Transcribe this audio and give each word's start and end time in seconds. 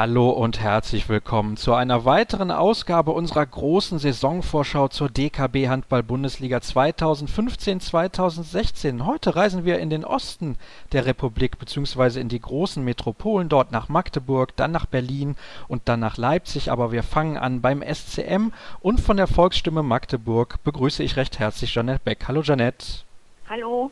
Hallo 0.00 0.30
und 0.30 0.58
herzlich 0.58 1.10
willkommen 1.10 1.58
zu 1.58 1.74
einer 1.74 2.06
weiteren 2.06 2.50
Ausgabe 2.50 3.10
unserer 3.10 3.44
großen 3.44 3.98
Saisonvorschau 3.98 4.88
zur 4.88 5.10
DKB 5.10 5.68
Handball 5.68 6.02
Bundesliga 6.02 6.56
2015-2016. 6.56 9.04
Heute 9.04 9.36
reisen 9.36 9.66
wir 9.66 9.78
in 9.78 9.90
den 9.90 10.06
Osten 10.06 10.56
der 10.92 11.04
Republik 11.04 11.58
bzw. 11.58 12.18
in 12.18 12.30
die 12.30 12.40
großen 12.40 12.82
Metropolen, 12.82 13.50
dort 13.50 13.72
nach 13.72 13.90
Magdeburg, 13.90 14.56
dann 14.56 14.72
nach 14.72 14.86
Berlin 14.86 15.36
und 15.68 15.82
dann 15.84 16.00
nach 16.00 16.16
Leipzig. 16.16 16.72
Aber 16.72 16.92
wir 16.92 17.02
fangen 17.02 17.36
an 17.36 17.60
beim 17.60 17.82
SCM 17.82 18.52
und 18.80 19.00
von 19.00 19.18
der 19.18 19.26
Volksstimme 19.26 19.82
Magdeburg 19.82 20.64
begrüße 20.64 21.02
ich 21.02 21.18
recht 21.18 21.38
herzlich 21.38 21.74
Janette 21.74 22.00
Beck. 22.02 22.26
Hallo 22.26 22.40
Janette. 22.40 23.02
Hallo. 23.50 23.90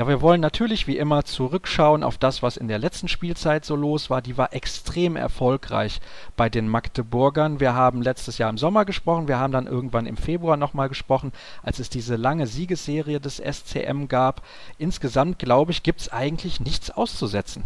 Ja, 0.00 0.08
wir 0.08 0.22
wollen 0.22 0.40
natürlich 0.40 0.86
wie 0.86 0.96
immer 0.96 1.26
zurückschauen 1.26 2.04
auf 2.04 2.16
das, 2.16 2.42
was 2.42 2.56
in 2.56 2.68
der 2.68 2.78
letzten 2.78 3.06
Spielzeit 3.06 3.66
so 3.66 3.76
los 3.76 4.08
war. 4.08 4.22
Die 4.22 4.38
war 4.38 4.54
extrem 4.54 5.14
erfolgreich 5.14 6.00
bei 6.38 6.48
den 6.48 6.68
Magdeburgern. 6.68 7.60
Wir 7.60 7.74
haben 7.74 8.00
letztes 8.00 8.38
Jahr 8.38 8.48
im 8.48 8.56
Sommer 8.56 8.86
gesprochen, 8.86 9.28
wir 9.28 9.38
haben 9.38 9.52
dann 9.52 9.66
irgendwann 9.66 10.06
im 10.06 10.16
Februar 10.16 10.56
nochmal 10.56 10.88
gesprochen, 10.88 11.32
als 11.62 11.80
es 11.80 11.90
diese 11.90 12.16
lange 12.16 12.46
Siegesserie 12.46 13.20
des 13.20 13.42
SCM 13.44 14.08
gab. 14.08 14.40
Insgesamt, 14.78 15.38
glaube 15.38 15.72
ich, 15.72 15.82
gibt 15.82 16.00
es 16.00 16.10
eigentlich 16.10 16.60
nichts 16.60 16.90
auszusetzen. 16.90 17.64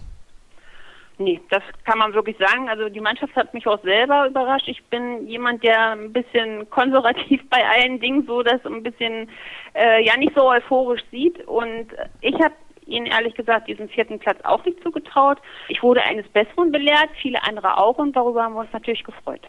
Nee, 1.18 1.40
das 1.48 1.62
kann 1.84 1.98
man 1.98 2.12
wirklich 2.12 2.36
sagen. 2.38 2.68
Also 2.68 2.88
die 2.88 3.00
Mannschaft 3.00 3.36
hat 3.36 3.54
mich 3.54 3.66
auch 3.66 3.80
selber 3.82 4.26
überrascht. 4.26 4.66
Ich 4.66 4.82
bin 4.86 5.26
jemand, 5.28 5.62
der 5.62 5.92
ein 5.92 6.12
bisschen 6.12 6.68
konservativ 6.70 7.40
bei 7.50 7.64
allen 7.64 8.00
Dingen 8.00 8.26
so 8.26 8.42
das 8.42 8.64
ein 8.66 8.82
bisschen 8.82 9.28
äh, 9.74 10.04
ja 10.04 10.16
nicht 10.16 10.34
so 10.34 10.50
euphorisch 10.50 11.02
sieht. 11.12 11.46
Und 11.46 11.86
ich 12.20 12.34
habe 12.42 12.54
ihnen 12.86 13.06
ehrlich 13.06 13.34
gesagt 13.34 13.68
diesen 13.68 13.88
vierten 13.88 14.18
Platz 14.18 14.38
auch 14.42 14.64
nicht 14.64 14.82
zugetraut. 14.82 15.38
Ich 15.68 15.82
wurde 15.82 16.02
eines 16.02 16.26
Besseren 16.28 16.72
belehrt, 16.72 17.10
viele 17.22 17.42
andere 17.44 17.78
auch 17.78 17.98
und 17.98 18.14
darüber 18.14 18.42
haben 18.42 18.54
wir 18.54 18.60
uns 18.60 18.72
natürlich 18.72 19.04
gefreut. 19.04 19.42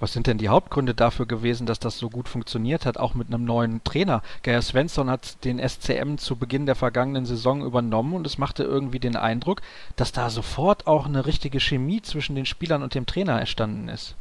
Was 0.00 0.12
sind 0.12 0.28
denn 0.28 0.38
die 0.38 0.48
Hauptgründe 0.48 0.94
dafür 0.94 1.26
gewesen, 1.26 1.66
dass 1.66 1.80
das 1.80 1.98
so 1.98 2.08
gut 2.08 2.28
funktioniert 2.28 2.86
hat, 2.86 2.98
auch 2.98 3.14
mit 3.14 3.28
einem 3.28 3.44
neuen 3.44 3.82
Trainer? 3.82 4.22
Geir 4.42 4.62
Svensson 4.62 5.10
hat 5.10 5.44
den 5.44 5.58
SCM 5.58 6.18
zu 6.18 6.36
Beginn 6.36 6.66
der 6.66 6.76
vergangenen 6.76 7.26
Saison 7.26 7.64
übernommen 7.64 8.14
und 8.14 8.26
es 8.26 8.38
machte 8.38 8.62
irgendwie 8.62 9.00
den 9.00 9.16
Eindruck, 9.16 9.60
dass 9.96 10.12
da 10.12 10.30
sofort 10.30 10.86
auch 10.86 11.06
eine 11.06 11.26
richtige 11.26 11.58
Chemie 11.58 12.00
zwischen 12.00 12.36
den 12.36 12.46
Spielern 12.46 12.82
und 12.82 12.94
dem 12.94 13.06
Trainer 13.06 13.40
entstanden 13.40 13.88
ist. 13.88 14.14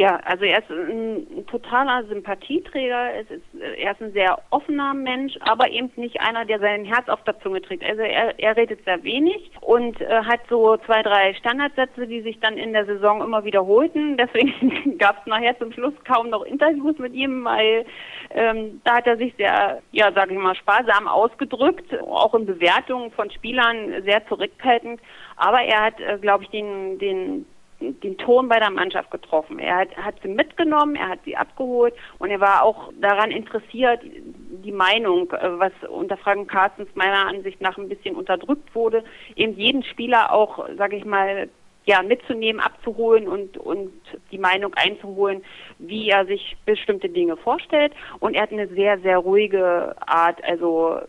Ja, 0.00 0.18
also 0.24 0.46
er 0.46 0.60
ist 0.60 0.70
ein 0.70 1.44
totaler 1.46 2.04
Sympathieträger, 2.06 3.20
ist, 3.20 3.30
er 3.76 3.92
ist 3.92 4.00
ein 4.00 4.14
sehr 4.14 4.38
offener 4.48 4.94
Mensch, 4.94 5.34
aber 5.40 5.68
eben 5.68 5.90
nicht 5.96 6.18
einer, 6.22 6.46
der 6.46 6.58
sein 6.58 6.86
Herz 6.86 7.06
auf 7.10 7.22
der 7.24 7.38
Zunge 7.40 7.60
trägt. 7.60 7.84
Also 7.84 8.00
er, 8.00 8.38
er 8.38 8.56
redet 8.56 8.82
sehr 8.86 9.04
wenig 9.04 9.50
und 9.60 10.00
äh, 10.00 10.22
hat 10.24 10.40
so 10.48 10.78
zwei, 10.86 11.02
drei 11.02 11.34
Standardsätze, 11.34 12.06
die 12.06 12.22
sich 12.22 12.40
dann 12.40 12.56
in 12.56 12.72
der 12.72 12.86
Saison 12.86 13.20
immer 13.20 13.44
wiederholten. 13.44 14.16
Deswegen 14.16 14.96
gab 14.96 15.18
es 15.20 15.26
nachher 15.26 15.58
zum 15.58 15.70
Schluss 15.70 15.92
kaum 16.06 16.30
noch 16.30 16.44
Interviews 16.44 16.96
mit 16.96 17.12
ihm, 17.12 17.44
weil 17.44 17.84
ähm, 18.30 18.80
da 18.84 18.96
hat 18.96 19.06
er 19.06 19.18
sich 19.18 19.34
sehr, 19.36 19.82
ja, 19.92 20.10
sage 20.12 20.32
ich 20.32 20.40
mal, 20.40 20.54
sparsam 20.54 21.08
ausgedrückt, 21.08 21.92
auch 22.00 22.34
in 22.34 22.46
Bewertungen 22.46 23.10
von 23.10 23.30
Spielern 23.30 24.02
sehr 24.04 24.26
zurückhaltend. 24.28 24.98
Aber 25.36 25.60
er 25.60 25.82
hat, 25.82 26.00
äh, 26.00 26.16
glaube 26.16 26.44
ich, 26.44 26.48
den, 26.48 26.98
den 26.98 27.44
den 27.80 28.18
Ton 28.18 28.48
bei 28.48 28.58
der 28.58 28.70
Mannschaft 28.70 29.10
getroffen. 29.10 29.58
Er 29.58 29.76
hat, 29.76 29.96
hat 29.96 30.14
sie 30.22 30.28
mitgenommen, 30.28 30.96
er 30.96 31.08
hat 31.08 31.20
sie 31.24 31.36
abgeholt 31.36 31.94
und 32.18 32.30
er 32.30 32.40
war 32.40 32.62
auch 32.62 32.92
daran 33.00 33.30
interessiert, 33.30 34.00
die 34.04 34.72
Meinung, 34.72 35.30
äh, 35.32 35.58
was 35.58 35.72
unter 35.88 36.16
Frank 36.16 36.50
Carstens 36.50 36.88
meiner 36.94 37.26
Ansicht 37.26 37.60
nach 37.60 37.78
ein 37.78 37.88
bisschen 37.88 38.16
unterdrückt 38.16 38.74
wurde, 38.74 39.04
eben 39.36 39.54
jeden 39.54 39.82
Spieler 39.82 40.32
auch, 40.32 40.68
sage 40.76 40.96
ich 40.96 41.04
mal, 41.04 41.48
ja, 41.86 42.02
mitzunehmen, 42.02 42.60
abzuholen 42.60 43.26
und, 43.26 43.56
und 43.56 43.90
die 44.30 44.38
Meinung 44.38 44.74
einzuholen, 44.74 45.42
wie 45.78 46.10
er 46.10 46.26
sich 46.26 46.56
bestimmte 46.66 47.08
Dinge 47.08 47.36
vorstellt. 47.36 47.92
Und 48.20 48.34
er 48.34 48.42
hat 48.42 48.52
eine 48.52 48.68
sehr, 48.68 48.98
sehr 49.00 49.18
ruhige 49.18 49.96
Art. 50.06 50.44
Also 50.44 51.00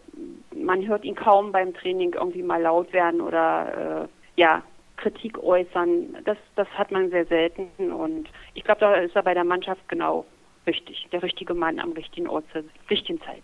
man 0.56 0.88
hört 0.88 1.04
ihn 1.04 1.16
kaum 1.16 1.52
beim 1.52 1.74
Training 1.74 2.14
irgendwie 2.14 2.42
mal 2.42 2.62
laut 2.62 2.94
werden 2.94 3.22
oder 3.22 4.08
äh, 4.38 4.42
ja, 4.42 4.64
Kritik 5.02 5.38
äußern. 5.38 6.18
Das, 6.26 6.38
das 6.56 6.68
hat 6.70 6.92
man 6.92 7.10
sehr 7.10 7.26
selten 7.26 7.92
und 7.92 8.28
ich 8.54 8.64
glaube, 8.64 8.80
da 8.80 8.94
ist 8.96 9.16
er 9.16 9.24
bei 9.24 9.34
der 9.34 9.44
Mannschaft 9.44 9.88
genau 9.88 10.26
richtig, 10.68 11.08
der 11.12 11.24
richtige 11.24 11.54
Mann 11.54 11.80
am 11.80 11.92
richtigen 11.94 12.28
Ort 12.28 12.46
zur 12.52 12.64
richtigen 12.90 13.20
Zeit. 13.22 13.44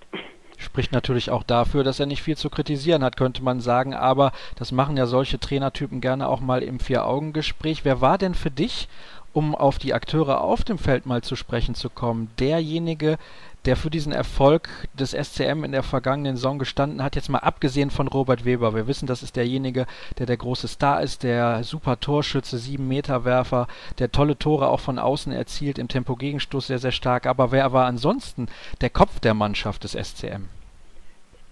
Spricht 0.60 0.92
natürlich 0.92 1.30
auch 1.30 1.44
dafür, 1.44 1.84
dass 1.84 2.00
er 2.00 2.08
nicht 2.08 2.24
viel 2.24 2.36
zu 2.36 2.50
kritisieren 2.50 3.04
hat, 3.04 3.16
könnte 3.16 3.44
man 3.44 3.60
sagen, 3.60 3.94
aber 3.94 4.32
das 4.56 4.72
machen 4.72 4.98
ja 4.98 5.06
solche 5.06 5.40
Trainertypen 5.40 6.02
gerne 6.02 6.28
auch 6.28 6.40
mal 6.40 6.64
im 6.64 6.80
Vier-Augen-Gespräch. 6.80 7.86
Wer 7.86 8.02
war 8.02 8.18
denn 8.18 8.34
für 8.34 8.50
dich, 8.50 8.88
um 9.38 9.54
auf 9.54 9.78
die 9.78 9.94
Akteure 9.94 10.42
auf 10.42 10.64
dem 10.64 10.80
Feld 10.80 11.06
mal 11.06 11.22
zu 11.22 11.36
sprechen 11.36 11.76
zu 11.76 11.92
kommen, 11.92 12.32
derjenige, 12.40 13.20
der 13.66 13.76
für 13.76 13.92
diesen 13.92 14.12
Erfolg 14.12 14.68
des 14.98 15.12
SCM 15.12 15.64
in 15.64 15.74
der 15.74 15.84
vergangenen 15.84 16.38
Saison 16.38 16.58
gestanden 16.58 17.04
hat, 17.04 17.16
jetzt 17.16 17.30
mal 17.30 17.38
abgesehen 17.38 17.92
von 17.92 18.08
Robert 18.08 18.46
Weber. 18.46 18.74
Wir 18.74 18.88
wissen, 18.88 19.06
das 19.06 19.22
ist 19.22 19.36
derjenige, 19.36 19.86
der 20.18 20.26
der 20.26 20.38
große 20.38 20.68
Star 20.68 21.04
ist, 21.04 21.22
der 21.22 21.64
super 21.64 22.00
Torschütze, 22.00 22.58
sieben 22.58 22.88
Meter 22.88 23.26
Werfer, 23.26 23.68
der 24.00 24.12
tolle 24.12 24.40
Tore 24.40 24.70
auch 24.70 24.80
von 24.80 24.98
außen 24.98 25.32
erzielt, 25.32 25.78
im 25.78 25.88
Tempo-Gegenstoß 25.88 26.66
sehr, 26.66 26.80
sehr 26.80 26.92
stark. 26.92 27.28
Aber 27.28 27.52
wer 27.52 27.72
war 27.74 27.86
ansonsten 27.86 28.48
der 28.82 28.90
Kopf 28.90 29.20
der 29.20 29.36
Mannschaft 29.36 29.84
des 29.84 29.92
SCM? 29.92 30.57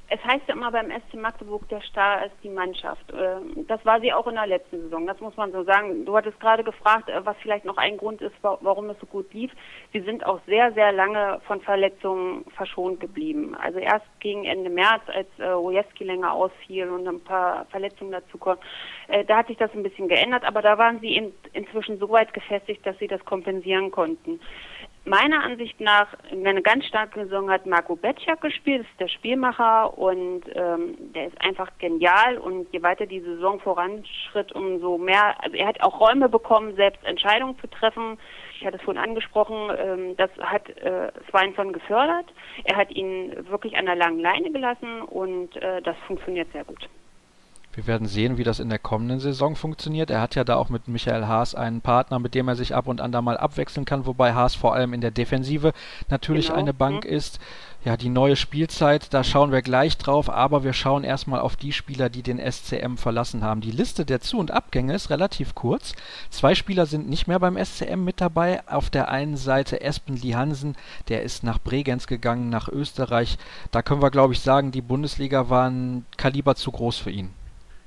Es 0.09 0.23
heißt 0.23 0.43
ja 0.47 0.53
immer 0.53 0.71
beim 0.71 0.91
SC 0.91 1.15
Magdeburg, 1.15 1.67
der 1.69 1.81
Star 1.81 2.25
ist 2.25 2.35
die 2.43 2.49
Mannschaft. 2.49 3.05
Ähm, 3.11 3.65
das 3.67 3.83
war 3.85 3.99
sie 4.01 4.13
auch 4.13 4.27
in 4.27 4.35
der 4.35 4.45
letzten 4.45 4.81
Saison, 4.81 5.07
das 5.07 5.19
muss 5.19 5.35
man 5.35 5.51
so 5.51 5.63
sagen. 5.63 6.05
Du 6.05 6.15
hattest 6.15 6.39
gerade 6.39 6.63
gefragt, 6.63 7.09
äh, 7.09 7.25
was 7.25 7.35
vielleicht 7.41 7.65
noch 7.65 7.77
ein 7.77 7.97
Grund 7.97 8.21
ist, 8.21 8.35
warum 8.41 8.89
es 8.89 8.99
so 8.99 9.07
gut 9.07 9.33
lief. 9.33 9.51
Sie 9.93 10.01
sind 10.01 10.25
auch 10.25 10.39
sehr, 10.45 10.71
sehr 10.73 10.91
lange 10.91 11.41
von 11.47 11.59
Verletzungen 11.61 12.45
verschont 12.55 12.99
geblieben. 12.99 13.55
Also 13.55 13.79
erst 13.79 14.05
gegen 14.19 14.45
Ende 14.45 14.69
März, 14.69 15.01
als 15.07 15.27
äh, 15.39 15.55
Wojewski 15.55 16.03
länger 16.03 16.33
ausfiel 16.33 16.89
und 16.89 17.07
ein 17.07 17.21
paar 17.21 17.65
Verletzungen 17.65 18.11
dazu 18.11 18.37
kommen, 18.37 18.59
äh, 19.07 19.25
da 19.25 19.37
hat 19.37 19.47
sich 19.47 19.57
das 19.57 19.73
ein 19.73 19.83
bisschen 19.83 20.07
geändert, 20.07 20.43
aber 20.45 20.61
da 20.61 20.77
waren 20.77 20.99
sie 20.99 21.15
in, 21.15 21.33
inzwischen 21.53 21.97
so 21.97 22.09
weit 22.09 22.33
gefestigt, 22.33 22.85
dass 22.85 22.97
sie 22.99 23.07
das 23.07 23.23
kompensieren 23.25 23.89
konnten 23.89 24.39
meiner 25.05 25.43
Ansicht 25.43 25.79
nach 25.79 26.07
eine 26.31 26.61
ganz 26.61 26.85
starke 26.85 27.23
Saison 27.23 27.49
hat 27.49 27.65
Marco 27.65 27.95
Betschak 27.95 28.41
gespielt, 28.41 28.81
das 28.81 28.91
ist 28.91 28.99
der 28.99 29.07
Spielmacher 29.07 29.97
und 29.97 30.43
ähm, 30.53 30.95
der 31.13 31.27
ist 31.27 31.41
einfach 31.41 31.69
genial 31.79 32.37
und 32.37 32.71
je 32.73 32.81
weiter 32.81 33.05
die 33.05 33.21
Saison 33.21 33.59
voranschritt, 33.59 34.51
umso 34.53 34.97
mehr, 34.97 35.35
also 35.43 35.55
er 35.55 35.67
hat 35.67 35.81
auch 35.81 35.99
Räume 35.99 36.27
bekommen, 36.27 36.75
selbst 36.75 37.03
Entscheidungen 37.05 37.57
zu 37.59 37.67
treffen. 37.67 38.17
Ich 38.59 38.65
hatte 38.65 38.77
es 38.77 38.83
vorhin 38.83 39.03
angesprochen, 39.03 39.71
ähm, 39.77 40.17
das 40.17 40.31
hat 40.39 40.69
äh, 40.69 41.11
Svensson 41.29 41.73
gefördert. 41.73 42.25
Er 42.63 42.77
hat 42.77 42.91
ihn 42.91 43.33
wirklich 43.49 43.77
an 43.77 43.85
der 43.85 43.95
langen 43.95 44.19
Leine 44.19 44.51
gelassen 44.51 45.01
und 45.01 45.55
äh, 45.57 45.81
das 45.81 45.95
funktioniert 46.07 46.51
sehr 46.51 46.63
gut. 46.63 46.89
Wir 47.75 47.87
werden 47.87 48.07
sehen, 48.07 48.37
wie 48.37 48.45
das 48.45 48.61
in 48.61 48.69
der 48.69 48.79
kommenden 48.79 49.19
Saison 49.19 49.57
funktioniert. 49.57 50.09
Er 50.09 50.21
hat 50.21 50.35
ja 50.35 50.45
da 50.45 50.55
auch 50.55 50.69
mit 50.69 50.87
Michael 50.87 51.27
Haas 51.27 51.55
einen 51.55 51.81
Partner, 51.81 52.19
mit 52.19 52.33
dem 52.33 52.47
er 52.47 52.55
sich 52.55 52.73
ab 52.73 52.87
und 52.87 53.01
an 53.01 53.11
da 53.11 53.21
mal 53.21 53.37
abwechseln 53.37 53.85
kann, 53.85 54.05
wobei 54.05 54.33
Haas 54.33 54.55
vor 54.55 54.73
allem 54.73 54.93
in 54.93 55.01
der 55.01 55.11
Defensive 55.11 55.73
natürlich 56.09 56.47
genau. 56.47 56.59
eine 56.59 56.73
Bank 56.73 57.03
mhm. 57.03 57.11
ist. 57.11 57.39
Ja, 57.83 57.97
die 57.97 58.09
neue 58.09 58.37
Spielzeit, 58.37 59.13
da 59.13 59.23
schauen 59.23 59.51
wir 59.51 59.61
gleich 59.61 59.97
drauf, 59.97 60.29
aber 60.29 60.63
wir 60.63 60.73
schauen 60.73 61.03
erstmal 61.03 61.41
auf 61.41 61.55
die 61.55 61.73
Spieler, 61.73 62.09
die 62.09 62.23
den 62.23 62.39
SCM 62.39 62.95
verlassen 62.95 63.43
haben. 63.43 63.61
Die 63.61 63.71
Liste 63.71 64.05
der 64.05 64.21
Zu- 64.21 64.39
und 64.39 64.49
Abgänge 64.49 64.95
ist 64.95 65.11
relativ 65.11 65.53
kurz. 65.53 65.93
Zwei 66.31 66.55
Spieler 66.55 66.87
sind 66.87 67.09
nicht 67.09 67.27
mehr 67.27 67.39
beim 67.39 67.57
SCM 67.63 68.03
mit 68.03 68.21
dabei. 68.21 68.67
Auf 68.67 68.89
der 68.89 69.09
einen 69.09 69.37
Seite 69.37 69.81
Espen 69.81 70.15
Lihansen, 70.15 70.75
der 71.09 71.23
ist 71.23 71.43
nach 71.43 71.59
Bregenz 71.59 72.07
gegangen, 72.07 72.49
nach 72.49 72.69
Österreich. 72.69 73.37
Da 73.69 73.83
können 73.83 74.01
wir, 74.01 74.11
glaube 74.11 74.33
ich, 74.33 74.39
sagen, 74.39 74.71
die 74.71 74.81
Bundesliga 74.81 75.49
war 75.49 75.69
ein 75.69 76.05
Kaliber 76.17 76.55
zu 76.55 76.71
groß 76.71 76.97
für 76.97 77.11
ihn. 77.11 77.33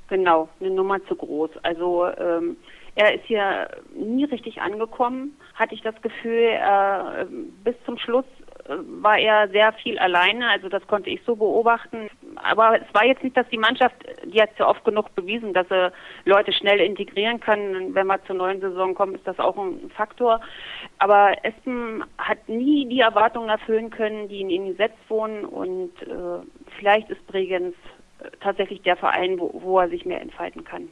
Genau, 0.09 0.49
eine 0.61 0.71
Nummer 0.71 1.05
zu 1.05 1.15
groß. 1.15 1.51
Also 1.63 2.07
ähm, 2.07 2.57
er 2.95 3.15
ist 3.15 3.25
hier 3.27 3.69
nie 3.95 4.25
richtig 4.25 4.61
angekommen, 4.61 5.37
hatte 5.55 5.75
ich 5.75 5.83
das 5.83 6.01
Gefühl. 6.03 6.49
Äh, 6.51 7.27
bis 7.63 7.77
zum 7.85 7.99
Schluss 7.99 8.25
äh, 8.65 8.75
war 9.03 9.19
er 9.19 9.49
sehr 9.51 9.73
viel 9.75 9.99
alleine, 9.99 10.49
also 10.49 10.69
das 10.71 10.85
konnte 10.87 11.11
ich 11.11 11.21
so 11.25 11.37
beobachten. 11.37 12.09
Aber 12.37 12.81
es 12.81 12.95
war 12.95 13.05
jetzt 13.05 13.23
nicht, 13.23 13.37
dass 13.37 13.49
die 13.51 13.59
Mannschaft, 13.59 13.95
die 14.25 14.41
hat 14.41 14.51
ja 14.59 14.67
oft 14.67 14.83
genug 14.85 15.15
bewiesen, 15.15 15.53
dass 15.53 15.69
sie 15.69 15.93
Leute 16.25 16.53
schnell 16.53 16.81
integrieren 16.81 17.39
können. 17.39 17.95
Wenn 17.95 18.07
wir 18.07 18.25
zur 18.25 18.37
neuen 18.37 18.61
Saison 18.61 18.95
kommen, 18.95 19.15
ist 19.15 19.27
das 19.27 19.39
auch 19.39 19.59
ein 19.59 19.91
Faktor. 19.91 20.41
Aber 20.99 21.37
Essen 21.43 22.03
hat 22.17 22.49
nie 22.49 22.87
die 22.87 23.01
Erwartungen 23.01 23.51
erfüllen 23.51 23.91
können, 23.91 24.29
die 24.29 24.41
in 24.41 24.51
ihm 24.51 24.67
gesetzt 24.69 24.99
wurden. 25.09 25.45
Und 25.45 25.93
äh, 26.03 26.41
vielleicht 26.79 27.11
ist 27.11 27.27
Bregenz 27.27 27.77
tatsächlich 28.41 28.83
der 28.83 28.97
Verein, 28.97 29.39
wo, 29.39 29.61
wo 29.63 29.79
er 29.79 29.89
sich 29.89 30.05
mehr 30.05 30.21
entfalten 30.21 30.65
kann. 30.65 30.89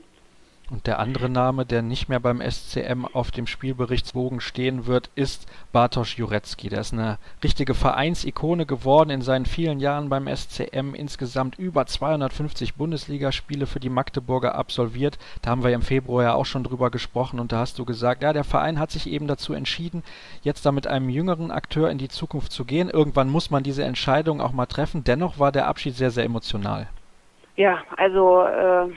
Und 0.69 0.88
der 0.88 0.99
andere 0.99 1.28
Name, 1.28 1.64
der 1.64 1.81
nicht 1.81 2.08
mehr 2.08 2.19
beim 2.19 2.40
SCM 2.40 3.05
auf 3.05 3.31
dem 3.31 3.46
Spielberichtsbogen 3.46 4.40
stehen 4.40 4.87
wird, 4.87 5.11
ist 5.14 5.46
Bartosz 5.70 6.17
Jurecki. 6.17 6.69
Der 6.69 6.81
ist 6.81 6.93
eine 6.93 7.19
richtige 7.44 7.73
Vereinsikone 7.73 8.67
geworden 8.67 9.11
in 9.11 9.23
seinen 9.23 9.46
vielen 9.46 9.78
Jahren 9.78 10.08
beim 10.08 10.26
SCM. 10.26 10.94
Insgesamt 10.94 11.56
über 11.56 11.87
250 11.87 12.75
Bundesligaspiele 12.75 13.67
für 13.67 13.79
die 13.79 13.90
Magdeburger 13.90 14.56
absolviert. 14.56 15.20
Da 15.40 15.50
haben 15.50 15.62
wir 15.62 15.72
im 15.72 15.82
Februar 15.82 16.25
ja 16.25 16.34
auch 16.34 16.46
schon 16.46 16.64
drüber 16.64 16.90
gesprochen 16.90 17.38
und 17.38 17.52
da 17.52 17.58
hast 17.58 17.79
du 17.79 17.84
gesagt, 17.84 18.25
ja, 18.25 18.32
der 18.32 18.43
Verein 18.43 18.81
hat 18.81 18.90
sich 18.90 19.08
eben 19.08 19.29
dazu 19.29 19.52
entschieden, 19.52 20.02
jetzt 20.43 20.67
da 20.67 20.72
mit 20.72 20.88
einem 20.88 21.11
jüngeren 21.11 21.52
Akteur 21.52 21.90
in 21.90 21.99
die 21.99 22.08
Zukunft 22.08 22.50
zu 22.50 22.64
gehen. 22.64 22.90
Irgendwann 22.90 23.29
muss 23.29 23.50
man 23.50 23.62
diese 23.62 23.84
Entscheidung 23.84 24.40
auch 24.40 24.52
mal 24.52 24.67
treffen. 24.67 25.05
Dennoch 25.05 25.38
war 25.38 25.52
der 25.52 25.69
Abschied 25.69 25.94
sehr, 25.94 26.11
sehr 26.11 26.25
emotional. 26.25 26.88
Ja, 27.56 27.82
also 27.97 28.43
äh 28.43 28.88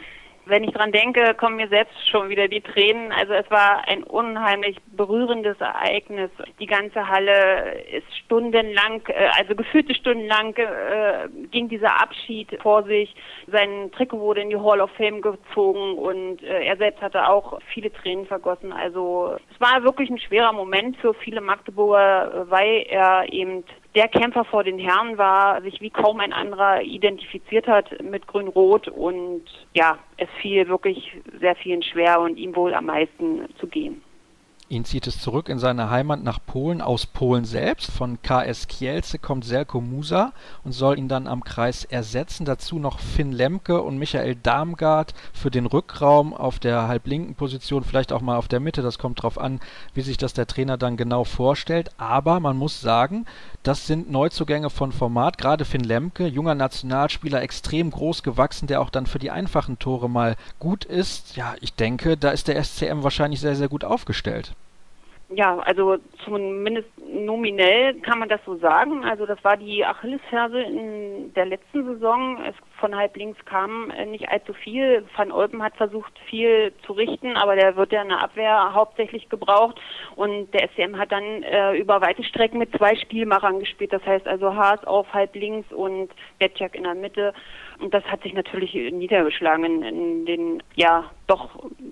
wenn 0.50 0.64
ich 0.64 0.72
dran 0.72 0.92
denke, 0.92 1.34
kommen 1.36 1.58
mir 1.58 1.70
selbst 1.70 1.96
schon 2.10 2.30
wieder 2.30 2.48
die 2.48 2.62
Tränen. 2.62 3.12
Also 3.12 3.34
es 3.34 3.50
war 3.50 3.88
ein 3.88 4.04
unheimlich 4.04 4.78
berührendes 4.92 5.60
Ereignis. 5.62 6.32
Die 6.60 6.66
ganze 6.66 7.08
Halle 7.08 7.82
ist 7.92 8.08
stundenlang, 8.26 9.02
äh, 9.08 9.30
also 9.38 9.56
gefühlte 9.56 9.94
stundenlang 9.96 10.56
äh, 10.56 11.30
ging 11.52 11.70
dieser 11.70 12.02
Abschied 12.02 12.58
vor 12.62 12.84
sich. 12.84 13.16
Sein 13.48 13.92
Trikot 13.92 14.20
wurde 14.20 14.42
in 14.42 14.50
die 14.50 14.58
Hall 14.58 14.82
of 14.82 14.92
Fame 14.92 15.22
gezogen 15.22 15.98
und 15.98 16.44
äh, 16.44 16.66
er 16.66 16.78
selbst 16.78 17.02
hatte 17.02 17.30
auch 17.30 17.60
viele 17.74 17.94
Tränen 17.94 18.26
vergossen. 18.26 18.74
Also 18.74 19.38
es 19.54 19.62
war 19.62 19.84
wirklich 19.84 20.10
ein 20.10 20.20
schwerer 20.20 20.54
Moment 20.54 20.98
für 20.98 21.14
viele 21.14 21.42
Magdeburger, 21.42 22.48
weil 22.50 22.86
er 22.90 23.32
eben 23.32 23.64
der 23.96 24.08
Kämpfer 24.08 24.46
vor 24.46 24.64
den 24.64 24.78
Herren 24.78 25.18
war, 25.18 25.62
sich 25.62 25.82
wie 25.82 25.90
kaum 25.90 26.20
ein 26.20 26.34
anderer 26.34 26.82
identifiziert 26.82 27.68
hat 27.68 28.02
mit 28.04 28.28
Grün-Rot 28.28 28.88
und 28.88 29.44
ja, 29.74 29.98
es 30.18 30.30
fiel 30.42 30.68
wirklich 30.68 31.18
sehr 31.40 31.56
vielen 31.56 31.82
schwer 31.82 32.20
und 32.20 32.38
ihm 32.38 32.56
wohl 32.56 32.74
am 32.74 32.86
meisten 32.86 33.48
zu 33.60 33.68
gehen. 33.68 34.04
Ihn 34.72 34.86
zieht 34.86 35.08
es 35.08 35.20
zurück 35.20 35.50
in 35.50 35.58
seine 35.58 35.90
Heimat 35.90 36.22
nach 36.22 36.38
Polen, 36.46 36.80
aus 36.80 37.08
Polen 37.08 37.44
selbst. 37.44 37.90
Von 37.90 38.22
KS 38.22 38.68
Kielce 38.68 39.18
kommt 39.18 39.44
Selko 39.44 39.82
Musa 39.82 40.32
und 40.64 40.74
soll 40.74 41.00
ihn 41.00 41.08
dann 41.08 41.26
am 41.26 41.44
Kreis 41.44 41.86
ersetzen. 41.86 42.46
Dazu 42.46 42.78
noch 42.78 43.00
Finn 43.00 43.32
Lemke 43.32 43.82
und 43.82 43.98
Michael 43.98 44.36
Darmgard 44.36 45.16
für 45.34 45.50
den 45.50 45.66
Rückraum 45.66 46.36
auf 46.36 46.60
der 46.60 46.88
halblinken 46.88 47.34
Position, 47.34 47.84
vielleicht 47.84 48.14
auch 48.14 48.22
mal 48.22 48.38
auf 48.38 48.48
der 48.48 48.60
Mitte. 48.60 48.84
Das 48.84 49.00
kommt 49.00 49.24
drauf 49.24 49.40
an, 49.40 49.60
wie 49.96 50.02
sich 50.02 50.18
das 50.18 50.34
der 50.34 50.46
Trainer 50.46 50.78
dann 50.78 50.98
genau 50.98 51.24
vorstellt. 51.24 51.90
Aber 51.98 52.40
man 52.40 52.56
muss 52.56 52.80
sagen, 52.80 53.26
das 53.64 53.88
sind 53.88 54.12
Neuzugänge 54.12 54.70
von 54.70 54.92
Format. 54.92 55.40
Gerade 55.40 55.66
Finn 55.66 55.84
Lemke, 55.84 56.28
junger 56.28 56.54
Nationalspieler, 56.54 57.42
extrem 57.42 57.90
groß 57.90 58.22
gewachsen, 58.22 58.68
der 58.68 58.82
auch 58.82 58.92
dann 58.92 59.08
für 59.08 59.18
die 59.18 59.32
einfachen 59.32 59.80
Tore 59.80 60.08
mal 60.08 60.36
gut 60.60 60.86
ist. 60.86 61.36
Ja, 61.36 61.56
ich 61.60 61.74
denke, 61.74 62.18
da 62.18 62.30
ist 62.30 62.48
der 62.48 62.64
SCM 62.64 63.02
wahrscheinlich 63.02 63.40
sehr, 63.40 63.56
sehr 63.56 63.68
gut 63.68 63.84
aufgestellt. 63.84 64.54
Ja, 65.32 65.60
also 65.60 65.98
zumindest 66.26 66.90
nominell 67.08 67.94
kann 68.02 68.18
man 68.18 68.30
das 68.30 68.42
so 68.46 68.58
sagen. 68.58 69.06
Also 69.06 69.28
das 69.28 69.44
war 69.44 69.58
die 69.58 69.86
Achillesferse 69.86 70.60
in 70.60 71.32
der 71.36 71.46
letzten 71.46 71.86
Saison. 71.86 72.44
Es 72.44 72.56
von 72.80 72.96
halb 72.96 73.16
links 73.16 73.38
kam 73.46 73.92
äh, 73.92 74.06
nicht 74.06 74.30
allzu 74.30 74.54
viel. 74.54 75.06
Van 75.16 75.32
Olpen 75.32 75.62
hat 75.62 75.76
versucht, 75.76 76.18
viel 76.30 76.74
zu 76.86 76.94
richten, 76.94 77.38
aber 77.38 77.56
der 77.56 77.76
wird 77.76 77.92
ja 77.92 78.02
in 78.02 78.10
der 78.10 78.22
Abwehr 78.22 78.74
hauptsächlich 78.74 79.30
gebraucht. 79.30 79.80
Und 80.16 80.52
der 80.54 80.70
SCM 80.70 80.98
hat 80.98 81.12
dann 81.12 81.44
äh, 81.44 81.76
über 81.76 82.02
weite 82.02 82.24
Strecken 82.24 82.58
mit 82.58 82.76
zwei 82.76 82.96
Spielmachern 82.96 83.60
gespielt. 83.60 83.94
Das 83.94 84.06
heißt 84.06 84.28
also 84.28 84.56
Haas 84.56 84.84
auf 84.86 85.14
halb 85.14 85.36
links 85.36 85.72
und 85.72 86.10
Betjak 86.40 86.74
in 86.74 86.84
der 86.84 86.96
Mitte. 86.96 87.34
Und 87.80 87.94
das 87.94 88.04
hat 88.06 88.24
sich 88.24 88.34
natürlich 88.34 88.74
niedergeschlagen 88.74 89.64
in, 89.64 89.84
in 89.84 90.26
den 90.26 90.64
ja 90.76 91.12
doch 91.28 91.50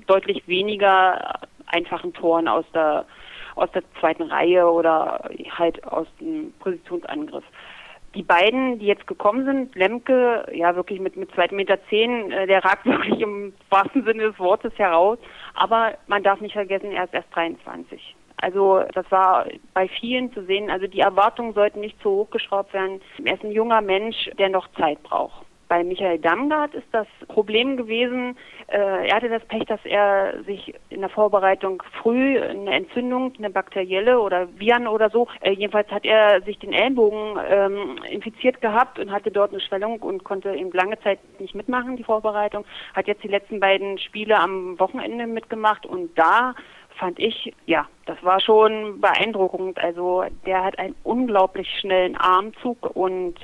deutlich 0.07 0.47
weniger 0.47 1.39
einfachen 1.67 2.13
Toren 2.13 2.47
aus 2.47 2.65
der 2.73 3.05
aus 3.57 3.71
der 3.71 3.81
zweiten 3.99 4.23
Reihe 4.23 4.69
oder 4.69 5.29
halt 5.49 5.83
aus 5.83 6.07
dem 6.19 6.53
Positionsangriff. 6.59 7.43
Die 8.15 8.23
beiden, 8.23 8.79
die 8.79 8.85
jetzt 8.85 9.07
gekommen 9.07 9.45
sind, 9.45 9.75
Lemke, 9.75 10.45
ja 10.53 10.75
wirklich 10.75 10.99
mit, 10.99 11.17
mit 11.17 11.31
2,10 11.31 11.55
Meter, 11.55 11.77
zehn, 11.89 12.31
äh, 12.31 12.47
der 12.47 12.63
ragt 12.63 12.85
wirklich 12.85 13.19
im 13.19 13.53
wahrsten 13.69 14.05
Sinne 14.05 14.23
des 14.23 14.39
Wortes 14.39 14.73
heraus. 14.77 15.17
Aber 15.55 15.95
man 16.07 16.23
darf 16.23 16.39
nicht 16.39 16.53
vergessen, 16.53 16.91
er 16.91 17.05
ist 17.05 17.13
erst 17.13 17.35
23. 17.35 18.15
Also 18.39 18.83
das 18.93 19.09
war 19.11 19.47
bei 19.73 19.87
vielen 19.87 20.31
zu 20.33 20.45
sehen. 20.45 20.69
Also 20.69 20.87
die 20.87 20.99
Erwartungen 20.99 21.53
sollten 21.53 21.79
nicht 21.79 21.99
zu 22.01 22.09
hoch 22.11 22.29
geschraubt 22.29 22.73
werden. 22.73 23.01
Er 23.23 23.33
ist 23.33 23.43
ein 23.43 23.51
junger 23.51 23.81
Mensch, 23.81 24.29
der 24.37 24.49
noch 24.49 24.67
Zeit 24.73 25.01
braucht. 25.03 25.46
Bei 25.67 25.83
Michael 25.83 26.19
Damgard 26.19 26.73
ist 26.73 26.87
das 26.91 27.07
Problem 27.27 27.75
gewesen, 27.77 28.37
äh, 28.67 29.07
er 29.07 29.15
hatte 29.15 29.29
das 29.29 29.43
Pech, 29.45 29.65
dass 29.65 29.79
er 29.83 30.43
sich 30.45 30.73
in 30.89 31.01
der 31.01 31.09
Vorbereitung 31.09 31.83
früh 32.01 32.39
eine 32.39 32.71
Entzündung, 32.71 33.33
eine 33.37 33.49
bakterielle 33.49 34.19
oder 34.19 34.47
Viren 34.57 34.87
oder 34.87 35.09
so, 35.09 35.27
äh, 35.41 35.51
jedenfalls 35.51 35.89
hat 35.91 36.05
er 36.05 36.41
sich 36.41 36.57
den 36.59 36.73
Ellenbogen 36.73 37.39
ähm, 37.49 37.99
infiziert 38.09 38.61
gehabt 38.61 38.99
und 38.99 39.11
hatte 39.11 39.31
dort 39.31 39.51
eine 39.51 39.61
Schwellung 39.61 39.99
und 39.99 40.23
konnte 40.23 40.53
eben 40.53 40.71
lange 40.71 40.99
Zeit 41.01 41.19
nicht 41.39 41.55
mitmachen, 41.55 41.97
die 41.97 42.03
Vorbereitung. 42.03 42.65
Hat 42.93 43.07
jetzt 43.07 43.23
die 43.23 43.27
letzten 43.29 43.59
beiden 43.59 43.97
Spiele 43.97 44.37
am 44.37 44.79
Wochenende 44.79 45.27
mitgemacht 45.27 45.85
und 45.85 46.17
da 46.17 46.55
fand 46.97 47.19
ich, 47.19 47.53
ja, 47.65 47.87
das 48.05 48.21
war 48.23 48.39
schon 48.39 48.99
beeindruckend. 48.99 49.77
Also 49.77 50.23
der 50.45 50.63
hat 50.63 50.79
einen 50.79 50.95
unglaublich 51.03 51.69
schnellen 51.79 52.15
Armzug 52.15 52.95
und 52.95 53.35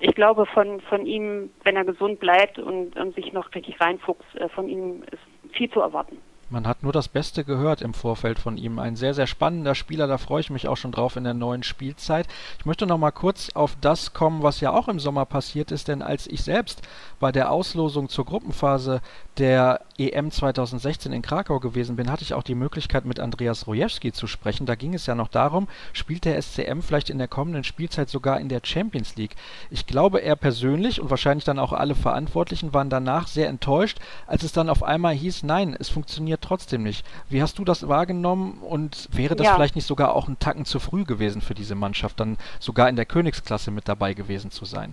ich 0.00 0.14
glaube, 0.14 0.46
von, 0.46 0.80
von 0.82 1.06
ihm, 1.06 1.50
wenn 1.64 1.76
er 1.76 1.84
gesund 1.84 2.20
bleibt 2.20 2.58
und, 2.58 2.96
und 2.96 3.14
sich 3.14 3.32
noch 3.32 3.54
richtig 3.54 3.80
reinfuchst, 3.80 4.36
äh, 4.36 4.48
von 4.48 4.68
ihm 4.68 5.02
ist 5.10 5.54
viel 5.54 5.70
zu 5.70 5.80
erwarten. 5.80 6.18
Man 6.48 6.68
hat 6.68 6.84
nur 6.84 6.92
das 6.92 7.08
Beste 7.08 7.42
gehört 7.42 7.82
im 7.82 7.92
Vorfeld 7.92 8.38
von 8.38 8.56
ihm. 8.56 8.78
Ein 8.78 8.94
sehr, 8.94 9.14
sehr 9.14 9.26
spannender 9.26 9.74
Spieler, 9.74 10.06
da 10.06 10.16
freue 10.16 10.40
ich 10.40 10.50
mich 10.50 10.68
auch 10.68 10.76
schon 10.76 10.92
drauf 10.92 11.16
in 11.16 11.24
der 11.24 11.34
neuen 11.34 11.64
Spielzeit. 11.64 12.28
Ich 12.60 12.66
möchte 12.66 12.86
noch 12.86 12.98
mal 12.98 13.10
kurz 13.10 13.50
auf 13.56 13.76
das 13.80 14.12
kommen, 14.12 14.44
was 14.44 14.60
ja 14.60 14.72
auch 14.72 14.86
im 14.86 15.00
Sommer 15.00 15.24
passiert 15.24 15.72
ist, 15.72 15.88
denn 15.88 16.02
als 16.02 16.28
ich 16.28 16.44
selbst 16.44 16.86
bei 17.18 17.32
der 17.32 17.50
Auslosung 17.50 18.08
zur 18.08 18.26
Gruppenphase 18.26 19.00
der 19.38 19.80
EM 19.98 20.30
2016 20.30 21.12
in 21.12 21.22
Krakau 21.22 21.60
gewesen 21.60 21.96
bin, 21.96 22.10
hatte 22.10 22.22
ich 22.22 22.34
auch 22.34 22.42
die 22.42 22.54
Möglichkeit, 22.54 23.04
mit 23.04 23.20
Andreas 23.20 23.66
Rojewski 23.66 24.12
zu 24.12 24.26
sprechen. 24.26 24.66
Da 24.66 24.74
ging 24.74 24.94
es 24.94 25.06
ja 25.06 25.14
noch 25.14 25.28
darum, 25.28 25.68
spielt 25.92 26.24
der 26.24 26.40
SCM 26.40 26.80
vielleicht 26.80 27.10
in 27.10 27.18
der 27.18 27.28
kommenden 27.28 27.64
Spielzeit 27.64 28.08
sogar 28.08 28.40
in 28.40 28.48
der 28.48 28.60
Champions 28.62 29.16
League. 29.16 29.36
Ich 29.70 29.86
glaube, 29.86 30.20
er 30.22 30.36
persönlich 30.36 31.00
und 31.00 31.10
wahrscheinlich 31.10 31.44
dann 31.44 31.58
auch 31.58 31.72
alle 31.72 31.94
Verantwortlichen 31.94 32.74
waren 32.74 32.90
danach 32.90 33.26
sehr 33.26 33.48
enttäuscht, 33.48 33.98
als 34.26 34.42
es 34.42 34.52
dann 34.52 34.68
auf 34.68 34.82
einmal 34.82 35.14
hieß, 35.14 35.42
nein, 35.42 35.76
es 35.78 35.88
funktioniert 35.88 36.42
trotzdem 36.42 36.82
nicht. 36.82 37.04
Wie 37.28 37.42
hast 37.42 37.58
du 37.58 37.64
das 37.64 37.88
wahrgenommen 37.88 38.58
und 38.62 39.08
wäre 39.12 39.36
das 39.36 39.46
ja. 39.46 39.54
vielleicht 39.54 39.76
nicht 39.76 39.86
sogar 39.86 40.14
auch 40.14 40.28
ein 40.28 40.38
Tacken 40.38 40.64
zu 40.64 40.78
früh 40.78 41.04
gewesen 41.04 41.42
für 41.42 41.54
diese 41.54 41.74
Mannschaft, 41.74 42.20
dann 42.20 42.36
sogar 42.58 42.88
in 42.88 42.96
der 42.96 43.06
Königsklasse 43.06 43.70
mit 43.70 43.88
dabei 43.88 44.14
gewesen 44.14 44.50
zu 44.50 44.64
sein? 44.64 44.92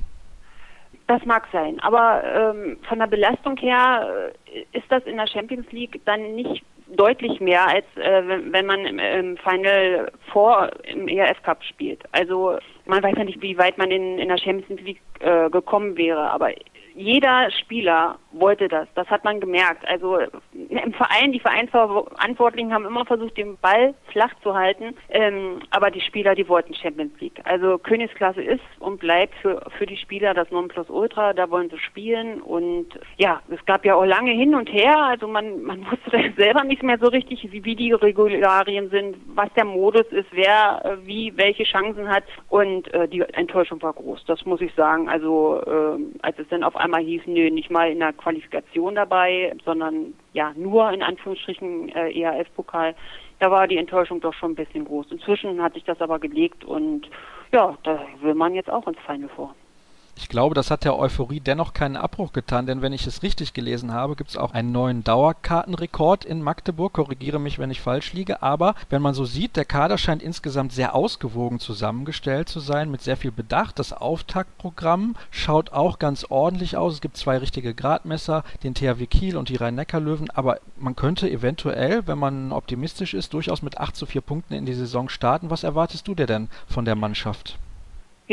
Das 1.08 1.26
mag 1.26 1.48
sein, 1.52 1.80
aber 1.82 2.24
ähm, 2.24 2.78
von 2.88 3.00
der 3.00 3.08
Belastung 3.08 3.58
her 3.58 4.34
äh, 4.46 4.78
ist 4.78 4.90
das 4.90 5.04
in 5.04 5.18
der 5.18 5.28
Champions 5.28 5.70
League 5.72 6.00
dann 6.06 6.36
nicht 6.36 6.64
deutlich 6.96 7.40
mehr, 7.40 7.68
als 7.68 7.86
äh, 7.96 8.24
wenn, 8.52 8.66
man 8.66 8.86
im, 8.86 9.00
im, 9.00 9.38
Final 9.38 10.12
vor 10.32 10.70
im 10.84 11.08
ERF 11.08 11.42
Cup 11.44 11.64
spielt. 11.64 12.02
Also 12.12 12.58
man 12.86 13.04
weiß 13.04 13.16
ja 13.18 13.24
nicht, 13.26 13.42
wie 13.42 13.58
weit 13.58 13.78
man 13.78 13.92
in, 13.92 14.18
in 14.20 14.30
der 14.30 14.38
Champions 14.38 14.82
League 14.82 15.02
äh, 15.20 15.50
gekommen 15.50 15.98
wäre, 15.98 16.30
aber 16.32 16.52
jeder 16.96 17.50
Spieler 17.52 18.18
wollte 18.34 18.68
das. 18.68 18.88
Das 18.96 19.08
hat 19.08 19.24
man 19.24 19.40
gemerkt. 19.40 19.88
Also 19.88 20.20
im 20.54 20.94
Verein, 20.94 21.32
die 21.32 21.40
Vereinsverantwortlichen 21.40 22.74
haben 22.74 22.86
immer 22.86 23.06
versucht, 23.06 23.38
den 23.38 23.58
Ball 23.58 23.94
flach 24.12 24.34
zu 24.42 24.56
halten. 24.56 24.96
Ähm, 25.10 25.60
aber 25.70 25.92
die 25.92 26.02
Spieler, 26.02 26.36
die 26.36 26.48
wollten 26.48 26.74
Champions 26.74 27.20
League. 27.20 27.40
Also 27.44 27.78
Königsklasse 27.78 28.42
ist 28.42 28.64
und 28.80 29.00
bleibt 29.00 29.36
für, 29.42 29.62
für 29.78 29.86
die 29.86 29.98
Spieler 29.98 30.34
das 30.34 30.50
Nonplusultra. 30.52 31.34
Da 31.34 31.50
wollen 31.50 31.70
sie 31.70 31.80
spielen. 31.80 32.42
Und 32.42 32.88
ja, 33.18 33.42
es 33.50 33.64
gab 33.66 33.86
ja 33.86 33.96
auch 33.96 34.06
lange 34.06 34.32
hin 34.32 34.56
und 34.56 34.72
her. 34.72 34.98
Also 34.98 35.28
man, 35.28 35.62
man 35.62 35.86
wusste 35.92 36.34
selber 36.36 36.64
nicht 36.64 36.84
mehr 36.84 36.98
so 37.00 37.08
richtig, 37.08 37.48
wie, 37.52 37.64
wie 37.64 37.76
die 37.76 37.94
Regularien 37.94 38.90
sind, 38.90 39.18
was 39.36 39.52
der 39.54 39.66
Modus 39.66 40.08
ist, 40.12 40.28
wer 40.32 40.82
äh, 40.84 41.06
wie 41.06 41.34
welche 41.36 41.64
Chancen 41.64 42.10
hat. 42.10 42.24
Und 42.50 42.92
äh, 42.94 43.08
die 43.08 43.22
Enttäuschung 43.22 43.82
war 43.82 43.94
groß. 43.94 44.24
Das 44.26 44.46
muss 44.46 44.62
ich 44.62 44.74
sagen. 44.76 45.10
Also 45.10 45.62
äh, 45.66 46.20
als 46.22 46.40
es 46.40 46.48
dann 46.50 46.64
auf 46.64 46.76
einmal 46.76 47.02
hieß, 47.02 47.24
nö, 47.26 47.50
nicht 47.50 47.70
mal 47.70 47.92
in 47.92 48.00
der 48.00 48.14
Qualifikation 48.24 48.96
dabei, 48.96 49.54
sondern 49.66 50.14
ja 50.32 50.54
nur 50.56 50.92
in 50.92 51.04
Anführungsstrichen 51.04 51.90
äh, 51.90 52.20
ERF-Pokal, 52.22 52.96
da 53.40 53.52
war 53.52 53.68
die 53.68 53.78
Enttäuschung 53.78 54.22
doch 54.22 54.34
schon 54.34 54.52
ein 54.52 54.56
bisschen 54.56 54.86
groß. 54.86 55.12
Inzwischen 55.12 55.62
hat 55.62 55.74
sich 55.74 55.84
das 55.84 56.00
aber 56.02 56.20
gelegt 56.20 56.64
und 56.64 57.10
ja, 57.52 57.78
da 57.84 58.06
will 58.22 58.34
man 58.34 58.56
jetzt 58.56 58.70
auch 58.70 58.88
ins 58.88 59.00
Final 59.06 59.30
vor. 59.30 59.54
Ich 60.16 60.30
glaube, 60.30 60.54
das 60.54 60.70
hat 60.70 60.84
der 60.84 60.98
Euphorie 60.98 61.40
dennoch 61.40 61.74
keinen 61.74 61.98
Abbruch 61.98 62.34
getan, 62.34 62.68
denn 62.68 62.84
wenn 62.84 62.94
ich 62.94 63.08
es 63.08 63.24
richtig 63.24 63.54
gelesen 63.54 63.92
habe, 63.94 64.16
gibt 64.16 64.30
es 64.30 64.38
auch 64.38 64.54
einen 64.54 64.72
neuen 64.72 65.04
Dauerkartenrekord 65.04 66.24
in 66.24 66.44
Magdeburg. 66.44 66.94
Korrigiere 66.94 67.40
mich, 67.40 67.58
wenn 67.58 67.72
ich 67.72 67.82
falsch 67.82 68.14
liege. 68.14 68.44
Aber 68.44 68.76
wenn 68.92 69.02
man 69.02 69.16
so 69.16 69.26
sieht, 69.26 69.56
der 69.56 69.66
Kader 69.66 69.98
scheint 69.98 70.22
insgesamt 70.22 70.72
sehr 70.72 70.94
ausgewogen 70.94 71.60
zusammengestellt 71.60 72.48
zu 72.48 72.60
sein, 72.60 72.92
mit 72.92 73.02
sehr 73.02 73.18
viel 73.18 73.32
Bedacht. 73.32 73.80
Das 73.80 73.92
Auftaktprogramm 73.92 75.16
schaut 75.32 75.74
auch 75.74 75.98
ganz 75.98 76.26
ordentlich 76.30 76.78
aus. 76.78 76.94
Es 76.94 77.02
gibt 77.02 77.18
zwei 77.18 77.40
richtige 77.40 77.74
Gradmesser, 77.74 78.44
den 78.62 78.76
THW 78.76 79.08
Kiel 79.08 79.36
und 79.36 79.50
die 79.50 79.56
Rhein-Neckar-Löwen. 79.56 80.30
Aber 80.30 80.60
man 80.78 80.96
könnte 80.96 81.30
eventuell, 81.30 82.06
wenn 82.06 82.20
man 82.20 82.52
optimistisch 82.52 83.16
ist, 83.16 83.34
durchaus 83.34 83.64
mit 83.64 83.80
8 83.80 83.96
zu 83.96 84.06
4 84.06 84.22
Punkten 84.22 84.54
in 84.54 84.68
die 84.68 84.76
Saison 84.76 85.10
starten. 85.10 85.50
Was 85.50 85.64
erwartest 85.64 86.08
du 86.08 86.14
dir 86.14 86.28
denn 86.28 86.50
von 86.68 86.86
der 86.86 86.96
Mannschaft? 86.96 87.58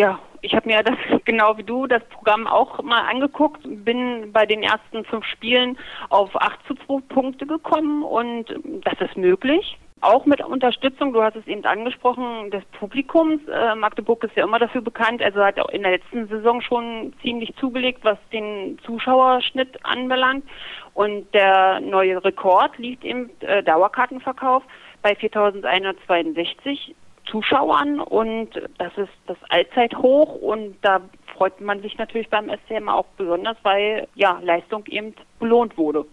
Ja, 0.00 0.18
ich 0.40 0.54
habe 0.54 0.66
mir 0.66 0.82
das 0.82 0.96
genau 1.26 1.58
wie 1.58 1.62
du 1.62 1.86
das 1.86 2.02
Programm 2.04 2.46
auch 2.46 2.82
mal 2.82 3.02
angeguckt, 3.02 3.60
bin 3.84 4.32
bei 4.32 4.46
den 4.46 4.62
ersten 4.62 5.04
fünf 5.04 5.26
Spielen 5.26 5.76
auf 6.08 6.34
8 6.34 6.58
zu 6.66 6.74
2 6.86 7.02
Punkte 7.14 7.46
gekommen 7.46 8.02
und 8.02 8.46
das 8.82 8.98
ist 8.98 9.18
möglich. 9.18 9.76
Auch 10.00 10.24
mit 10.24 10.40
Unterstützung, 10.40 11.12
du 11.12 11.22
hast 11.22 11.36
es 11.36 11.46
eben 11.46 11.66
angesprochen, 11.66 12.50
des 12.50 12.64
Publikums. 12.78 13.46
Äh, 13.46 13.74
Magdeburg 13.74 14.24
ist 14.24 14.34
ja 14.36 14.44
immer 14.44 14.58
dafür 14.58 14.80
bekannt, 14.80 15.20
also 15.22 15.44
hat 15.44 15.60
auch 15.60 15.68
in 15.68 15.82
der 15.82 15.92
letzten 15.92 16.26
Saison 16.28 16.62
schon 16.62 17.12
ziemlich 17.20 17.54
zugelegt, 17.56 17.98
was 18.02 18.16
den 18.32 18.78
Zuschauerschnitt 18.86 19.84
anbelangt. 19.84 20.46
Und 20.94 21.34
der 21.34 21.80
neue 21.80 22.24
Rekord 22.24 22.78
liegt 22.78 23.04
im 23.04 23.28
äh, 23.40 23.62
Dauerkartenverkauf 23.62 24.62
bei 25.02 25.14
4162 25.14 26.94
Zuschauern 27.26 28.00
und 28.00 28.50
das 28.78 28.96
ist 28.96 29.12
das 29.26 29.38
Allzeithoch 29.48 30.34
und 30.34 30.76
da 30.82 31.00
freut 31.34 31.60
man 31.60 31.80
sich 31.80 31.96
natürlich 31.96 32.28
beim 32.28 32.50
SCM 32.50 32.88
auch 32.88 33.06
besonders, 33.16 33.56
weil 33.62 34.08
ja 34.14 34.38
Leistung 34.42 34.84
eben 34.86 35.14
belohnt 35.38 35.78
wurde. 35.78 36.04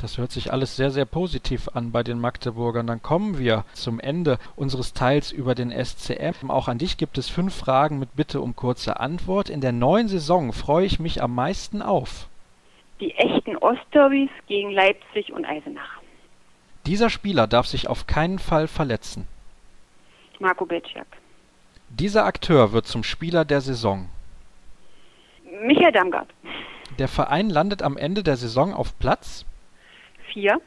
Das 0.00 0.16
hört 0.16 0.30
sich 0.30 0.52
alles 0.52 0.76
sehr, 0.76 0.90
sehr 0.90 1.06
positiv 1.06 1.68
an 1.74 1.90
bei 1.90 2.04
den 2.04 2.20
Magdeburgern. 2.20 2.86
Dann 2.86 3.02
kommen 3.02 3.36
wir 3.38 3.64
zum 3.72 3.98
Ende 3.98 4.38
unseres 4.54 4.92
Teils 4.92 5.32
über 5.32 5.56
den 5.56 5.72
SCM. 5.72 6.50
Auch 6.50 6.68
an 6.68 6.78
dich 6.78 6.98
gibt 6.98 7.18
es 7.18 7.28
fünf 7.28 7.56
Fragen 7.56 7.98
mit 7.98 8.14
Bitte 8.14 8.40
um 8.40 8.54
kurze 8.54 9.00
Antwort. 9.00 9.50
In 9.50 9.60
der 9.60 9.72
neuen 9.72 10.06
Saison 10.06 10.52
freue 10.52 10.86
ich 10.86 11.00
mich 11.00 11.20
am 11.20 11.34
meisten 11.34 11.82
auf. 11.82 12.28
Die 13.00 13.12
echten 13.16 13.56
Ostderbys 13.56 14.30
gegen 14.46 14.70
Leipzig 14.70 15.32
und 15.32 15.44
Eisenach. 15.44 16.00
Dieser 16.86 17.10
Spieler 17.10 17.48
darf 17.48 17.66
sich 17.66 17.88
auf 17.88 18.06
keinen 18.06 18.38
Fall 18.38 18.68
verletzen. 18.68 19.26
Marco 20.40 20.64
Betschak. 20.64 21.06
Dieser 21.88 22.24
Akteur 22.24 22.72
wird 22.72 22.86
zum 22.86 23.02
Spieler 23.02 23.44
der 23.44 23.60
Saison. 23.60 24.08
Michael 25.62 25.92
Damgard. 25.92 26.28
Der 26.98 27.08
Verein 27.08 27.50
landet 27.50 27.82
am 27.82 27.96
Ende 27.96 28.22
der 28.22 28.36
Saison 28.36 28.74
auf 28.74 28.98
Platz 28.98 29.44
4. 30.32 30.60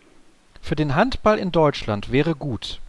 Für 0.62 0.76
den 0.76 0.96
Handball 0.96 1.38
in 1.38 1.52
Deutschland 1.52 2.12
wäre 2.12 2.36
gut. 2.36 2.80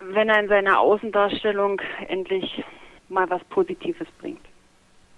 Wenn 0.00 0.28
er 0.28 0.40
in 0.40 0.48
seiner 0.48 0.78
Außendarstellung 0.78 1.80
endlich 2.08 2.62
mal 3.08 3.28
was 3.30 3.42
Positives 3.44 4.08
bringt. 4.18 4.40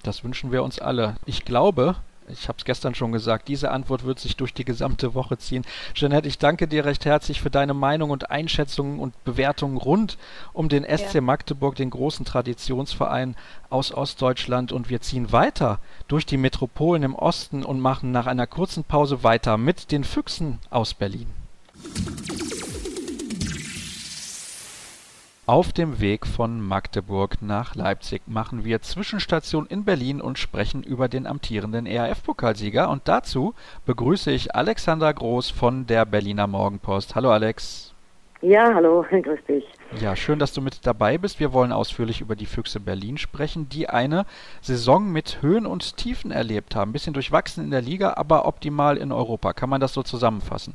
Das 0.02 0.24
wünschen 0.24 0.52
wir 0.52 0.62
uns 0.62 0.78
alle. 0.78 1.16
Ich 1.26 1.44
glaube, 1.44 1.96
ich 2.30 2.48
habe 2.48 2.58
es 2.58 2.64
gestern 2.64 2.94
schon 2.94 3.12
gesagt, 3.12 3.48
diese 3.48 3.70
Antwort 3.70 4.04
wird 4.04 4.18
sich 4.18 4.36
durch 4.36 4.54
die 4.54 4.64
gesamte 4.64 5.14
Woche 5.14 5.38
ziehen. 5.38 5.64
Jeanette, 5.94 6.28
ich 6.28 6.38
danke 6.38 6.68
dir 6.68 6.84
recht 6.84 7.04
herzlich 7.04 7.40
für 7.40 7.50
deine 7.50 7.74
Meinung 7.74 8.10
und 8.10 8.30
Einschätzungen 8.30 8.98
und 8.98 9.22
Bewertungen 9.24 9.76
rund 9.76 10.18
um 10.52 10.68
den 10.68 10.84
SC 10.84 11.14
ja. 11.14 11.20
Magdeburg, 11.20 11.76
den 11.76 11.90
großen 11.90 12.24
Traditionsverein 12.24 13.36
aus 13.70 13.92
Ostdeutschland. 13.92 14.72
Und 14.72 14.90
wir 14.90 15.00
ziehen 15.00 15.32
weiter 15.32 15.80
durch 16.08 16.26
die 16.26 16.36
Metropolen 16.36 17.02
im 17.02 17.14
Osten 17.14 17.64
und 17.64 17.80
machen 17.80 18.12
nach 18.12 18.26
einer 18.26 18.46
kurzen 18.46 18.84
Pause 18.84 19.22
weiter 19.22 19.56
mit 19.56 19.92
den 19.92 20.04
Füchsen 20.04 20.58
aus 20.70 20.94
Berlin. 20.94 21.26
Auf 25.48 25.72
dem 25.72 25.98
Weg 25.98 26.26
von 26.26 26.60
Magdeburg 26.60 27.40
nach 27.40 27.74
Leipzig 27.74 28.20
machen 28.26 28.66
wir 28.66 28.82
Zwischenstation 28.82 29.64
in 29.64 29.82
Berlin 29.82 30.20
und 30.20 30.38
sprechen 30.38 30.82
über 30.82 31.08
den 31.08 31.26
amtierenden 31.26 31.86
ERF-Pokalsieger. 31.86 32.90
Und 32.90 33.08
dazu 33.08 33.54
begrüße 33.86 34.30
ich 34.30 34.54
Alexander 34.54 35.10
Groß 35.10 35.48
von 35.48 35.86
der 35.86 36.04
Berliner 36.04 36.46
Morgenpost. 36.46 37.14
Hallo 37.14 37.30
Alex. 37.30 37.94
Ja, 38.42 38.74
hallo, 38.74 39.06
grüß 39.10 39.40
dich. 39.48 39.64
Ja, 39.98 40.16
schön, 40.16 40.38
dass 40.38 40.52
du 40.52 40.60
mit 40.60 40.86
dabei 40.86 41.16
bist. 41.16 41.40
Wir 41.40 41.54
wollen 41.54 41.72
ausführlich 41.72 42.20
über 42.20 42.36
die 42.36 42.44
Füchse 42.44 42.78
Berlin 42.78 43.16
sprechen, 43.16 43.70
die 43.70 43.88
eine 43.88 44.26
Saison 44.60 45.10
mit 45.10 45.40
Höhen 45.40 45.64
und 45.64 45.96
Tiefen 45.96 46.30
erlebt 46.30 46.76
haben. 46.76 46.90
Ein 46.90 46.92
bisschen 46.92 47.14
durchwachsen 47.14 47.64
in 47.64 47.70
der 47.70 47.80
Liga, 47.80 48.12
aber 48.18 48.44
optimal 48.44 48.98
in 48.98 49.12
Europa. 49.12 49.54
Kann 49.54 49.70
man 49.70 49.80
das 49.80 49.94
so 49.94 50.02
zusammenfassen? 50.02 50.74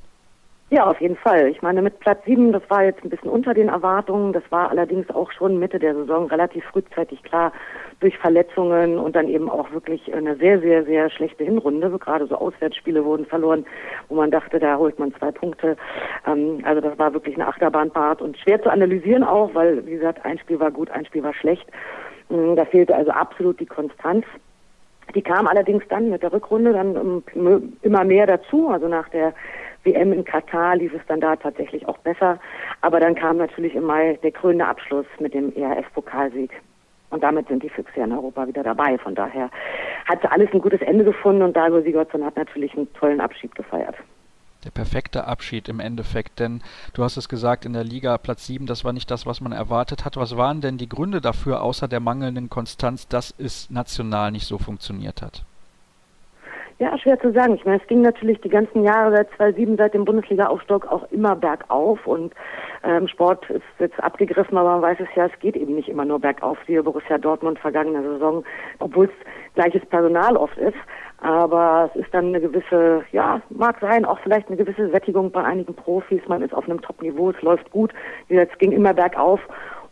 Ja, 0.70 0.86
auf 0.88 1.00
jeden 1.02 1.18
Fall. 1.18 1.50
Ich 1.50 1.62
meine, 1.62 1.84
mit 1.84 2.00
Platz 2.00 2.26
7, 2.26 2.52
das 2.52 2.64
war 2.68 2.84
jetzt 2.84 3.04
ein 3.04 3.10
bisschen 3.10 3.30
unter 3.30 3.54
den 3.54 3.68
Erwartungen. 3.68 4.34
Das 4.34 4.44
war 4.50 4.72
allerdings 4.72 5.08
auch 5.12 5.32
schon 5.32 5.60
Mitte 5.60 5.78
der 5.78 5.94
Saison 5.94 6.26
relativ 6.28 6.64
frühzeitig 6.66 7.22
klar 7.22 7.52
durch 8.00 8.18
Verletzungen 8.18 8.98
und 8.98 9.16
dann 9.16 9.28
eben 9.28 9.52
auch 9.52 9.72
wirklich 9.72 10.12
eine 10.14 10.36
sehr, 10.38 10.60
sehr, 10.62 10.84
sehr 10.84 11.12
schlechte 11.12 11.44
Hinrunde. 11.44 11.92
Gerade 12.00 12.26
so 12.26 12.36
Auswärtsspiele 12.36 13.06
wurden 13.06 13.28
verloren, 13.28 13.66
wo 14.10 14.16
man 14.16 14.32
dachte, 14.32 14.58
da 14.58 14.78
holt 14.78 14.98
man 14.98 15.14
zwei 15.14 15.32
Punkte. 15.32 15.78
Ähm, 16.26 16.62
also 16.64 16.82
das 16.82 16.98
war 16.98 17.14
wirklich 17.14 17.36
eine 17.36 17.48
Achterbahnfahrt 17.48 18.22
und 18.22 18.38
schwer 18.40 18.62
zu 18.62 18.72
analysieren 18.72 19.24
auch, 19.24 19.54
weil, 19.54 19.86
wie 19.86 19.92
gesagt, 19.92 20.26
ein 20.26 20.40
Spiel 20.40 20.60
war 20.60 20.72
gut, 20.72 20.90
ein 20.90 21.06
Spiel 21.06 21.24
war 21.24 21.36
schlecht. 21.36 21.68
Ähm, 22.32 22.56
da 22.56 22.66
fehlte 22.66 22.96
also 22.96 23.12
absolut 23.12 23.60
die 23.60 23.68
Konstanz. 23.68 24.26
Die 25.14 25.22
kam 25.22 25.46
allerdings 25.46 25.84
dann 25.90 26.10
mit 26.10 26.24
der 26.24 26.34
Rückrunde 26.34 26.74
dann 26.74 27.24
ähm, 27.36 27.74
immer 27.84 28.04
mehr 28.04 28.26
dazu. 28.26 28.70
Also 28.70 28.88
nach 28.88 29.10
der 29.10 29.34
WM 29.84 30.14
in 30.14 30.24
Katar 30.24 30.76
lief 30.76 30.94
es 30.94 31.02
dann 31.08 31.20
da 31.20 31.36
tatsächlich 31.36 31.88
auch 31.88 31.98
besser. 32.00 32.40
Aber 32.82 33.00
dann 33.00 33.16
kam 33.16 33.38
natürlich 33.38 33.76
im 33.76 33.84
Mai 33.84 34.20
der 34.24 34.32
krönende 34.32 34.66
Abschluss 34.66 35.06
mit 35.20 35.34
dem 35.34 35.54
ERF-Pokalsieg. 35.56 36.52
Und 37.10 37.22
damit 37.22 37.48
sind 37.48 37.62
die 37.62 37.70
Füchse 37.70 38.00
in 38.00 38.12
Europa 38.12 38.48
wieder 38.48 38.64
dabei. 38.64 38.98
Von 38.98 39.14
daher 39.14 39.50
hat 40.06 40.30
alles 40.32 40.50
ein 40.52 40.62
gutes 40.62 40.82
Ende 40.82 41.04
gefunden 41.04 41.44
und 41.44 41.56
Dago 41.56 41.82
Sigurdsson 41.82 42.26
hat 42.26 42.36
natürlich 42.36 42.76
einen 42.76 42.92
tollen 42.94 43.22
Abschied 43.22 43.54
gefeiert. 43.54 43.96
Der 44.66 44.72
perfekte 44.72 45.28
Abschied 45.28 45.68
im 45.68 45.80
Endeffekt, 45.80 46.40
denn 46.40 46.62
du 46.94 47.04
hast 47.04 47.18
es 47.18 47.28
gesagt, 47.28 47.66
in 47.66 47.74
der 47.74 47.84
Liga 47.84 48.18
Platz 48.18 48.48
7, 48.48 48.66
das 48.66 48.86
war 48.86 48.94
nicht 48.94 49.12
das, 49.12 49.26
was 49.26 49.42
man 49.42 49.52
erwartet 49.52 50.06
hat. 50.06 50.16
Was 50.16 50.38
waren 50.38 50.62
denn 50.62 50.78
die 50.78 50.88
Gründe 50.88 51.20
dafür, 51.20 51.62
außer 51.62 51.88
der 51.88 52.00
mangelnden 52.00 52.50
Konstanz, 52.50 53.08
dass 53.08 53.36
es 53.38 53.70
national 53.70 54.32
nicht 54.32 54.48
so 54.48 54.58
funktioniert 54.58 55.22
hat? 55.22 55.44
Ja, 56.80 56.98
schwer 56.98 57.20
zu 57.20 57.32
sagen. 57.32 57.54
Ich 57.56 57.66
meine, 57.66 57.80
es 57.82 57.88
ging 57.88 58.02
natürlich 58.02 58.42
die 58.42 58.50
ganzen 58.50 58.84
Jahre 58.84 59.16
seit 59.16 59.30
2007, 59.38 59.78
seit 59.78 59.94
dem 59.94 60.06
Bundesliga-Aufstock 60.06 60.88
auch 60.92 61.10
immer 61.12 61.36
bergauf 61.36 62.06
und 62.08 62.34
ähm, 62.84 63.08
Sport 63.08 63.48
ist 63.50 63.62
jetzt 63.80 64.02
abgegriffen, 64.04 64.58
aber 64.58 64.72
man 64.72 64.82
weiß 64.82 64.98
es 65.00 65.16
ja, 65.16 65.28
es 65.28 65.40
geht 65.40 65.56
eben 65.56 65.76
nicht 65.76 65.88
immer 65.88 66.04
nur 66.04 66.20
bergauf, 66.20 66.58
wie 66.66 66.80
Borussia 66.80 67.18
Dortmund 67.18 67.60
vergangene 67.60 68.02
Saison, 68.02 68.44
obwohl 68.80 69.06
es 69.06 69.54
gleiches 69.54 69.86
Personal 69.86 70.36
oft 70.36 70.58
ist. 70.58 70.78
Aber 71.22 71.90
es 71.94 72.02
ist 72.02 72.14
dann 72.14 72.28
eine 72.28 72.42
gewisse, 72.42 73.04
ja, 73.12 73.40
mag 73.50 73.78
sein, 73.80 74.04
auch 74.04 74.20
vielleicht 74.20 74.48
eine 74.48 74.58
gewisse 74.58 74.90
Sättigung 74.90 75.32
bei 75.32 75.44
einigen 75.44 75.74
Profis. 75.74 76.22
Man 76.28 76.42
ist 76.42 76.54
auf 76.54 76.66
einem 76.66 76.82
Top-Niveau, 76.82 77.30
es 77.30 77.42
läuft 77.42 77.72
gut. 77.72 77.94
Es 78.28 78.50
ging 78.58 78.74
immer 78.74 78.94
bergauf 78.94 79.40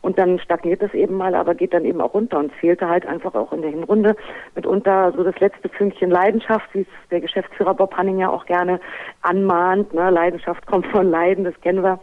und 0.02 0.18
dann 0.18 0.40
stagniert 0.40 0.82
es 0.82 0.94
eben 0.94 1.16
mal, 1.16 1.36
aber 1.36 1.54
geht 1.54 1.74
dann 1.74 1.86
eben 1.86 2.02
auch 2.02 2.14
runter. 2.14 2.40
Und 2.40 2.52
fehlte 2.54 2.90
halt 2.90 3.06
einfach 3.06 3.36
auch 3.36 3.54
in 3.54 3.62
der 3.62 3.70
Hinrunde 3.70 4.16
mitunter 4.56 5.14
so 5.16 5.24
das 5.24 5.40
letzte 5.40 5.70
Fünkchen 5.70 6.10
Leidenschaft, 6.10 6.68
wie 6.74 6.82
es 6.82 6.88
der 7.12 7.22
Geschäftsführer 7.22 7.76
Bob 7.76 7.96
Hanning 7.96 8.18
ja 8.18 8.30
auch 8.30 8.46
gerne 8.46 8.80
anmahnt. 9.22 9.94
Ne? 9.94 10.10
Leidenschaft 10.10 10.66
kommt 10.66 10.88
von 10.88 11.10
Leiden, 11.10 11.44
das 11.44 11.60
kennen 11.62 11.84
wir. 11.84 12.00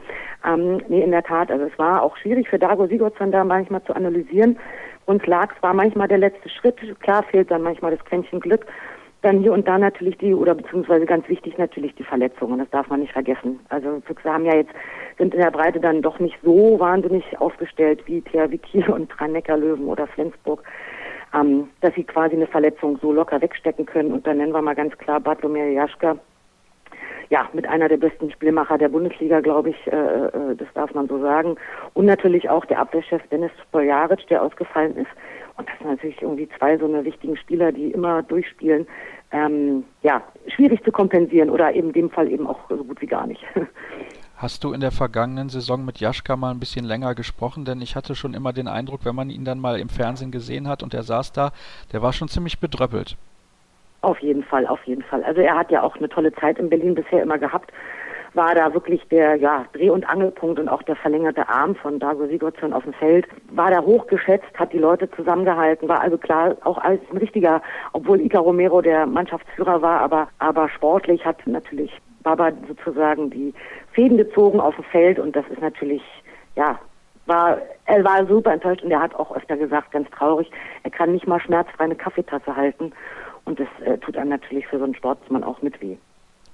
Ähm, 0.47 0.81
nee, 0.89 1.03
in 1.03 1.11
der 1.11 1.25
Tat. 1.25 1.51
Also 1.51 1.65
es 1.65 1.77
war 1.79 2.03
auch 2.03 2.17
schwierig 2.17 2.49
für 2.49 2.59
Dago 2.59 2.87
Sigurdsson 2.87 3.33
da 3.33 3.43
manchmal 3.43 3.83
zu 3.83 3.95
analysieren. 3.95 4.59
Uns 5.07 5.27
lag, 5.27 5.53
es 5.57 5.63
war 5.63 5.75
manchmal 5.75 6.07
der 6.07 6.19
letzte 6.19 6.49
Schritt. 6.49 6.77
Klar 7.01 7.25
fehlt 7.25 7.51
dann 7.51 7.63
manchmal 7.63 7.91
das 7.91 8.05
Quäntchen 8.05 8.41
Glück. 8.41 8.67
Dann 9.23 9.41
hier 9.41 9.53
und 9.53 9.67
da 9.67 9.79
natürlich 9.79 10.17
die, 10.19 10.33
oder 10.33 10.55
beziehungsweise 10.55 11.05
ganz 11.05 11.29
wichtig 11.29 11.59
natürlich 11.59 11.95
die 11.97 12.05
Verletzungen, 12.05 12.59
das 12.59 12.71
darf 12.71 12.89
man 12.89 13.01
nicht 13.01 13.13
vergessen. 13.13 13.59
Also 13.69 14.01
Füchse 14.07 14.33
haben 14.33 14.45
ja 14.45 14.55
jetzt, 14.55 14.71
sind 15.19 15.35
in 15.35 15.41
der 15.41 15.51
Breite 15.51 15.81
dann 15.81 16.03
doch 16.03 16.21
nicht 16.21 16.39
so 16.43 16.79
wahnsinnig 16.79 17.25
aufgestellt 17.41 18.03
wie 18.07 18.21
THW 18.23 18.59
Kiel 18.59 18.89
und 18.89 19.21
Rhein-Neckar-Löwen 19.21 19.87
oder 19.87 20.07
Flensburg, 20.07 20.63
ähm, 21.35 21.69
dass 21.81 21.95
sie 21.95 22.05
quasi 22.05 22.37
eine 22.37 22.47
Verletzung 22.47 22.99
so 23.03 23.13
locker 23.13 23.43
wegstecken 23.43 23.87
können. 23.87 24.13
Und 24.13 24.25
dann 24.25 24.37
nennen 24.37 24.53
wir 24.53 24.63
mal 24.63 24.77
ganz 24.77 24.97
klar 24.99 25.19
Bartlomew 25.19 25.73
Jaschka, 25.73 26.17
ja, 27.31 27.49
mit 27.53 27.67
einer 27.67 27.89
der 27.89 27.99
besten 27.99 28.31
Spielmacher 28.31 28.79
der 28.79 28.89
Bundesliga, 28.89 29.41
glaube 29.41 29.71
ich, 29.71 29.87
äh, 29.87 29.97
äh, 29.97 30.57
das 30.57 30.69
darf 30.75 30.95
man 30.95 31.09
so 31.09 31.21
sagen. 31.21 31.57
Und 31.95 32.07
natürlich 32.07 32.49
auch 32.49 32.65
der 32.65 32.79
Abwehrchef 32.79 33.23
Dennis 33.29 33.51
Bojaric, 33.71 34.27
der 34.29 34.43
ausgefallen 34.43 34.97
ist. 34.97 35.11
Und 35.59 35.69
das 35.69 35.79
sind 35.79 35.89
natürlich 35.89 36.23
irgendwie 36.23 36.49
zwei 36.57 36.79
so 36.79 36.87
eine 36.87 37.05
wichtigen 37.05 37.37
Spieler, 37.37 37.73
die 37.73 37.91
immer 37.91 38.23
durchspielen. 38.23 38.87
Ähm, 39.33 39.85
ja, 40.03 40.23
schwierig 40.47 40.83
zu 40.85 40.93
kompensieren 40.93 41.51
oder 41.51 41.75
eben 41.75 41.89
in 41.89 41.95
dem 41.95 42.11
Fall 42.11 42.31
eben 42.31 42.47
auch 42.47 42.61
so 42.71 42.83
gut 42.83 43.01
wie 43.03 43.07
gar 43.07 43.27
nicht. 43.27 43.45
Hast 44.37 44.63
du 44.63 44.73
in 44.73 44.81
der 44.81 44.93
vergangenen 44.93 45.49
Saison 45.49 45.85
mit 45.85 45.99
Jaschka 45.99 46.37
mal 46.37 46.53
ein 46.53 46.61
bisschen 46.61 46.85
länger 46.85 47.17
gesprochen? 47.17 47.65
Denn 47.65 47.81
ich 47.81 47.97
hatte 47.97 48.15
schon 48.15 48.35
immer 48.35 48.53
den 48.53 48.69
Eindruck, 48.69 49.05
wenn 49.05 49.17
man 49.17 49.31
ihn 49.31 49.45
dann 49.45 49.59
mal 49.59 49.81
im 49.81 49.89
Fernsehen 49.89 50.31
gesehen 50.31 50.69
hat 50.69 50.85
und 50.85 50.95
er 50.95 51.03
saß 51.03 51.33
da, 51.33 51.51
der 51.93 52.03
war 52.03 52.13
schon 52.13 52.29
ziemlich 52.29 52.61
bedröppelt. 52.61 53.17
Auf 54.03 54.21
jeden 54.21 54.45
Fall, 54.45 54.65
auf 54.69 54.83
jeden 54.85 55.03
Fall. 55.03 55.25
Also 55.25 55.41
er 55.41 55.57
hat 55.57 55.73
ja 55.73 55.83
auch 55.83 55.97
eine 55.97 56.09
tolle 56.09 56.33
Zeit 56.35 56.57
in 56.61 56.71
Berlin 56.71 56.95
bisher 56.95 57.21
immer 57.21 57.37
gehabt. 57.37 57.73
War 58.35 58.55
da 58.55 58.75
wirklich 58.75 59.07
der 59.09 59.37
ja, 59.37 59.65
Dreh- 59.73 59.91
und 59.91 60.09
Angelpunkt 60.09 60.61
und 60.61 60.69
auch 60.69 60.83
der 60.83 60.97
verlängerte 60.97 61.49
Arm 61.49 61.75
von 61.75 61.99
Dago 61.99 62.27
Sigurdsson 62.27 62.73
auf 62.73 62.85
dem 62.85 62.93
Feld. 62.93 63.27
War 63.51 63.71
da 63.71 63.81
hochgeschätzt, 63.81 64.59
hat 64.59 64.73
die 64.73 64.79
Leute 64.79 65.11
zusammengehalten, 65.11 65.89
war 65.89 66.01
also 66.01 66.19
klar 66.19 66.57
auch 66.65 66.79
als 66.79 67.01
ein 67.11 67.17
richtiger, 67.19 67.63
obwohl 67.93 68.21
Ica 68.21 68.39
Romero 68.39 68.83
der 68.83 69.07
Mannschaftsführer 69.07 69.81
war, 69.83 70.01
aber, 70.01 70.29
aber 70.39 70.69
sportlich 70.69 71.25
hat 71.25 71.47
natürlich 71.47 71.93
Baba 72.23 72.53
sozusagen 72.67 73.31
die 73.31 73.55
Fäden 73.93 74.19
gezogen 74.19 74.61
auf 74.61 74.75
dem 74.75 74.85
Feld 74.85 75.19
und 75.19 75.35
das 75.35 75.47
ist 75.49 75.61
natürlich, 75.63 76.03
ja, 76.57 76.79
war, 77.27 77.59
er 77.87 78.05
war 78.05 78.27
super 78.27 78.53
enttäuscht 78.53 78.83
und 78.83 78.91
er 78.91 79.01
hat 79.01 79.15
auch 79.15 79.35
öfter 79.35 79.57
gesagt, 79.57 79.93
ganz 79.93 80.11
traurig, 80.11 80.51
er 80.83 80.91
kann 80.91 81.13
nicht 81.13 81.27
mal 81.27 81.41
schmerzfrei 81.41 81.85
eine 81.85 81.97
Kaffeetasse 81.97 82.57
halten 82.57 82.93
und 83.45 83.61
das 83.61 83.69
äh, 83.85 83.99
tut 83.99 84.17
einem 84.17 84.31
natürlich 84.31 84.67
für 84.67 84.79
so 84.79 84.85
einen 84.85 84.95
Sportsmann 84.95 85.45
auch 85.45 85.63
mit 85.63 85.81
weh. 85.81 85.97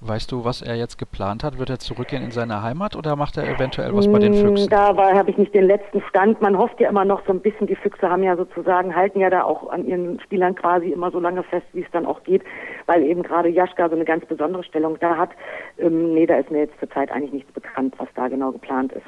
Weißt 0.01 0.31
du, 0.31 0.45
was 0.45 0.61
er 0.61 0.75
jetzt 0.75 0.97
geplant 0.97 1.43
hat? 1.43 1.57
Wird 1.57 1.69
er 1.69 1.79
zurückgehen 1.79 2.23
in 2.23 2.31
seine 2.31 2.61
Heimat 2.61 2.95
oder 2.95 3.15
macht 3.15 3.37
er 3.37 3.47
eventuell 3.47 3.95
was 3.95 4.11
bei 4.11 4.19
den 4.19 4.33
mm, 4.33 4.41
Füchsen? 4.41 4.69
Da 4.69 4.95
habe 4.95 5.31
ich 5.31 5.37
nicht 5.37 5.53
den 5.53 5.65
letzten 5.65 6.01
Stand. 6.09 6.41
Man 6.41 6.57
hofft 6.57 6.79
ja 6.79 6.89
immer 6.89 7.05
noch 7.05 7.25
so 7.25 7.33
ein 7.33 7.39
bisschen, 7.39 7.67
die 7.67 7.75
Füchse 7.75 8.09
haben 8.09 8.23
ja 8.23 8.35
sozusagen, 8.35 8.95
halten 8.95 9.19
ja 9.19 9.29
da 9.29 9.43
auch 9.43 9.69
an 9.69 9.85
ihren 9.85 10.19
Spielern 10.19 10.55
quasi 10.55 10.89
immer 10.91 11.11
so 11.11 11.19
lange 11.19 11.43
fest, 11.43 11.65
wie 11.73 11.81
es 11.81 11.91
dann 11.91 12.05
auch 12.05 12.23
geht, 12.23 12.43
weil 12.85 13.03
eben 13.03 13.23
gerade 13.23 13.49
Jaschka 13.49 13.89
so 13.89 13.95
eine 13.95 14.05
ganz 14.05 14.25
besondere 14.25 14.63
Stellung 14.63 14.97
da 14.99 15.17
hat. 15.17 15.29
Ähm, 15.77 16.13
nee, 16.13 16.25
da 16.25 16.35
ist 16.35 16.51
mir 16.51 16.59
jetzt 16.59 16.79
zurzeit 16.79 17.11
eigentlich 17.11 17.33
nichts 17.33 17.51
bekannt, 17.51 17.95
was 17.97 18.09
da 18.15 18.27
genau 18.27 18.51
geplant 18.51 18.91
ist. 18.93 19.05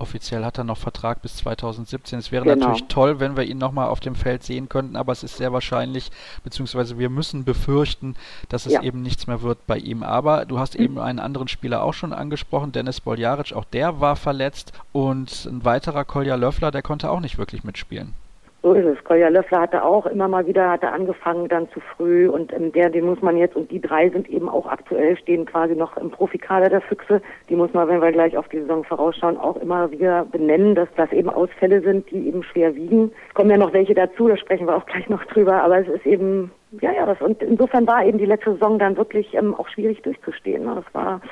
Offiziell 0.00 0.46
hat 0.46 0.56
er 0.56 0.64
noch 0.64 0.78
Vertrag 0.78 1.20
bis 1.20 1.36
2017. 1.36 2.18
Es 2.18 2.32
wäre 2.32 2.44
genau. 2.44 2.56
natürlich 2.56 2.88
toll, 2.88 3.20
wenn 3.20 3.36
wir 3.36 3.44
ihn 3.44 3.58
nochmal 3.58 3.88
auf 3.88 4.00
dem 4.00 4.14
Feld 4.14 4.42
sehen 4.42 4.70
könnten, 4.70 4.96
aber 4.96 5.12
es 5.12 5.22
ist 5.22 5.36
sehr 5.36 5.52
wahrscheinlich, 5.52 6.10
beziehungsweise 6.42 6.98
wir 6.98 7.10
müssen 7.10 7.44
befürchten, 7.44 8.16
dass 8.48 8.64
es 8.64 8.72
ja. 8.72 8.82
eben 8.82 9.02
nichts 9.02 9.26
mehr 9.26 9.42
wird 9.42 9.66
bei 9.66 9.76
ihm. 9.76 10.02
Aber 10.02 10.46
du 10.46 10.58
hast 10.58 10.78
mhm. 10.78 10.84
eben 10.84 10.98
einen 10.98 11.18
anderen 11.18 11.48
Spieler 11.48 11.82
auch 11.82 11.92
schon 11.92 12.14
angesprochen, 12.14 12.72
Dennis 12.72 13.02
Boljaric, 13.02 13.52
auch 13.52 13.66
der 13.66 14.00
war 14.00 14.16
verletzt 14.16 14.72
und 14.92 15.44
ein 15.44 15.66
weiterer 15.66 16.06
Kolja 16.06 16.34
Löffler, 16.34 16.70
der 16.70 16.80
konnte 16.80 17.10
auch 17.10 17.20
nicht 17.20 17.36
wirklich 17.36 17.62
mitspielen. 17.62 18.14
So 18.62 18.74
ist 18.74 18.84
es. 18.84 19.02
Kolja 19.04 19.28
Löffler 19.28 19.62
hatte 19.62 19.82
auch 19.82 20.04
immer 20.04 20.28
mal 20.28 20.46
wieder, 20.46 20.70
hatte 20.70 20.90
angefangen 20.90 21.48
dann 21.48 21.70
zu 21.70 21.80
früh 21.80 22.28
und 22.28 22.52
ähm, 22.52 22.72
der, 22.72 22.90
den 22.90 23.06
muss 23.06 23.22
man 23.22 23.38
jetzt, 23.38 23.56
und 23.56 23.70
die 23.70 23.80
drei 23.80 24.10
sind 24.10 24.28
eben 24.28 24.50
auch 24.50 24.66
aktuell, 24.66 25.16
stehen 25.16 25.46
quasi 25.46 25.74
noch 25.74 25.96
im 25.96 26.10
Profikader 26.10 26.68
der 26.68 26.82
Füchse. 26.82 27.22
Die 27.48 27.56
muss 27.56 27.72
man, 27.72 27.88
wenn 27.88 28.02
wir 28.02 28.12
gleich 28.12 28.36
auf 28.36 28.48
die 28.48 28.60
Saison 28.60 28.84
vorausschauen, 28.84 29.38
auch 29.38 29.56
immer 29.56 29.90
wieder 29.90 30.26
benennen, 30.26 30.74
dass 30.74 30.88
das 30.96 31.10
eben 31.12 31.30
Ausfälle 31.30 31.80
sind, 31.80 32.10
die 32.10 32.28
eben 32.28 32.42
schwer 32.42 32.74
wiegen. 32.74 33.12
Kommen 33.32 33.50
ja 33.50 33.56
noch 33.56 33.72
welche 33.72 33.94
dazu, 33.94 34.28
da 34.28 34.36
sprechen 34.36 34.66
wir 34.66 34.76
auch 34.76 34.86
gleich 34.86 35.08
noch 35.08 35.24
drüber, 35.24 35.62
aber 35.62 35.78
es 35.78 35.88
ist 35.88 36.04
eben, 36.04 36.50
ja, 36.82 36.92
ja, 36.92 37.06
das, 37.06 37.20
und 37.22 37.42
insofern 37.42 37.86
war 37.86 38.04
eben 38.04 38.18
die 38.18 38.26
letzte 38.26 38.52
Saison 38.52 38.78
dann 38.78 38.98
wirklich 38.98 39.32
ähm, 39.32 39.54
auch 39.54 39.68
schwierig 39.68 40.02
durchzustehen. 40.02 40.64
Ne? 40.66 40.82
Das 40.84 40.94
war, 40.94 41.22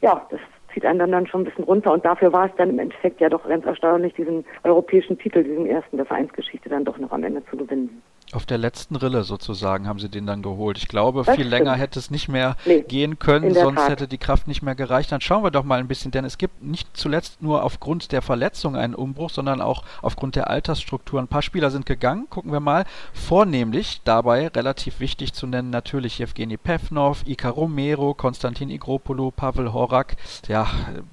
ja, 0.00 0.24
das 0.30 0.40
zieht 0.72 0.84
einen 0.84 0.98
dann, 1.10 1.26
schon 1.26 1.42
ein 1.42 1.44
bisschen 1.44 1.64
runter. 1.64 1.92
Und 1.92 2.04
dafür 2.04 2.32
war 2.32 2.46
es 2.46 2.52
dann 2.56 2.70
im 2.70 2.78
Endeffekt 2.78 3.20
ja 3.20 3.28
doch 3.28 3.46
ganz 3.48 3.64
erstaunlich, 3.64 4.14
diesen 4.14 4.44
europäischen 4.64 5.18
Titel, 5.18 5.44
diesen 5.44 5.66
ersten 5.66 5.96
der 5.96 6.06
Vereinsgeschichte 6.06 6.68
dann 6.68 6.84
doch 6.84 6.98
noch 6.98 7.12
am 7.12 7.24
Ende 7.24 7.44
zu 7.46 7.56
gewinnen. 7.56 8.02
Auf 8.32 8.46
der 8.46 8.56
letzten 8.56 8.96
Rille 8.96 9.24
sozusagen 9.24 9.86
haben 9.86 9.98
sie 9.98 10.08
den 10.08 10.26
dann 10.26 10.40
geholt. 10.40 10.78
Ich 10.78 10.88
glaube, 10.88 11.22
das 11.24 11.34
viel 11.34 11.46
stimmt. 11.46 11.50
länger 11.50 11.74
hätte 11.74 11.98
es 11.98 12.10
nicht 12.10 12.28
mehr 12.28 12.56
nee, 12.64 12.80
gehen 12.80 13.18
können, 13.18 13.52
sonst 13.52 13.80
Tat. 13.80 13.90
hätte 13.90 14.08
die 14.08 14.16
Kraft 14.16 14.48
nicht 14.48 14.62
mehr 14.62 14.74
gereicht. 14.74 15.12
Dann 15.12 15.20
schauen 15.20 15.44
wir 15.44 15.50
doch 15.50 15.64
mal 15.64 15.78
ein 15.78 15.86
bisschen, 15.86 16.12
denn 16.12 16.24
es 16.24 16.38
gibt 16.38 16.62
nicht 16.62 16.88
zuletzt 16.96 17.42
nur 17.42 17.62
aufgrund 17.62 18.10
der 18.10 18.22
Verletzung 18.22 18.74
einen 18.74 18.94
Umbruch, 18.94 19.28
sondern 19.28 19.60
auch 19.60 19.84
aufgrund 20.00 20.36
der 20.36 20.48
Altersstruktur. 20.48 21.20
Ein 21.20 21.28
paar 21.28 21.42
Spieler 21.42 21.70
sind 21.70 21.84
gegangen, 21.84 22.26
gucken 22.30 22.52
wir 22.52 22.60
mal. 22.60 22.84
Vornehmlich 23.12 24.00
dabei 24.04 24.48
relativ 24.48 24.98
wichtig 25.00 25.34
zu 25.34 25.46
nennen 25.46 25.68
natürlich 25.70 26.20
Evgeny 26.20 26.56
Pevnov, 26.56 27.26
Ika 27.26 27.50
Romero, 27.50 28.14
Konstantin 28.14 28.70
Igropoulou, 28.70 29.30
Pavel 29.30 29.74
Horak. 29.74 30.16
Ja, 30.48 30.68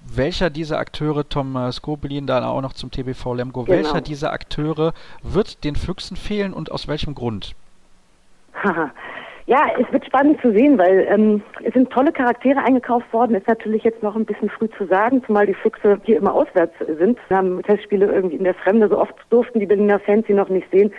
welcher 0.07 0.49
dieser 0.49 0.79
Akteure, 0.79 1.27
Tom 1.27 1.71
Skobelin 1.71 2.27
da 2.27 2.47
auch 2.47 2.61
noch 2.61 2.73
zum 2.73 2.91
TBV 2.91 3.33
Lemgo, 3.33 3.63
genau. 3.63 3.77
welcher 3.77 4.01
dieser 4.01 4.31
Akteure 4.31 4.93
wird 5.21 5.63
den 5.63 5.75
Füchsen 5.75 6.15
fehlen 6.15 6.53
und 6.53 6.71
aus 6.71 6.87
welchem 6.87 7.08
Grund? 7.13 7.53
Ja, 9.49 9.65
es 9.79 9.91
wird 9.91 10.05
spannend 10.05 10.39
zu 10.41 10.51
sehen, 10.51 10.77
weil 10.77 11.07
ähm, 11.09 11.41
es 11.63 11.73
sind 11.73 11.89
tolle 11.89 12.11
Charaktere 12.11 12.59
eingekauft 12.59 13.11
worden. 13.11 13.33
Ist 13.33 13.47
natürlich 13.47 13.83
jetzt 13.83 14.03
noch 14.03 14.15
ein 14.15 14.25
bisschen 14.25 14.47
früh 14.47 14.69
zu 14.77 14.85
sagen, 14.85 15.23
zumal 15.25 15.47
die 15.47 15.55
Füchse 15.55 15.99
hier 16.03 16.17
immer 16.17 16.35
auswärts 16.35 16.75
sind. 16.99 17.17
Wir 17.29 17.37
haben 17.37 17.63
Testspiele 17.63 18.05
irgendwie 18.05 18.35
in 18.35 18.43
der 18.43 18.53
Fremde. 18.53 18.87
So 18.89 18.99
oft 18.99 19.15
durften 19.31 19.59
die 19.59 19.65
Berliner 19.65 19.97
Fans 20.01 20.27
sie 20.27 20.35
noch 20.35 20.49
nicht 20.49 20.67
sehen. 20.71 20.93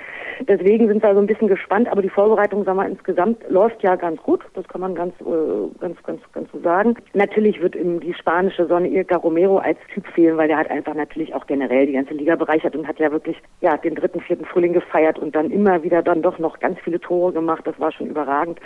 Deswegen 0.49 0.89
sind 0.89 1.01
wir 1.01 1.15
so 1.15 1.21
ein 1.21 1.29
bisschen 1.29 1.47
gespannt. 1.47 1.87
Aber 1.93 2.03
die 2.03 2.09
Vorbereitung, 2.09 2.65
sagen 2.65 2.79
wir 2.79 2.89
insgesamt 2.89 3.39
läuft 3.49 3.85
ja 3.85 3.95
ganz 3.95 4.21
gut. 4.21 4.43
Das 4.55 4.67
kann 4.67 4.81
man 4.81 4.97
ganz, 4.97 5.15
äh, 5.21 5.79
ganz, 5.79 6.03
ganz, 6.03 6.21
ganz 6.33 6.51
so 6.51 6.59
sagen. 6.59 6.97
Natürlich 7.15 7.63
wird 7.63 7.77
ihm 7.77 8.01
die 8.01 8.15
spanische 8.15 8.67
Sonne 8.67 8.89
Irka 8.89 9.19
Romero 9.19 9.59
als 9.59 9.79
Typ 9.95 10.09
fehlen, 10.09 10.37
weil 10.39 10.49
der 10.49 10.59
hat 10.59 10.73
einfach 10.73 10.95
natürlich 10.95 11.33
auch 11.37 11.47
generell 11.47 11.87
die 11.87 11.93
ganze 11.93 12.15
Liga 12.15 12.35
bereichert 12.35 12.75
und 12.75 12.89
hat 12.89 12.99
ja 12.99 13.13
wirklich 13.13 13.37
ja 13.61 13.77
den 13.77 13.95
dritten, 13.95 14.21
vierten 14.21 14.45
Frühling 14.45 14.73
gefeiert 14.73 15.21
und 15.21 15.37
dann 15.37 15.53
immer 15.53 15.85
wieder 15.85 16.03
dann 16.03 16.21
doch 16.21 16.41
noch 16.41 16.59
ganz 16.59 16.81
viele 16.81 16.99
Tore 16.99 17.33
gemacht. 17.33 17.65
Das 17.65 17.79
war 17.79 17.93
schon 17.93 18.09
überragend 18.09 18.40
überragend. 18.41 18.61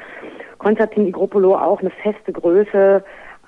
Konstantin 0.58 1.06
Igropolo 1.06 1.56
auch 1.56 1.80
eine 1.80 1.90
feste 1.90 2.32
Größe. 2.32 3.04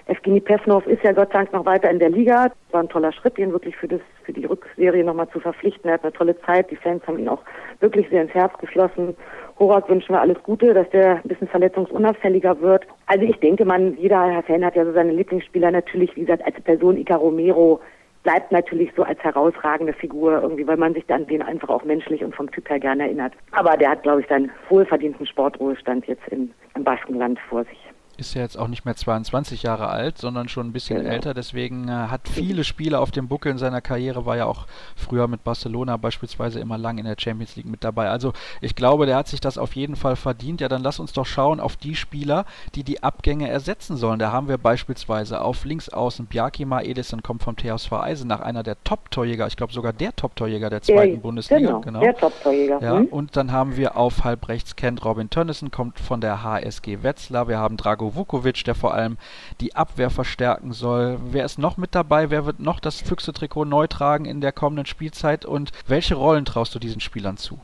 Evgeny 0.09 0.41
Pevnov 0.41 0.87
ist 0.87 1.03
ja 1.03 1.13
Gott 1.13 1.33
sei 1.33 1.39
Dank 1.39 1.53
noch 1.53 1.67
weiter 1.67 1.91
in 1.91 1.99
der 1.99 2.11
Liga. 2.11 2.53
War 2.71 2.81
ein 2.81 2.89
toller 2.89 3.13
Schritt, 3.13 3.39
ihn 3.39 3.51
wirklich 3.51 3.77
für, 3.77 3.89
das, 3.89 4.01
für 4.23 4.33
die 4.33 4.45
Rückserie 4.45 5.03
nochmal 5.03 5.29
zu 5.31 5.41
verpflichten. 5.41 5.89
Er 5.89 5.95
hat 5.95 6.05
eine 6.05 6.13
tolle 6.13 6.41
Zeit. 6.43 6.71
Die 6.71 6.77
Fans 6.77 7.05
haben 7.07 7.19
ihn 7.19 7.29
auch 7.29 7.43
wirklich 7.81 8.09
sehr 8.11 8.23
ins 8.23 8.35
Herz 8.35 8.57
geschlossen. 8.59 9.17
Horak 9.59 9.89
wünschen 9.89 10.15
wir 10.15 10.21
alles 10.21 10.41
Gute, 10.45 10.75
dass 10.75 10.89
der 10.91 11.17
ein 11.17 11.23
bisschen 11.29 11.49
verletzungsunauffälliger 11.49 12.61
wird. 12.61 12.87
Also 13.07 13.25
ich 13.25 13.37
denke, 13.41 13.65
man, 13.65 13.97
jeder 13.97 14.43
Fan 14.47 14.65
hat 14.65 14.77
ja 14.77 14.85
so 14.85 14.93
seine 14.93 15.13
Lieblingsspieler 15.13 15.73
natürlich, 15.73 16.15
wie 16.15 16.21
gesagt, 16.21 16.45
als 16.45 16.61
Person 16.61 16.99
Ica 16.99 17.17
Romero 17.17 17.81
bleibt 18.27 18.51
natürlich 18.51 18.91
so 18.97 19.05
als 19.05 19.23
herausragende 19.23 19.93
Figur 19.93 20.43
irgendwie, 20.43 20.67
weil 20.67 20.77
man 20.77 20.95
sich 20.95 21.07
dann 21.07 21.29
den 21.29 21.43
einfach 21.43 21.69
auch 21.69 21.85
menschlich 21.85 22.25
und 22.25 22.35
vom 22.35 22.51
Typ 22.51 22.69
her 22.69 22.81
gerne 22.81 23.05
erinnert. 23.05 23.33
Aber 23.53 23.77
der 23.77 23.91
hat, 23.91 24.03
glaube 24.03 24.21
ich, 24.21 24.27
seinen 24.27 24.51
wohlverdienten 24.69 25.27
Sportruhestand 25.27 26.07
jetzt 26.07 26.27
in, 26.31 26.51
im 26.75 26.83
Baskenland 26.83 27.39
vor 27.49 27.63
sich 27.63 27.79
ist 28.17 28.35
ja 28.35 28.43
jetzt 28.43 28.59
auch 28.59 28.69
nicht 28.69 28.85
mehr 28.85 28.97
22 28.97 29.63
Jahre 29.63 29.89
alt, 29.89 30.19
sondern 30.19 30.49
schon 30.49 30.69
ein 30.69 30.73
bisschen 30.73 30.99
genau. 30.99 31.11
älter. 31.11 31.35
Deswegen 31.35 31.89
äh, 31.89 31.93
hat 31.93 32.29
viele 32.29 32.65
Spiele 32.65 32.99
auf 32.99 33.11
dem 33.11 33.29
Buckel 33.29 33.53
in 33.53 33.59
seiner 33.59 33.81
Karriere, 33.81 34.27
war 34.27 34.37
ja 34.37 34.47
auch 34.47 34.67
früher 34.95 35.29
mit 35.29 35.45
Barcelona 35.45 35.97
beispielsweise 35.97 36.61
immer 36.61 36.79
lang 36.79 36.99
in 36.99 37.05
der 37.05 37.17
Champions 37.19 37.57
League 37.57 37.67
mit 37.67 37.85
dabei. 37.85 38.09
Also 38.09 38.33
ich 38.61 38.75
glaube, 38.75 39.07
der 39.07 39.17
hat 39.17 39.29
sich 39.29 39.41
das 39.41 39.59
auf 39.59 39.77
jeden 39.77 39.97
Fall 39.97 40.17
verdient. 40.17 40.61
Ja, 40.61 40.69
dann 40.69 40.83
lass 40.83 40.99
uns 40.99 41.13
doch 41.13 41.27
schauen 41.27 41.61
auf 41.61 41.77
die 41.77 41.95
Spieler, 41.95 42.47
die 42.75 42.85
die 42.85 43.03
Abgänge 43.03 43.49
ersetzen 43.49 43.97
sollen. 43.97 44.19
Da 44.19 44.33
haben 44.33 44.49
wir 44.49 44.59
beispielsweise 44.59 45.41
auf 45.41 45.65
links 45.65 45.89
außen 45.89 46.27
Bjarkima 46.27 46.81
Edison 46.81 47.23
kommt 47.23 47.43
vom 47.43 47.57
TSV 47.57 47.93
Eisenach, 47.93 48.41
einer 48.41 48.63
der 48.63 48.83
Top-Torjäger, 48.85 49.47
ich 49.47 49.57
glaube 49.57 49.73
sogar 49.73 49.93
der 49.93 50.15
Top-Torjäger 50.15 50.71
der 50.71 50.83
zweiten 50.83 51.15
ja, 51.15 51.21
Bundesliga. 51.21 51.67
Genau, 51.67 51.81
genau. 51.81 52.01
der 52.01 52.17
Top-Torjäger. 52.17 52.81
Ja, 52.81 52.97
hm. 52.97 53.07
Und 53.07 53.37
dann 53.37 53.53
haben 53.53 53.77
wir 53.77 53.97
auf 53.97 54.25
halb 54.25 54.49
rechts 54.49 54.77
Kent 54.77 55.05
Robin 55.05 55.31
Tönnissen, 55.31 55.71
kommt 55.71 55.99
von 55.99 56.21
der 56.21 56.43
HSG 56.43 57.03
Wetzlar. 57.03 57.49
Wir 57.49 57.59
haben 57.59 57.77
Drago 57.77 58.06
Vukovic, 58.15 58.65
der 58.65 58.75
vor 58.75 58.95
allem 58.95 59.19
die 59.61 59.75
Abwehr 59.75 60.11
verstärken 60.11 60.73
soll. 60.73 61.19
Wer 61.31 61.45
ist 61.45 61.59
noch 61.59 61.77
mit 61.77 61.95
dabei? 61.95 62.31
Wer 62.31 62.47
wird 62.47 62.61
noch 62.61 62.81
das 62.81 63.01
Füchse-Trikot 63.01 63.65
neu 63.65 63.87
tragen 63.87 64.25
in 64.25 64.41
der 64.41 64.53
kommenden 64.53 64.87
Spielzeit? 64.87 65.45
Und 65.45 65.73
welche 65.87 66.15
Rollen 66.15 66.45
traust 66.45 66.75
du 66.75 66.79
diesen 66.79 67.01
Spielern 67.01 67.37
zu? 67.37 67.59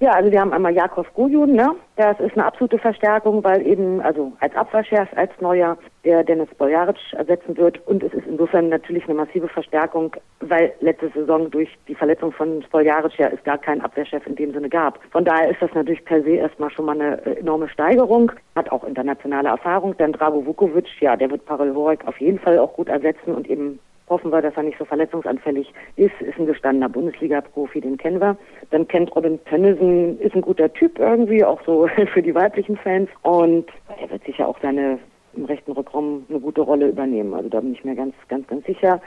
Ja, 0.00 0.12
also 0.12 0.30
wir 0.30 0.40
haben 0.40 0.52
einmal 0.52 0.72
Jakov 0.72 1.12
Gujun, 1.14 1.54
ne? 1.54 1.74
Das 1.96 2.20
ist 2.20 2.34
eine 2.34 2.44
absolute 2.44 2.78
Verstärkung, 2.78 3.42
weil 3.42 3.66
eben, 3.66 4.00
also 4.00 4.32
als 4.38 4.54
Abwehrchef, 4.54 5.08
als 5.16 5.32
neuer, 5.40 5.76
der 6.04 6.22
Dennis 6.22 6.48
Boljaric 6.56 6.96
ersetzen 7.14 7.56
wird. 7.56 7.84
Und 7.88 8.04
es 8.04 8.14
ist 8.14 8.24
insofern 8.28 8.68
natürlich 8.68 9.04
eine 9.06 9.14
massive 9.14 9.48
Verstärkung, 9.48 10.14
weil 10.38 10.72
letzte 10.78 11.08
Saison 11.08 11.50
durch 11.50 11.68
die 11.88 11.96
Verletzung 11.96 12.30
von 12.30 12.64
Boljaric 12.70 13.18
ja 13.18 13.26
es 13.26 13.42
gar 13.42 13.58
keinen 13.58 13.80
Abwehrchef 13.80 14.24
in 14.28 14.36
dem 14.36 14.52
Sinne 14.52 14.68
gab. 14.68 15.00
Von 15.10 15.24
daher 15.24 15.50
ist 15.50 15.60
das 15.60 15.74
natürlich 15.74 16.04
per 16.04 16.22
se 16.22 16.36
erstmal 16.36 16.70
schon 16.70 16.84
mal 16.84 17.00
eine 17.00 17.26
äh, 17.26 17.40
enorme 17.40 17.68
Steigerung, 17.68 18.30
hat 18.54 18.70
auch 18.70 18.84
internationale 18.84 19.48
Erfahrung. 19.48 19.96
Dann 19.98 20.12
Drago 20.12 20.46
Vukovic, 20.46 20.86
ja, 21.00 21.16
der 21.16 21.28
wird 21.32 21.44
Pavel 21.44 21.74
Horek 21.74 22.06
auf 22.06 22.20
jeden 22.20 22.38
Fall 22.38 22.60
auch 22.60 22.74
gut 22.74 22.88
ersetzen 22.88 23.34
und 23.34 23.50
eben 23.50 23.80
Hoffen 24.08 24.32
wir, 24.32 24.42
dass 24.42 24.56
er 24.56 24.62
nicht 24.62 24.78
so 24.78 24.84
verletzungsanfällig 24.84 25.72
ist. 25.96 26.20
Ist 26.20 26.38
ein 26.38 26.46
gestandener 26.46 26.88
Bundesliga-Profi, 26.88 27.80
den 27.80 27.98
kennen 27.98 28.20
wir. 28.20 28.36
Dann 28.70 28.88
kennt 28.88 29.14
Robin 29.14 29.38
Tönnissen, 29.44 30.18
ist 30.20 30.34
ein 30.34 30.42
guter 30.42 30.72
Typ 30.72 30.98
irgendwie, 30.98 31.44
auch 31.44 31.60
so 31.64 31.88
für 32.12 32.22
die 32.22 32.34
weiblichen 32.34 32.76
Fans. 32.76 33.08
Und 33.22 33.66
er 34.00 34.10
wird 34.10 34.24
sicher 34.24 34.48
auch 34.48 34.58
seine 34.62 34.98
im 35.34 35.44
rechten 35.44 35.72
Rückraum 35.72 36.26
eine 36.28 36.40
gute 36.40 36.62
Rolle 36.62 36.88
übernehmen. 36.88 37.34
Also 37.34 37.48
da 37.48 37.60
bin 37.60 37.72
ich 37.72 37.84
mir 37.84 37.94
ganz, 37.94 38.14
ganz, 38.28 38.46
ganz 38.48 38.64
sicher. 38.66 39.00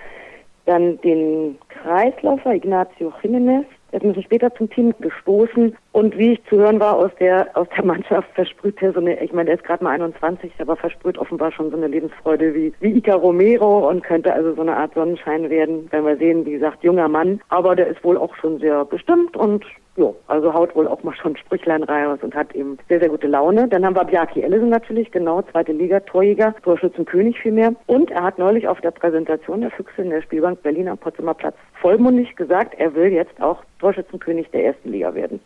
Dann 0.66 1.00
den 1.02 1.58
Kreisläufer 1.70 2.54
Ignacio 2.54 3.12
Jiménez, 3.22 3.66
Er 3.92 3.98
ist 3.98 4.04
ein 4.04 4.10
bisschen 4.10 4.24
später 4.24 4.54
zum 4.56 4.70
Team 4.70 4.94
gestoßen 5.00 5.76
und 5.94 6.18
wie 6.18 6.34
ich 6.34 6.46
zu 6.46 6.58
hören 6.58 6.80
war 6.80 6.96
aus 6.96 7.12
der 7.20 7.50
aus 7.56 7.68
der 7.76 7.86
Mannschaft 7.86 8.30
versprüht 8.34 8.82
er 8.82 8.94
so 8.94 9.00
eine, 9.00 9.22
ich 9.22 9.34
meine, 9.34 9.48
der 9.48 9.56
ist 9.56 9.64
gerade 9.64 9.84
mal 9.84 9.92
21, 9.92 10.52
aber 10.60 10.76
versprüht 10.76 11.18
offenbar 11.18 11.52
schon 11.52 11.70
so 11.70 11.78
eine 11.78 11.88
Lebensfreude 11.88 12.54
wie, 12.54 12.74
wie 12.80 12.98
Ica 12.98 13.16
Romero 13.16 13.90
und 13.90 14.04
könnte 14.04 14.34
also 14.34 14.56
so 14.56 14.62
eine 14.62 14.78
Art 14.78 14.94
Sonnenschein 14.94 15.50
werden, 15.50 15.88
wenn 15.92 16.06
wir 16.06 16.18
sehen, 16.18 16.46
wie 16.46 16.54
gesagt, 16.54 16.84
junger 16.84 17.08
Mann, 17.08 17.42
aber 17.50 17.76
der 17.76 17.88
ist 17.88 18.04
wohl 18.04 18.18
auch 18.18 18.36
schon 18.36 18.60
sehr 18.60 18.86
bestimmt 18.86 19.36
und 19.36 19.66
ja, 19.98 20.14
also 20.28 20.54
haut 20.54 20.74
wohl 20.76 20.88
auch 20.88 21.04
mal 21.04 21.14
schon 21.16 21.36
Sprüchlein 21.36 21.84
raus 21.84 22.20
und 22.22 22.34
hat 22.34 22.56
eben 22.56 22.78
sehr, 22.88 23.00
sehr 23.00 23.10
gute 23.10 23.28
Laune. 23.28 23.68
Dann 23.68 23.86
haben 23.86 23.96
wir 23.96 24.06
Bjarki 24.06 24.42
Ellison 24.42 24.70
natürlich, 24.70 25.12
genau, 25.12 25.42
zweite 25.42 25.74
Liga, 25.74 26.00
Torjäger, 26.00 26.56
Torschützenkönig 26.64 27.38
vielmehr. 27.40 27.74
Und 27.88 28.10
er 28.10 28.24
hat 28.24 28.40
neulich 28.40 28.68
auf 28.68 28.80
der 28.80 28.92
Präsentation 28.92 29.62
der 29.62 29.72
Füchse 29.72 30.02
in 30.02 30.10
der 30.10 30.22
Spielbank 30.22 30.62
Berlin 30.64 30.88
am 30.88 30.98
Potsdamer 30.98 31.34
Platz 31.34 31.56
vollmundig 31.82 32.36
gesagt, 32.36 32.76
er 32.78 32.94
will 32.96 33.12
jetzt 33.12 33.42
auch 33.42 33.64
Torschützenkönig 33.80 34.50
der 34.52 34.66
ersten 34.66 34.92
Liga 34.92 35.14
werden. 35.14 35.42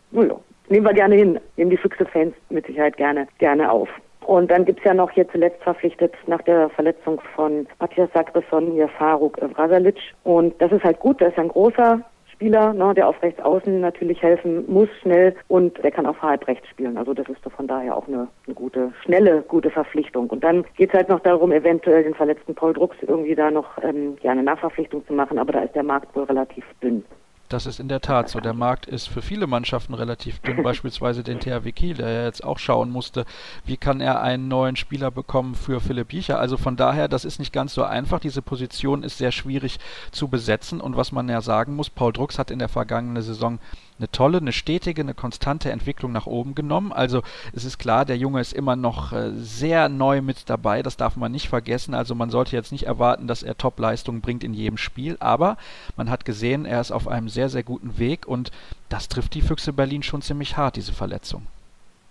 Nehmen 0.68 0.86
wir 0.86 0.94
gerne 0.94 1.14
hin, 1.14 1.40
nehmen 1.56 1.70
die 1.70 1.76
Füchse-Fans 1.76 2.34
mit 2.50 2.66
Sicherheit 2.66 2.96
gerne, 2.96 3.28
gerne 3.38 3.70
auf. 3.70 3.88
Und 4.26 4.50
dann 4.50 4.64
gibt's 4.64 4.82
ja 4.84 4.92
noch 4.92 5.10
hier 5.10 5.28
zuletzt 5.28 5.62
verpflichtet 5.62 6.12
nach 6.26 6.42
der 6.42 6.68
Verletzung 6.70 7.20
von 7.36 7.66
Matthias 7.78 8.10
Sagresson 8.12 8.72
hier 8.72 8.88
Faruk 8.88 9.38
Vrasalic. 9.40 9.96
Und 10.24 10.60
das 10.60 10.72
ist 10.72 10.82
halt 10.82 10.98
gut, 10.98 11.20
das 11.20 11.28
ist 11.28 11.38
ein 11.38 11.48
großer 11.48 12.00
Spieler, 12.36 12.74
ne, 12.74 12.92
der 12.92 13.08
auf 13.08 13.22
rechts 13.22 13.40
außen 13.40 13.80
natürlich 13.80 14.22
helfen 14.22 14.64
muss, 14.70 14.88
schnell 15.00 15.34
und 15.48 15.82
der 15.82 15.90
kann 15.90 16.04
auch 16.04 16.20
halb 16.20 16.46
rechts 16.48 16.68
spielen. 16.68 16.98
Also 16.98 17.14
das 17.14 17.26
ist 17.28 17.38
von 17.56 17.66
daher 17.66 17.96
auch 17.96 18.08
eine, 18.08 18.28
eine 18.46 18.54
gute, 18.54 18.92
schnelle, 19.04 19.42
gute 19.42 19.70
Verpflichtung. 19.70 20.28
Und 20.28 20.44
dann 20.44 20.64
geht 20.76 20.90
es 20.90 20.94
halt 20.94 21.08
noch 21.08 21.20
darum, 21.20 21.52
eventuell 21.52 22.02
den 22.02 22.14
verletzten 22.14 22.54
Paul 22.54 22.74
Drucks 22.74 22.96
irgendwie 23.00 23.34
da 23.34 23.50
noch 23.50 23.78
ähm, 23.82 24.16
ja, 24.22 24.32
eine 24.32 24.42
Nachverpflichtung 24.42 25.06
zu 25.06 25.14
machen, 25.14 25.38
aber 25.38 25.52
da 25.52 25.60
ist 25.60 25.74
der 25.74 25.82
Markt 25.84 26.14
wohl 26.14 26.24
relativ 26.24 26.64
dünn. 26.82 27.04
Das 27.48 27.66
ist 27.66 27.78
in 27.78 27.88
der 27.88 28.00
Tat 28.00 28.28
so. 28.28 28.40
Der 28.40 28.54
Markt 28.54 28.86
ist 28.86 29.08
für 29.08 29.22
viele 29.22 29.46
Mannschaften 29.46 29.94
relativ 29.94 30.40
dünn, 30.40 30.62
beispielsweise 30.62 31.22
den 31.22 31.40
THW 31.40 31.70
Kiel, 31.72 31.94
der 31.94 32.10
ja 32.10 32.24
jetzt 32.24 32.42
auch 32.42 32.58
schauen 32.58 32.90
musste, 32.90 33.24
wie 33.64 33.76
kann 33.76 34.00
er 34.00 34.20
einen 34.22 34.48
neuen 34.48 34.76
Spieler 34.76 35.10
bekommen 35.10 35.54
für 35.54 35.80
Philipp 35.80 36.08
Biecher. 36.08 36.38
Also 36.38 36.56
von 36.56 36.76
daher, 36.76 37.08
das 37.08 37.24
ist 37.24 37.38
nicht 37.38 37.52
ganz 37.52 37.74
so 37.74 37.84
einfach. 37.84 38.20
Diese 38.20 38.42
Position 38.42 39.02
ist 39.02 39.18
sehr 39.18 39.32
schwierig 39.32 39.78
zu 40.12 40.28
besetzen. 40.28 40.80
Und 40.80 40.96
was 40.96 41.12
man 41.12 41.28
ja 41.28 41.40
sagen 41.40 41.74
muss, 41.76 41.90
Paul 41.90 42.12
Drucks 42.12 42.38
hat 42.38 42.50
in 42.50 42.58
der 42.58 42.68
vergangenen 42.68 43.22
Saison 43.22 43.58
eine 43.98 44.10
tolle, 44.10 44.38
eine 44.38 44.52
stetige, 44.52 45.00
eine 45.00 45.14
konstante 45.14 45.70
Entwicklung 45.70 46.12
nach 46.12 46.26
oben 46.26 46.54
genommen. 46.54 46.92
Also 46.92 47.22
es 47.54 47.64
ist 47.64 47.78
klar, 47.78 48.04
der 48.04 48.16
Junge 48.16 48.40
ist 48.40 48.52
immer 48.52 48.76
noch 48.76 49.12
äh, 49.12 49.30
sehr 49.32 49.88
neu 49.88 50.20
mit 50.22 50.48
dabei, 50.50 50.82
das 50.82 50.96
darf 50.96 51.16
man 51.16 51.32
nicht 51.32 51.48
vergessen. 51.48 51.94
Also 51.94 52.14
man 52.14 52.30
sollte 52.30 52.56
jetzt 52.56 52.72
nicht 52.72 52.84
erwarten, 52.84 53.26
dass 53.26 53.42
er 53.42 53.56
Top-Leistungen 53.56 54.20
bringt 54.20 54.44
in 54.44 54.54
jedem 54.54 54.76
Spiel, 54.76 55.16
aber 55.20 55.56
man 55.96 56.10
hat 56.10 56.24
gesehen, 56.24 56.66
er 56.66 56.80
ist 56.80 56.92
auf 56.92 57.08
einem 57.08 57.28
sehr, 57.28 57.48
sehr 57.48 57.62
guten 57.62 57.98
Weg 57.98 58.26
und 58.26 58.50
das 58.88 59.08
trifft 59.08 59.34
die 59.34 59.42
Füchse 59.42 59.72
Berlin 59.72 60.02
schon 60.02 60.22
ziemlich 60.22 60.56
hart, 60.56 60.76
diese 60.76 60.92
Verletzung. 60.92 61.46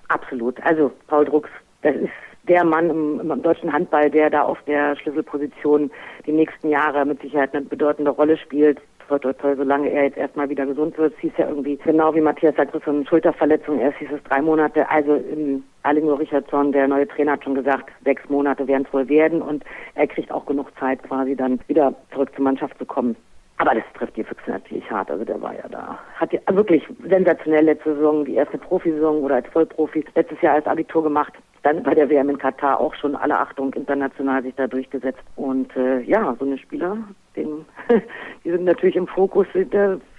Absolut. 0.08 0.62
Also 0.64 0.92
Paul 1.08 1.26
Drucks, 1.26 1.50
das 1.82 1.96
ist 1.96 2.12
der 2.48 2.64
Mann 2.64 2.90
im, 2.90 3.32
im, 3.32 3.42
deutschen 3.42 3.74
Handball, 3.74 4.10
der 4.10 4.30
da 4.30 4.44
auf 4.44 4.62
der 4.68 4.96
Schlüsselposition 4.98 5.90
die 6.28 6.32
nächsten 6.32 6.70
Jahre 6.70 7.06
mit 7.06 7.22
Sicherheit 7.22 7.56
eine 7.56 7.66
bedeutende 7.66 8.12
Rolle 8.12 8.38
spielt 8.38 8.80
toi, 9.08 9.20
toi, 9.20 9.34
toi, 9.34 9.56
solange 9.56 9.90
er 9.90 10.04
jetzt 10.04 10.18
erstmal 10.18 10.50
wieder 10.50 10.66
gesund 10.66 10.98
wird. 10.98 11.14
Hieß 11.20 11.34
ja 11.38 11.48
irgendwie, 11.48 11.78
genau 11.78 12.14
wie 12.16 12.22
Matthias 12.22 12.56
sagt, 12.56 12.74
so 12.74 12.92
eine 12.92 13.06
Schulterverletzung, 13.06 13.80
erst 13.80 13.98
hieß 14.00 14.10
es 14.12 14.24
drei 14.24 14.42
Monate. 14.42 14.90
Also 14.90 15.16
im 15.16 15.64
Arlingo 15.84 16.16
Richardson, 16.16 16.72
der 16.72 16.88
neue 16.88 17.08
Trainer, 17.08 17.34
hat 17.34 17.44
schon 17.44 17.56
gesagt, 17.56 17.90
sechs 18.04 18.28
Monate 18.30 18.68
werden 18.68 18.86
es 18.88 18.94
wohl 18.94 19.08
werden 19.10 19.42
und 19.42 19.64
er 19.96 20.08
kriegt 20.08 20.32
auch 20.32 20.46
genug 20.46 20.72
Zeit, 20.80 21.04
quasi 21.04 21.36
dann 21.36 21.60
wieder 21.68 21.94
zurück 22.12 22.32
zur 22.36 22.44
Mannschaft 22.44 22.78
zu 22.78 22.86
kommen. 22.86 23.16
Aber 23.58 23.74
das 23.74 23.84
trifft 23.98 24.18
die 24.18 24.24
Füchse 24.24 24.52
natürlich 24.52 24.90
hart. 24.92 25.10
Also 25.10 25.24
der 25.24 25.42
war 25.42 25.54
ja 25.54 25.68
da. 25.70 25.98
Hat 26.16 26.34
ja 26.34 26.40
wirklich 26.50 26.84
sensationell 27.08 27.66
letzte 27.66 27.96
Saison, 27.96 28.26
die 28.26 28.36
erste 28.36 28.58
Profisaison 28.58 29.24
oder 29.24 29.36
als 29.36 29.48
Vollprofi, 29.48 30.04
letztes 30.14 30.42
Jahr 30.42 30.56
als 30.56 30.68
Abitur 30.68 31.04
gemacht. 31.04 31.34
Dann 31.64 31.82
bei 31.82 31.96
der 31.96 32.10
WM 32.10 32.30
in 32.30 32.38
Katar 32.38 32.80
auch 32.80 32.94
schon 32.94 33.16
alle 33.16 33.38
Achtung 33.38 33.74
international 33.74 34.44
sich 34.44 34.54
da 34.56 34.68
durchgesetzt. 34.68 35.24
Und 35.36 35.76
äh, 35.78 36.02
ja, 36.02 36.36
so 36.38 36.46
eine 36.46 36.58
Spieler, 36.58 36.98
den, 37.36 37.66
die 38.44 38.52
sind 38.52 38.66
natürlich 38.66 38.98
im 38.98 39.08
Fokus. 39.08 39.48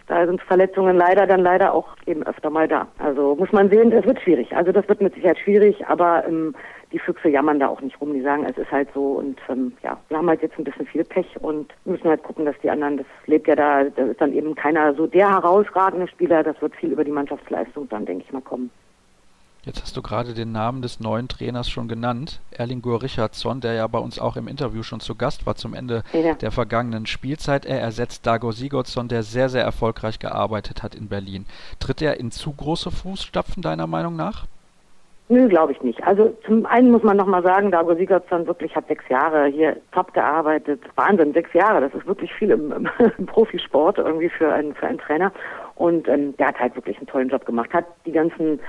Da 0.08 0.26
sind 0.26 0.40
Verletzungen 0.42 0.96
leider 0.96 1.26
dann 1.26 1.40
leider 1.40 1.74
auch 1.74 1.88
eben 2.06 2.22
öfter 2.22 2.48
mal 2.48 2.68
da. 2.68 2.86
Also 2.98 3.34
muss 3.34 3.52
man 3.52 3.68
sehen, 3.68 3.90
das 3.90 4.04
wird 4.06 4.20
schwierig. 4.22 4.56
Also 4.56 4.72
das 4.72 4.88
wird 4.88 5.02
mit 5.02 5.14
Sicherheit 5.14 5.38
schwierig, 5.38 5.86
aber 5.86 6.24
ähm, 6.26 6.54
die 6.92 6.98
Füchse 6.98 7.28
jammern 7.28 7.60
da 7.60 7.68
auch 7.68 7.80
nicht 7.80 8.00
rum. 8.00 8.12
Die 8.12 8.22
sagen, 8.22 8.44
es 8.44 8.56
ist 8.56 8.70
halt 8.70 8.88
so 8.94 9.12
und 9.12 9.38
ähm, 9.48 9.72
ja, 9.82 9.98
wir 10.08 10.18
haben 10.18 10.28
halt 10.28 10.42
jetzt 10.42 10.58
ein 10.58 10.64
bisschen 10.64 10.86
viel 10.86 11.04
Pech 11.04 11.36
und 11.40 11.72
müssen 11.84 12.08
halt 12.08 12.22
gucken, 12.22 12.44
dass 12.44 12.58
die 12.62 12.70
anderen, 12.70 12.98
das 12.98 13.06
lebt 13.26 13.48
ja 13.48 13.56
da, 13.56 13.84
da 13.84 14.04
ist 14.04 14.20
dann 14.20 14.32
eben 14.32 14.54
keiner 14.54 14.94
so 14.94 15.06
der 15.06 15.30
herausragende 15.30 16.08
Spieler, 16.08 16.42
das 16.42 16.60
wird 16.62 16.76
viel 16.76 16.92
über 16.92 17.04
die 17.04 17.12
Mannschaftsleistung 17.12 17.88
dann, 17.88 18.06
denke 18.06 18.24
ich 18.26 18.32
mal, 18.32 18.42
kommen. 18.42 18.70
Jetzt 19.66 19.82
hast 19.82 19.96
du 19.96 20.02
gerade 20.02 20.32
den 20.32 20.52
Namen 20.52 20.80
des 20.80 21.00
neuen 21.00 21.26
Trainers 21.26 21.68
schon 21.68 21.88
genannt, 21.88 22.40
Erlingur 22.52 23.02
Richardson, 23.02 23.60
der 23.60 23.72
ja 23.72 23.88
bei 23.88 23.98
uns 23.98 24.20
auch 24.20 24.36
im 24.36 24.46
Interview 24.46 24.84
schon 24.84 25.00
zu 25.00 25.16
Gast 25.16 25.44
war 25.44 25.56
zum 25.56 25.74
Ende 25.74 26.04
ja. 26.12 26.34
der 26.34 26.52
vergangenen 26.52 27.06
Spielzeit. 27.06 27.66
Er 27.66 27.80
ersetzt 27.80 28.24
Dago 28.24 28.52
Sigurdsson, 28.52 29.08
der 29.08 29.24
sehr, 29.24 29.48
sehr 29.48 29.64
erfolgreich 29.64 30.20
gearbeitet 30.20 30.84
hat 30.84 30.94
in 30.94 31.08
Berlin. 31.08 31.46
Tritt 31.80 32.00
er 32.00 32.20
in 32.20 32.30
zu 32.30 32.52
große 32.52 32.92
Fußstapfen 32.92 33.60
deiner 33.60 33.88
Meinung 33.88 34.14
nach? 34.14 34.46
Nö, 35.28 35.48
glaube 35.48 35.72
ich 35.72 35.82
nicht. 35.82 36.06
Also 36.06 36.36
zum 36.46 36.66
einen 36.66 36.92
muss 36.92 37.02
man 37.02 37.16
nochmal 37.16 37.42
sagen, 37.42 37.72
Dago 37.72 37.96
Sigurdsson 37.96 38.46
wirklich 38.46 38.76
hat 38.76 38.86
sechs 38.86 39.08
Jahre 39.08 39.46
hier 39.46 39.76
top 39.90 40.14
gearbeitet. 40.14 40.80
Wahnsinn, 40.94 41.32
sechs 41.32 41.52
Jahre, 41.52 41.80
das 41.80 41.92
ist 41.94 42.06
wirklich 42.06 42.32
viel 42.32 42.52
im, 42.52 42.88
im, 43.18 43.26
Profisport 43.26 43.98
irgendwie 43.98 44.28
für 44.28 44.52
einen, 44.52 44.72
für 44.74 44.86
einen 44.86 44.98
Trainer. 44.98 45.32
Und 45.74 46.06
ähm, 46.06 46.36
der 46.36 46.48
hat 46.48 46.60
halt 46.60 46.76
wirklich 46.76 46.96
einen 46.98 47.08
tollen 47.08 47.28
Job 47.28 47.44
gemacht, 47.44 47.74
hat 47.74 47.86
die 48.06 48.12
ganzen, 48.12 48.60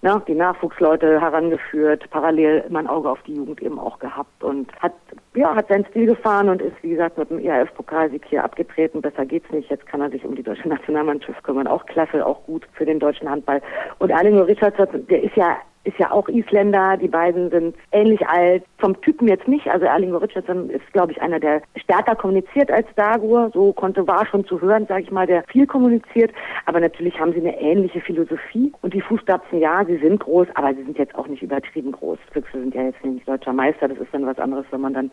na, 0.00 0.20
die 0.26 0.34
Nachwuchsleute 0.34 1.20
herangeführt, 1.20 2.08
parallel 2.10 2.64
immer 2.66 2.78
ein 2.78 2.88
Auge 2.88 3.10
auf 3.10 3.22
die 3.24 3.34
Jugend 3.34 3.62
eben 3.62 3.78
auch 3.78 3.98
gehabt 3.98 4.42
und 4.42 4.72
hat, 4.80 4.94
ja, 5.34 5.54
hat 5.54 5.68
seinen 5.68 5.84
Stil 5.86 6.06
gefahren 6.06 6.48
und 6.48 6.62
ist, 6.62 6.82
wie 6.82 6.90
gesagt, 6.90 7.18
mit 7.18 7.28
dem 7.28 7.38
ERF-Pokalsieg 7.38 8.24
hier 8.24 8.42
abgetreten. 8.42 9.02
Besser 9.02 9.26
geht's 9.26 9.50
nicht. 9.52 9.68
Jetzt 9.68 9.86
kann 9.86 10.00
er 10.00 10.10
sich 10.10 10.24
um 10.24 10.34
die 10.34 10.42
deutsche 10.42 10.68
Nationalmannschaft 10.68 11.44
kümmern. 11.44 11.66
Auch 11.66 11.84
klasse, 11.84 12.24
auch 12.24 12.42
gut 12.46 12.66
für 12.72 12.86
den 12.86 12.98
deutschen 12.98 13.30
Handball. 13.30 13.60
Und 13.98 14.10
Arlingo 14.12 14.42
Richardson, 14.42 15.06
der 15.08 15.22
ist 15.22 15.36
ja 15.36 15.58
ist 15.86 15.98
ja 15.98 16.10
auch 16.10 16.28
Isländer. 16.28 16.96
Die 16.96 17.08
beiden 17.08 17.50
sind 17.50 17.76
ähnlich 17.92 18.26
alt. 18.26 18.64
Vom 18.78 19.00
Typen 19.00 19.28
jetzt 19.28 19.46
nicht. 19.46 19.68
Also 19.68 19.86
Erlingo 19.86 20.18
Richardson 20.18 20.68
ist, 20.70 20.84
glaube 20.92 21.12
ich, 21.12 21.22
einer, 21.22 21.38
der 21.38 21.62
stärker 21.76 22.16
kommuniziert 22.16 22.70
als 22.70 22.86
Dagur. 22.96 23.50
So 23.54 23.72
konnte, 23.72 24.06
war 24.06 24.26
schon 24.26 24.44
zu 24.44 24.60
hören, 24.60 24.86
sage 24.86 25.02
ich 25.02 25.10
mal, 25.10 25.26
der 25.26 25.44
viel 25.44 25.66
kommuniziert. 25.66 26.32
Aber 26.66 26.80
natürlich 26.80 27.18
haben 27.18 27.32
sie 27.32 27.40
eine 27.40 27.60
ähnliche 27.60 28.00
Philosophie. 28.00 28.72
Und 28.82 28.94
die 28.94 29.00
Fußstapfen, 29.00 29.60
ja, 29.60 29.84
sie 29.84 29.98
sind 29.98 30.20
groß, 30.20 30.48
aber 30.54 30.74
sie 30.74 30.82
sind 30.82 30.98
jetzt 30.98 31.14
auch 31.14 31.28
nicht 31.28 31.42
übertrieben 31.42 31.92
groß. 31.92 32.18
Füchse 32.32 32.60
sind 32.60 32.74
ja 32.74 32.82
jetzt 32.82 33.04
nicht 33.04 33.28
deutscher 33.28 33.52
Meister. 33.52 33.88
Das 33.88 33.98
ist 33.98 34.12
dann 34.12 34.26
was 34.26 34.38
anderes, 34.38 34.66
wenn 34.70 34.80
man 34.80 34.94
dann, 34.94 35.10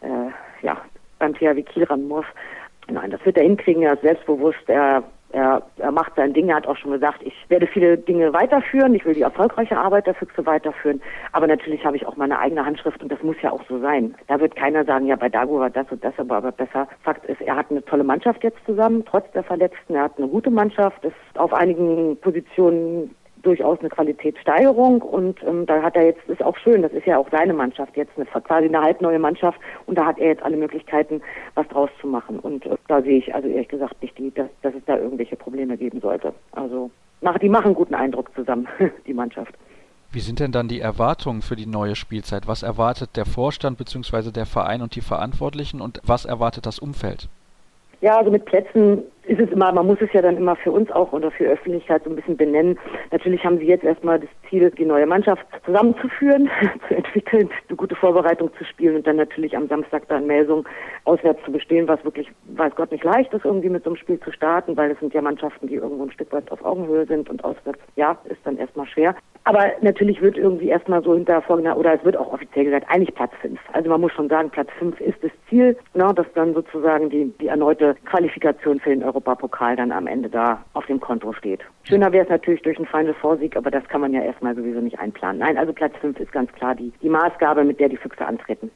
äh, 0.00 0.64
ja, 0.64 0.78
beim 1.18 1.34
THW 1.34 1.62
Kiel 1.62 1.84
ran 1.84 2.08
muss. 2.08 2.24
Nein, 2.88 3.10
das 3.10 3.24
wird 3.24 3.36
er 3.36 3.44
hinkriegen. 3.44 3.82
Er 3.82 3.94
ist 3.94 4.02
selbstbewusst. 4.02 4.68
Er 4.68 5.02
er, 5.32 5.62
er 5.78 5.92
macht 5.92 6.14
sein 6.16 6.32
Ding, 6.32 6.48
er 6.48 6.56
hat 6.56 6.66
auch 6.66 6.76
schon 6.76 6.92
gesagt, 6.92 7.22
ich 7.22 7.34
werde 7.48 7.66
viele 7.66 7.98
Dinge 7.98 8.32
weiterführen, 8.32 8.94
ich 8.94 9.04
will 9.04 9.14
die 9.14 9.22
erfolgreiche 9.22 9.76
Arbeit 9.76 10.06
der 10.06 10.14
Füchse 10.14 10.46
weiterführen, 10.46 11.00
aber 11.32 11.46
natürlich 11.46 11.84
habe 11.84 11.96
ich 11.96 12.06
auch 12.06 12.16
meine 12.16 12.38
eigene 12.38 12.64
Handschrift 12.64 13.02
und 13.02 13.10
das 13.10 13.22
muss 13.22 13.36
ja 13.42 13.50
auch 13.50 13.62
so 13.68 13.78
sein. 13.80 14.14
Da 14.28 14.40
wird 14.40 14.56
keiner 14.56 14.84
sagen, 14.84 15.06
ja, 15.06 15.16
bei 15.16 15.28
Dago 15.28 15.58
war 15.58 15.70
das 15.70 15.86
und 15.90 16.02
das, 16.04 16.14
aber, 16.18 16.36
aber 16.36 16.52
besser. 16.52 16.88
Fakt 17.02 17.24
ist, 17.26 17.40
er 17.40 17.56
hat 17.56 17.70
eine 17.70 17.84
tolle 17.84 18.04
Mannschaft 18.04 18.42
jetzt 18.44 18.64
zusammen, 18.66 19.04
trotz 19.04 19.30
der 19.32 19.42
Verletzten, 19.42 19.94
er 19.94 20.04
hat 20.04 20.18
eine 20.18 20.28
gute 20.28 20.50
Mannschaft, 20.50 21.04
ist 21.04 21.14
auf 21.38 21.52
einigen 21.52 22.16
Positionen 22.20 23.14
durchaus 23.46 23.78
eine 23.80 23.88
Qualitätssteigerung 23.88 25.02
und 25.02 25.42
ähm, 25.44 25.66
da 25.66 25.82
hat 25.82 25.96
er 25.96 26.06
jetzt, 26.06 26.28
ist 26.28 26.42
auch 26.42 26.56
schön, 26.56 26.82
das 26.82 26.92
ist 26.92 27.06
ja 27.06 27.16
auch 27.18 27.28
seine 27.30 27.54
Mannschaft 27.54 27.96
jetzt, 27.96 28.12
eine, 28.16 28.26
quasi 28.26 28.66
eine 28.66 28.80
halbneue 28.80 29.18
Mannschaft 29.18 29.58
und 29.86 29.96
da 29.96 30.06
hat 30.06 30.18
er 30.18 30.28
jetzt 30.28 30.42
alle 30.42 30.56
Möglichkeiten, 30.56 31.22
was 31.54 31.68
draus 31.68 31.90
zu 32.00 32.08
machen 32.08 32.38
und 32.40 32.66
äh, 32.66 32.76
da 32.88 33.00
sehe 33.02 33.18
ich 33.18 33.34
also 33.34 33.48
ehrlich 33.48 33.68
gesagt 33.68 34.02
nicht, 34.02 34.18
die, 34.18 34.32
dass, 34.34 34.48
dass 34.62 34.74
es 34.74 34.84
da 34.86 34.96
irgendwelche 34.98 35.36
Probleme 35.36 35.76
geben 35.76 36.00
sollte. 36.00 36.32
Also 36.52 36.90
mach, 37.20 37.38
die 37.38 37.48
machen 37.48 37.74
guten 37.74 37.94
Eindruck 37.94 38.34
zusammen, 38.34 38.66
die 39.06 39.14
Mannschaft. 39.14 39.54
Wie 40.12 40.20
sind 40.20 40.40
denn 40.40 40.52
dann 40.52 40.68
die 40.68 40.80
Erwartungen 40.80 41.42
für 41.42 41.56
die 41.56 41.66
neue 41.66 41.94
Spielzeit? 41.94 42.48
Was 42.48 42.62
erwartet 42.62 43.16
der 43.16 43.26
Vorstand 43.26 43.78
bzw. 43.78 44.30
der 44.30 44.46
Verein 44.46 44.82
und 44.82 44.96
die 44.96 45.00
Verantwortlichen 45.00 45.80
und 45.80 46.00
was 46.04 46.24
erwartet 46.24 46.66
das 46.66 46.78
Umfeld? 46.78 47.28
Ja, 48.00 48.18
also 48.18 48.30
mit 48.30 48.44
Plätzen 48.44 49.02
ist 49.26 49.40
es 49.40 49.50
immer, 49.50 49.72
man 49.72 49.86
muss 49.86 50.00
es 50.00 50.12
ja 50.12 50.22
dann 50.22 50.36
immer 50.36 50.56
für 50.56 50.70
uns 50.70 50.90
auch 50.90 51.12
oder 51.12 51.30
für 51.30 51.44
Öffentlichkeit 51.44 52.04
so 52.04 52.10
ein 52.10 52.16
bisschen 52.16 52.36
benennen. 52.36 52.78
Natürlich 53.10 53.44
haben 53.44 53.58
sie 53.58 53.66
jetzt 53.66 53.84
erstmal 53.84 54.20
das 54.20 54.28
Ziel, 54.48 54.70
die 54.70 54.84
neue 54.84 55.06
Mannschaft 55.06 55.44
zusammenzuführen, 55.64 56.48
zu 56.88 56.94
entwickeln, 56.94 57.50
eine 57.68 57.76
gute 57.76 57.96
Vorbereitung 57.96 58.50
zu 58.56 58.64
spielen 58.64 58.96
und 58.96 59.06
dann 59.06 59.16
natürlich 59.16 59.56
am 59.56 59.68
Samstag 59.68 60.08
da 60.08 60.18
in 60.18 60.26
Melsung 60.26 60.66
auswärts 61.04 61.44
zu 61.44 61.52
bestehen, 61.52 61.88
was 61.88 62.02
wirklich, 62.04 62.30
weiß 62.54 62.74
Gott, 62.76 62.92
nicht 62.92 63.04
leicht 63.04 63.32
ist, 63.32 63.44
irgendwie 63.44 63.68
mit 63.68 63.84
so 63.84 63.90
einem 63.90 63.96
Spiel 63.96 64.20
zu 64.20 64.32
starten, 64.32 64.76
weil 64.76 64.90
es 64.90 65.00
sind 65.00 65.14
ja 65.14 65.22
Mannschaften, 65.22 65.66
die 65.66 65.74
irgendwo 65.74 66.04
ein 66.04 66.12
Stück 66.12 66.32
weit 66.32 66.50
auf 66.50 66.64
Augenhöhe 66.64 67.06
sind 67.06 67.28
und 67.28 67.42
auswärts, 67.44 67.80
ja, 67.96 68.18
ist 68.24 68.40
dann 68.44 68.58
erstmal 68.58 68.86
schwer. 68.86 69.14
Aber 69.44 69.64
natürlich 69.80 70.20
wird 70.20 70.36
irgendwie 70.36 70.68
erstmal 70.68 71.04
so 71.04 71.14
hinter 71.14 71.40
vorgenommen, 71.40 71.78
oder 71.78 71.94
es 71.94 72.04
wird 72.04 72.16
auch 72.16 72.32
offiziell 72.32 72.64
gesagt, 72.64 72.86
eigentlich 72.88 73.14
Platz 73.14 73.30
5. 73.42 73.58
Also 73.72 73.88
man 73.88 74.00
muss 74.00 74.12
schon 74.12 74.28
sagen, 74.28 74.50
Platz 74.50 74.68
5 74.80 75.00
ist 75.00 75.22
das 75.22 75.30
Ziel, 75.48 75.76
ne, 75.94 76.12
dass 76.14 76.26
dann 76.34 76.52
sozusagen 76.52 77.10
die, 77.10 77.32
die 77.40 77.46
erneute 77.46 77.94
Qualifikation 78.06 78.80
für 78.80 78.90
den 78.90 79.04
Europapokal 79.16 79.76
dann 79.76 79.92
am 79.92 80.06
Ende 80.06 80.28
da 80.28 80.62
auf 80.74 80.86
dem 80.86 81.00
Konto 81.00 81.32
steht. 81.32 81.60
Schöner 81.84 82.12
wäre 82.12 82.24
es 82.24 82.30
natürlich 82.30 82.62
durch 82.62 82.76
einen 82.76 82.86
Final 82.86 83.14
Four 83.14 83.38
Sieg, 83.38 83.56
aber 83.56 83.70
das 83.70 83.86
kann 83.88 84.02
man 84.02 84.12
ja 84.12 84.20
erstmal 84.20 84.54
sowieso 84.54 84.80
nicht 84.80 84.98
einplanen. 84.98 85.38
Nein, 85.38 85.56
also 85.56 85.72
Platz 85.72 85.94
5 86.00 86.20
ist 86.20 86.32
ganz 86.32 86.52
klar 86.52 86.74
die, 86.74 86.92
die 87.02 87.08
Maßgabe, 87.08 87.64
mit 87.64 87.80
der 87.80 87.88
die 87.88 87.96
Füchse 87.96 88.26
antreten. 88.26 88.70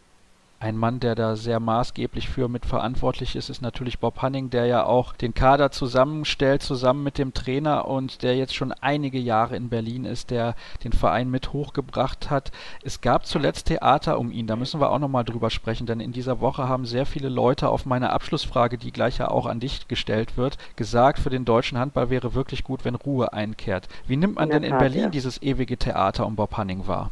Ein 0.63 0.77
Mann, 0.77 1.01
der 1.01 1.15
da 1.15 1.37
sehr 1.37 1.59
maßgeblich 1.59 2.29
für 2.29 2.47
mitverantwortlich 2.47 3.35
ist, 3.35 3.49
ist 3.49 3.63
natürlich 3.63 3.99
Bob 3.99 4.21
Hanning, 4.21 4.51
der 4.51 4.67
ja 4.67 4.85
auch 4.85 5.15
den 5.15 5.33
Kader 5.33 5.71
zusammenstellt, 5.71 6.63
zusammen 6.63 7.03
mit 7.03 7.17
dem 7.17 7.33
Trainer 7.33 7.89
und 7.89 8.23
der 8.23 8.37
jetzt 8.37 8.55
schon 8.55 8.73
einige 8.73 9.19
Jahre 9.19 9.57
in 9.57 9.71
Berlin 9.71 10.05
ist, 10.05 10.31
der 10.31 10.55
den 10.85 10.93
Verein 10.93 11.31
mit 11.31 11.55
hochgebracht 11.55 12.29
hat. 12.29 12.53
Es 12.85 13.01
gab 13.01 13.25
zuletzt 13.25 13.69
Theater 13.69 14.19
um 14.19 14.31
ihn, 14.31 14.47
da 14.47 14.55
müssen 14.55 14.83
wir 14.83 14.91
auch 14.91 14.99
nochmal 14.99 15.25
drüber 15.25 15.49
sprechen, 15.49 15.87
denn 15.87 15.99
in 15.99 16.13
dieser 16.13 16.43
Woche 16.43 16.69
haben 16.69 16.85
sehr 16.85 17.07
viele 17.07 17.31
Leute 17.31 17.71
auf 17.71 17.87
meine 17.87 18.11
Abschlussfrage, 18.11 18.77
die 18.77 18.93
gleich 18.93 19.17
ja 19.17 19.29
auch 19.29 19.47
an 19.47 19.61
dich 19.61 19.89
gestellt 19.89 20.37
wird, 20.37 20.59
gesagt, 20.77 21.21
für 21.21 21.31
den 21.31 21.47
deutschen 21.47 21.79
Handball 21.79 22.11
wäre 22.11 22.35
wirklich 22.35 22.65
gut, 22.65 22.85
wenn 22.85 22.97
Ruhe 22.97 23.33
einkehrt. 23.33 23.89
Wie 24.07 24.19
nimmt 24.19 24.35
man 24.35 24.51
in 24.51 24.61
denn 24.61 24.73
in 24.73 24.77
Berlin 24.77 25.05
ja. 25.05 25.09
dieses 25.09 25.41
ewige 25.41 25.79
Theater 25.79 26.27
um 26.27 26.37
Bob 26.37 26.55
Hanning 26.59 26.87
wahr? 26.87 27.11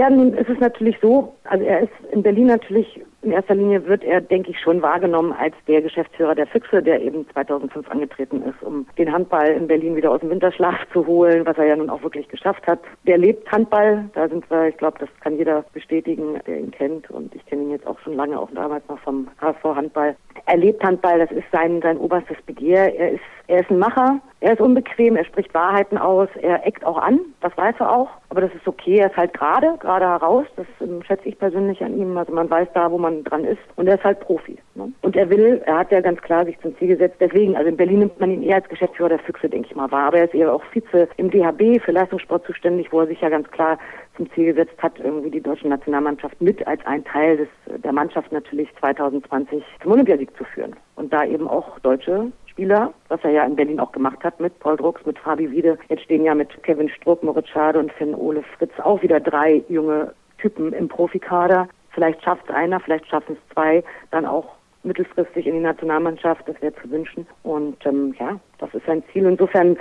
Ja, 0.00 0.08
nun 0.08 0.32
ist 0.32 0.48
es 0.48 0.58
natürlich 0.60 0.96
so, 1.02 1.34
also 1.44 1.62
er 1.62 1.80
ist 1.80 1.92
in 2.10 2.22
Berlin 2.22 2.46
natürlich 2.46 3.02
in 3.20 3.32
erster 3.32 3.54
Linie 3.54 3.86
wird 3.86 4.02
er, 4.02 4.22
denke 4.22 4.50
ich, 4.50 4.58
schon 4.58 4.80
wahrgenommen 4.80 5.34
als 5.38 5.54
der 5.68 5.82
Geschäftsführer 5.82 6.34
der 6.34 6.46
Füchse, 6.46 6.82
der 6.82 7.02
eben 7.02 7.28
2005 7.34 7.86
angetreten 7.90 8.42
ist, 8.42 8.62
um 8.62 8.86
den 8.96 9.12
Handball 9.12 9.48
in 9.48 9.66
Berlin 9.66 9.96
wieder 9.96 10.10
aus 10.10 10.20
dem 10.20 10.30
Winterschlaf 10.30 10.78
zu 10.94 11.06
holen, 11.06 11.44
was 11.44 11.58
er 11.58 11.66
ja 11.66 11.76
nun 11.76 11.90
auch 11.90 12.02
wirklich 12.02 12.26
geschafft 12.28 12.66
hat. 12.66 12.80
Der 13.06 13.18
lebt 13.18 13.52
Handball, 13.52 14.08
da 14.14 14.26
sind 14.26 14.50
wir, 14.50 14.68
ich 14.68 14.78
glaube, 14.78 15.00
das 15.00 15.10
kann 15.20 15.36
jeder 15.36 15.66
bestätigen, 15.74 16.40
der 16.46 16.60
ihn 16.60 16.70
kennt 16.70 17.10
und 17.10 17.34
ich 17.34 17.44
kenne 17.44 17.64
ihn 17.64 17.70
jetzt 17.72 17.86
auch 17.86 17.98
schon 18.00 18.14
lange, 18.14 18.40
auch 18.40 18.50
damals 18.54 18.88
noch 18.88 19.00
vom 19.00 19.28
HSV 19.38 19.64
Handball. 19.64 20.16
Er 20.46 20.56
lebt 20.56 20.82
Handball, 20.82 21.18
das 21.18 21.30
ist 21.30 21.44
sein, 21.52 21.82
sein 21.82 21.98
oberstes 21.98 22.40
Begehr. 22.46 22.98
Er 22.98 23.10
ist, 23.10 23.20
er 23.48 23.60
ist 23.60 23.70
ein 23.70 23.78
Macher, 23.78 24.18
er 24.40 24.54
ist 24.54 24.60
unbequem, 24.60 25.16
er 25.16 25.24
spricht 25.24 25.52
Wahrheiten 25.52 25.98
aus, 25.98 26.28
er 26.40 26.66
eckt 26.66 26.84
auch 26.84 26.96
an, 26.96 27.20
das 27.42 27.56
weiß 27.56 27.74
er 27.78 27.92
auch, 27.92 28.08
aber 28.30 28.40
das 28.40 28.54
ist 28.54 28.66
okay, 28.66 28.96
er 28.96 29.10
ist 29.10 29.16
halt 29.16 29.34
gerade, 29.34 29.76
gerade 29.80 30.06
heraus, 30.06 30.46
das 30.56 30.66
ähm, 30.80 31.02
schätze 31.02 31.28
ich 31.28 31.38
persönlich 31.38 31.82
an 31.84 31.96
ihm, 31.98 32.16
also 32.16 32.32
man 32.32 32.48
weiß 32.48 32.68
da, 32.72 32.90
wo 32.90 32.96
man 32.96 33.22
dran 33.24 33.44
ist. 33.44 33.60
Und 33.76 33.86
er 33.86 33.96
ist 33.96 34.04
halt 34.04 34.20
Profi. 34.20 34.56
Ne? 34.76 34.90
Und 35.02 35.14
er 35.14 35.28
will, 35.28 35.60
er 35.66 35.78
hat 35.78 35.92
ja 35.92 36.00
ganz 36.00 36.20
klar 36.22 36.46
sich 36.46 36.58
zum 36.60 36.76
Ziel 36.78 36.88
gesetzt, 36.88 37.16
deswegen, 37.20 37.54
also 37.56 37.68
in 37.68 37.76
Berlin 37.76 37.98
nimmt 37.98 38.18
man 38.18 38.30
ihn 38.30 38.42
eher 38.42 38.56
als 38.56 38.68
Geschäftsführer 38.68 39.10
der 39.10 39.18
Füchse, 39.18 39.48
denke 39.48 39.68
ich 39.68 39.76
mal, 39.76 39.90
wahr. 39.90 40.08
Aber 40.08 40.18
er 40.18 40.24
ist 40.24 40.34
eher 40.34 40.52
auch 40.54 40.62
Vize 40.72 41.08
im 41.18 41.30
DHB 41.30 41.82
für 41.84 41.92
Leistungssport 41.92 42.46
zuständig, 42.46 42.90
wo 42.92 43.00
er 43.00 43.08
sich 43.08 43.20
ja 43.20 43.28
ganz 43.28 43.50
klar 43.50 43.78
zum 44.16 44.30
Ziel 44.32 44.46
gesetzt 44.46 44.76
hat, 44.82 44.98
irgendwie 44.98 45.30
die 45.30 45.40
deutsche 45.40 45.68
Nationalmannschaft 45.68 46.40
mit 46.40 46.66
als 46.66 46.84
ein 46.86 47.04
Teil 47.04 47.36
des, 47.38 47.48
der 47.82 47.92
Mannschaft 47.92 48.32
natürlich 48.32 48.68
2020 48.78 49.62
zum 49.82 49.92
Olympiasieg 49.92 50.36
zu 50.36 50.44
führen. 50.44 50.76
Und 50.96 51.12
da 51.12 51.24
eben 51.24 51.48
auch 51.48 51.78
deutsche 51.80 52.30
Spieler, 52.46 52.92
was 53.08 53.20
er 53.22 53.30
ja 53.30 53.44
in 53.44 53.56
Berlin 53.56 53.80
auch 53.80 53.92
gemacht 53.92 54.22
hat 54.22 54.38
mit 54.40 54.58
Paul 54.60 54.76
Drucks, 54.76 55.06
mit 55.06 55.18
Fabi 55.18 55.50
Wiede. 55.50 55.78
Jetzt 55.88 56.02
stehen 56.02 56.24
ja 56.24 56.34
mit 56.34 56.62
Kevin 56.62 56.88
Struck, 56.88 57.22
Moritz 57.22 57.48
Schade 57.48 57.78
und 57.78 57.92
Finn 57.92 58.14
Ole 58.14 58.42
Fritz 58.58 58.72
auch 58.82 59.00
wieder 59.02 59.20
drei 59.20 59.62
junge 59.68 60.12
Typen 60.38 60.72
im 60.72 60.88
Profikader. 60.88 61.68
Vielleicht 61.90 62.22
schafft 62.22 62.44
es 62.48 62.54
einer, 62.54 62.80
vielleicht 62.80 63.06
schaffen 63.06 63.36
es 63.36 63.54
zwei, 63.54 63.82
dann 64.10 64.26
auch 64.26 64.56
mittelfristig 64.82 65.46
in 65.46 65.54
die 65.54 65.60
Nationalmannschaft. 65.60 66.48
Das 66.48 66.60
wäre 66.60 66.74
zu 66.74 66.90
wünschen. 66.90 67.26
Und 67.42 67.84
ähm, 67.86 68.14
ja, 68.18 68.38
das 68.58 68.72
ist 68.74 68.86
sein 68.86 69.02
Ziel. 69.12 69.26
Insofern 69.26 69.76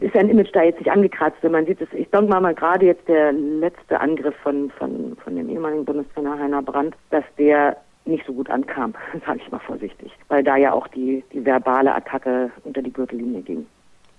ist 0.00 0.14
sein 0.14 0.28
Image 0.28 0.50
da 0.52 0.62
jetzt 0.62 0.78
nicht 0.78 0.90
angekratzt. 0.90 1.38
Wenn 1.42 1.52
man 1.52 1.66
sieht, 1.66 1.80
es, 1.80 1.88
ich 1.92 2.08
denke 2.10 2.28
mal, 2.28 2.40
mal 2.40 2.54
gerade 2.54 2.86
jetzt 2.86 3.06
der 3.08 3.32
letzte 3.32 4.00
Angriff 4.00 4.34
von, 4.42 4.70
von, 4.70 5.16
von 5.22 5.36
dem 5.36 5.48
ehemaligen 5.48 5.84
Bundestrainer 5.84 6.38
Heiner 6.38 6.62
Brandt, 6.62 6.94
dass 7.10 7.24
der 7.38 7.76
nicht 8.04 8.26
so 8.26 8.32
gut 8.32 8.50
ankam, 8.50 8.94
sage 9.26 9.40
ich 9.44 9.50
mal 9.50 9.60
vorsichtig, 9.60 10.12
weil 10.28 10.42
da 10.42 10.56
ja 10.56 10.72
auch 10.72 10.88
die, 10.88 11.24
die 11.32 11.44
verbale 11.44 11.94
Attacke 11.94 12.50
unter 12.64 12.82
die 12.82 12.92
Gürtellinie 12.92 13.42
ging. 13.42 13.66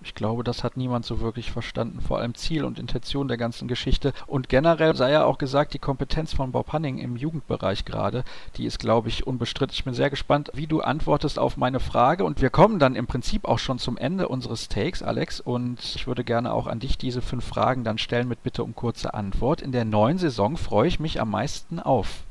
Ich 0.03 0.15
glaube, 0.15 0.43
das 0.43 0.63
hat 0.63 0.77
niemand 0.77 1.05
so 1.05 1.21
wirklich 1.21 1.51
verstanden, 1.51 2.01
vor 2.01 2.17
allem 2.17 2.33
Ziel 2.33 2.65
und 2.65 2.79
Intention 2.79 3.27
der 3.27 3.37
ganzen 3.37 3.67
Geschichte. 3.67 4.13
Und 4.25 4.49
generell 4.49 4.95
sei 4.95 5.11
ja 5.11 5.25
auch 5.25 5.37
gesagt, 5.37 5.75
die 5.75 5.79
Kompetenz 5.79 6.33
von 6.33 6.51
Bob 6.51 6.73
Hanning 6.73 6.97
im 6.97 7.15
Jugendbereich 7.15 7.85
gerade, 7.85 8.23
die 8.57 8.65
ist, 8.65 8.79
glaube 8.79 9.09
ich, 9.09 9.27
unbestritten. 9.27 9.75
Ich 9.75 9.83
bin 9.83 9.93
sehr 9.93 10.09
gespannt, 10.09 10.49
wie 10.55 10.65
du 10.65 10.81
antwortest 10.81 11.37
auf 11.37 11.55
meine 11.55 11.79
Frage. 11.79 12.23
Und 12.23 12.41
wir 12.41 12.49
kommen 12.49 12.79
dann 12.79 12.95
im 12.95 13.05
Prinzip 13.05 13.45
auch 13.45 13.59
schon 13.59 13.77
zum 13.77 13.97
Ende 13.97 14.27
unseres 14.27 14.69
Takes, 14.69 15.03
Alex. 15.03 15.39
Und 15.39 15.79
ich 15.95 16.07
würde 16.07 16.23
gerne 16.23 16.51
auch 16.51 16.65
an 16.65 16.79
dich 16.79 16.97
diese 16.97 17.21
fünf 17.21 17.45
Fragen 17.45 17.83
dann 17.83 17.99
stellen 17.99 18.27
mit 18.27 18.41
Bitte 18.41 18.63
um 18.63 18.75
kurze 18.75 19.13
Antwort. 19.13 19.61
In 19.61 19.71
der 19.71 19.85
neuen 19.85 20.17
Saison 20.17 20.57
freue 20.57 20.87
ich 20.87 20.99
mich 20.99 21.21
am 21.21 21.29
meisten 21.29 21.79
auf. 21.79 22.23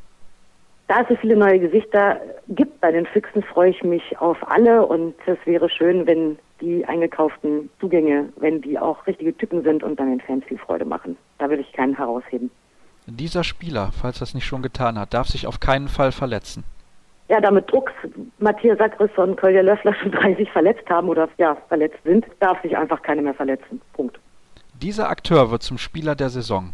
Da 0.88 1.02
es 1.02 1.09
so 1.09 1.14
viele 1.14 1.37
neue 1.37 1.61
Gesichter 1.61 2.20
gibt 2.48 2.80
bei 2.80 2.90
den 2.90 3.06
Füchsen, 3.06 3.44
freue 3.44 3.70
ich 3.70 3.85
mich 3.85 4.18
auf 4.18 4.38
alle 4.50 4.85
und 4.85 5.14
es 5.24 5.38
wäre 5.44 5.70
schön, 5.70 6.04
wenn 6.09 6.37
die 6.60 6.84
eingekauften 6.84 7.70
Zugänge, 7.80 8.28
wenn 8.36 8.60
die 8.60 8.78
auch 8.78 9.06
richtige 9.06 9.36
Typen 9.36 9.62
sind 9.62 9.82
und 9.82 9.98
dann 9.98 10.10
den 10.10 10.20
Fans 10.20 10.44
viel 10.44 10.58
Freude 10.58 10.84
machen. 10.84 11.16
Da 11.38 11.48
will 11.50 11.60
ich 11.60 11.72
keinen 11.72 11.96
herausheben. 11.96 12.50
Dieser 13.06 13.44
Spieler, 13.44 13.90
falls 13.92 14.20
er 14.20 14.24
es 14.24 14.34
nicht 14.34 14.46
schon 14.46 14.62
getan 14.62 14.98
hat, 14.98 15.14
darf 15.14 15.28
sich 15.28 15.46
auf 15.46 15.60
keinen 15.60 15.88
Fall 15.88 16.12
verletzen. 16.12 16.64
Ja, 17.28 17.40
damit 17.40 17.70
Drucks 17.70 17.92
Matthias 18.38 18.78
Sackris 18.78 19.10
und 19.16 19.36
Kolja 19.36 19.62
Löffler 19.62 19.94
schon 20.02 20.10
drei 20.10 20.34
sich 20.34 20.50
verletzt 20.50 20.88
haben 20.88 21.08
oder 21.08 21.28
ja, 21.38 21.56
verletzt 21.68 21.98
sind, 22.04 22.26
darf 22.40 22.60
sich 22.62 22.76
einfach 22.76 23.02
keine 23.02 23.22
mehr 23.22 23.34
verletzen. 23.34 23.80
Punkt. 23.92 24.18
Dieser 24.82 25.08
Akteur 25.10 25.50
wird 25.50 25.62
zum 25.62 25.78
Spieler 25.78 26.14
der 26.14 26.30
Saison. 26.30 26.72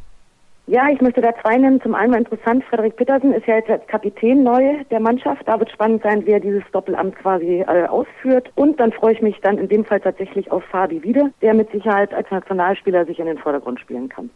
Ja, 0.68 0.88
ich 0.88 1.00
möchte 1.00 1.20
da 1.20 1.32
zwei 1.42 1.56
nennen. 1.58 1.80
Zum 1.80 1.94
einen 1.94 2.10
war 2.12 2.18
interessant, 2.18 2.64
Frederik 2.64 2.96
Petersen 2.96 3.32
ist 3.32 3.46
ja 3.46 3.54
jetzt 3.54 3.70
als 3.70 3.86
Kapitän 3.86 4.42
neu 4.42 4.82
der 4.90 4.98
Mannschaft. 4.98 5.46
Da 5.46 5.60
wird 5.60 5.70
spannend 5.70 6.02
sein, 6.02 6.26
wie 6.26 6.32
er 6.32 6.40
dieses 6.40 6.64
Doppelamt 6.72 7.14
quasi 7.16 7.60
äh, 7.60 7.86
ausführt. 7.86 8.50
Und 8.56 8.80
dann 8.80 8.92
freue 8.92 9.14
ich 9.14 9.22
mich 9.22 9.38
dann 9.42 9.58
in 9.58 9.68
dem 9.68 9.84
Fall 9.84 10.00
tatsächlich 10.00 10.50
auf 10.50 10.64
Fabi 10.64 11.04
Wiede, 11.04 11.32
der 11.40 11.54
mit 11.54 11.70
Sicherheit 11.70 12.12
als 12.12 12.28
Nationalspieler 12.32 13.06
sich 13.06 13.20
in 13.20 13.26
den 13.26 13.38
Vordergrund 13.38 13.78
spielen 13.78 14.08
kann. 14.08 14.28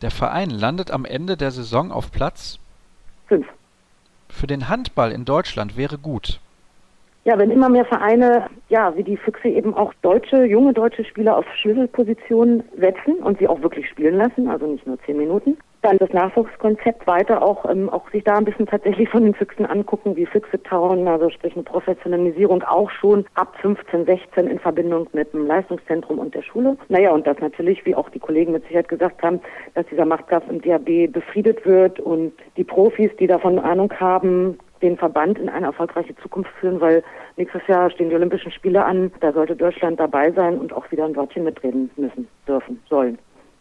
Der 0.00 0.10
Verein 0.10 0.48
landet 0.48 0.90
am 0.90 1.04
Ende 1.04 1.36
der 1.36 1.50
Saison 1.50 1.92
auf 1.92 2.10
Platz 2.10 2.58
fünf. 3.26 3.46
Für 4.28 4.46
den 4.46 4.68
Handball 4.68 5.12
in 5.12 5.24
Deutschland 5.24 5.76
wäre 5.76 5.98
gut. 5.98 6.40
Ja, 7.26 7.36
wenn 7.40 7.50
immer 7.50 7.68
mehr 7.68 7.84
Vereine, 7.84 8.46
ja, 8.68 8.96
wie 8.96 9.02
die 9.02 9.16
Füchse 9.16 9.48
eben 9.48 9.74
auch 9.74 9.92
deutsche, 10.02 10.44
junge 10.44 10.72
deutsche 10.72 11.04
Spieler 11.04 11.36
auf 11.36 11.44
Schlüsselpositionen 11.60 12.62
setzen 12.78 13.14
und 13.16 13.40
sie 13.40 13.48
auch 13.48 13.60
wirklich 13.62 13.88
spielen 13.88 14.14
lassen, 14.14 14.48
also 14.48 14.68
nicht 14.68 14.86
nur 14.86 14.96
zehn 15.04 15.16
Minuten, 15.16 15.56
dann 15.82 15.98
das 15.98 16.12
Nachwuchskonzept 16.12 17.04
weiter 17.08 17.42
auch, 17.42 17.68
ähm, 17.68 17.90
auch 17.90 18.08
sich 18.12 18.22
da 18.22 18.36
ein 18.36 18.44
bisschen 18.44 18.66
tatsächlich 18.66 19.08
von 19.08 19.24
den 19.24 19.34
Füchsen 19.34 19.66
angucken, 19.66 20.14
wie 20.14 20.24
Füchse 20.24 20.62
tauen, 20.62 21.08
also 21.08 21.28
sprich 21.30 21.54
eine 21.54 21.64
Professionalisierung 21.64 22.62
auch 22.62 22.90
schon 22.90 23.24
ab 23.34 23.56
15, 23.60 24.06
16 24.06 24.46
in 24.46 24.60
Verbindung 24.60 25.08
mit 25.12 25.32
dem 25.32 25.48
Leistungszentrum 25.48 26.20
und 26.20 26.32
der 26.32 26.42
Schule. 26.42 26.76
Naja, 26.88 27.10
und 27.10 27.26
das 27.26 27.40
natürlich, 27.40 27.84
wie 27.84 27.96
auch 27.96 28.08
die 28.10 28.20
Kollegen 28.20 28.52
mit 28.52 28.62
Sicherheit 28.68 28.88
gesagt 28.88 29.24
haben, 29.24 29.40
dass 29.74 29.84
dieser 29.86 30.06
Machtkampf 30.06 30.48
im 30.48 30.60
DAB 30.60 31.12
befriedet 31.12 31.66
wird 31.66 31.98
und 31.98 32.34
die 32.56 32.62
Profis, 32.64 33.10
die 33.18 33.26
davon 33.26 33.58
Ahnung 33.58 33.92
haben, 33.98 34.58
den 34.86 34.96
Verband 34.96 35.38
in 35.38 35.48
eine 35.48 35.66
erfolgreiche 35.66 36.14
Zukunft 36.16 36.50
führen, 36.60 36.80
weil 36.80 37.02
nächstes 37.36 37.66
Jahr 37.66 37.90
stehen 37.90 38.08
die 38.08 38.14
Olympischen 38.14 38.52
Spiele 38.52 38.84
an. 38.84 39.12
Da 39.20 39.32
sollte 39.32 39.56
Deutschland 39.56 39.98
dabei 39.98 40.30
sein 40.32 40.58
und 40.58 40.72
auch 40.72 40.90
wieder 40.90 41.04
ein 41.04 41.16
Wörtchen 41.16 41.44
mitreden 41.44 41.90
müssen, 41.96 42.28
dürfen, 42.46 42.80
sollen. 42.88 43.18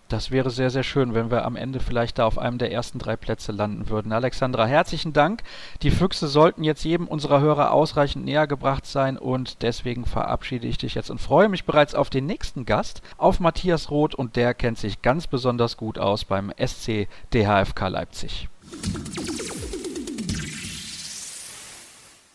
Das 0.07 0.29
wäre 0.29 0.51
sehr, 0.51 0.69
sehr 0.69 0.83
schön, 0.83 1.15
wenn 1.15 1.31
wir 1.31 1.45
am 1.45 1.55
Ende 1.55 1.79
vielleicht 1.79 2.19
da 2.19 2.27
auf 2.27 2.37
einem 2.37 2.59
der 2.59 2.71
ersten 2.71 2.99
drei 2.99 3.15
Plätze 3.15 3.51
landen 3.51 3.89
würden. 3.89 4.11
Alexandra, 4.11 4.67
herzlichen 4.67 5.13
Dank. 5.13 5.41
Die 5.81 5.89
Füchse 5.89 6.27
sollten 6.27 6.63
jetzt 6.63 6.83
jedem 6.83 7.07
unserer 7.07 7.41
Hörer 7.41 7.71
ausreichend 7.71 8.23
näher 8.23 8.45
gebracht 8.45 8.85
sein 8.85 9.17
und 9.17 9.63
deswegen 9.63 10.05
verabschiede 10.05 10.67
ich 10.67 10.77
dich 10.77 10.93
jetzt 10.93 11.09
und 11.09 11.19
freue 11.19 11.49
mich 11.49 11.65
bereits 11.65 11.95
auf 11.95 12.11
den 12.11 12.27
nächsten 12.27 12.65
Gast, 12.65 13.01
auf 13.17 13.39
Matthias 13.39 13.89
Roth 13.89 14.13
und 14.13 14.35
der 14.35 14.53
kennt 14.53 14.77
sich 14.77 15.01
ganz 15.01 15.25
besonders 15.25 15.75
gut 15.75 15.97
aus 15.97 16.23
beim 16.23 16.51
SC 16.63 17.07
DHFK 17.33 17.87
Leipzig. 17.87 18.47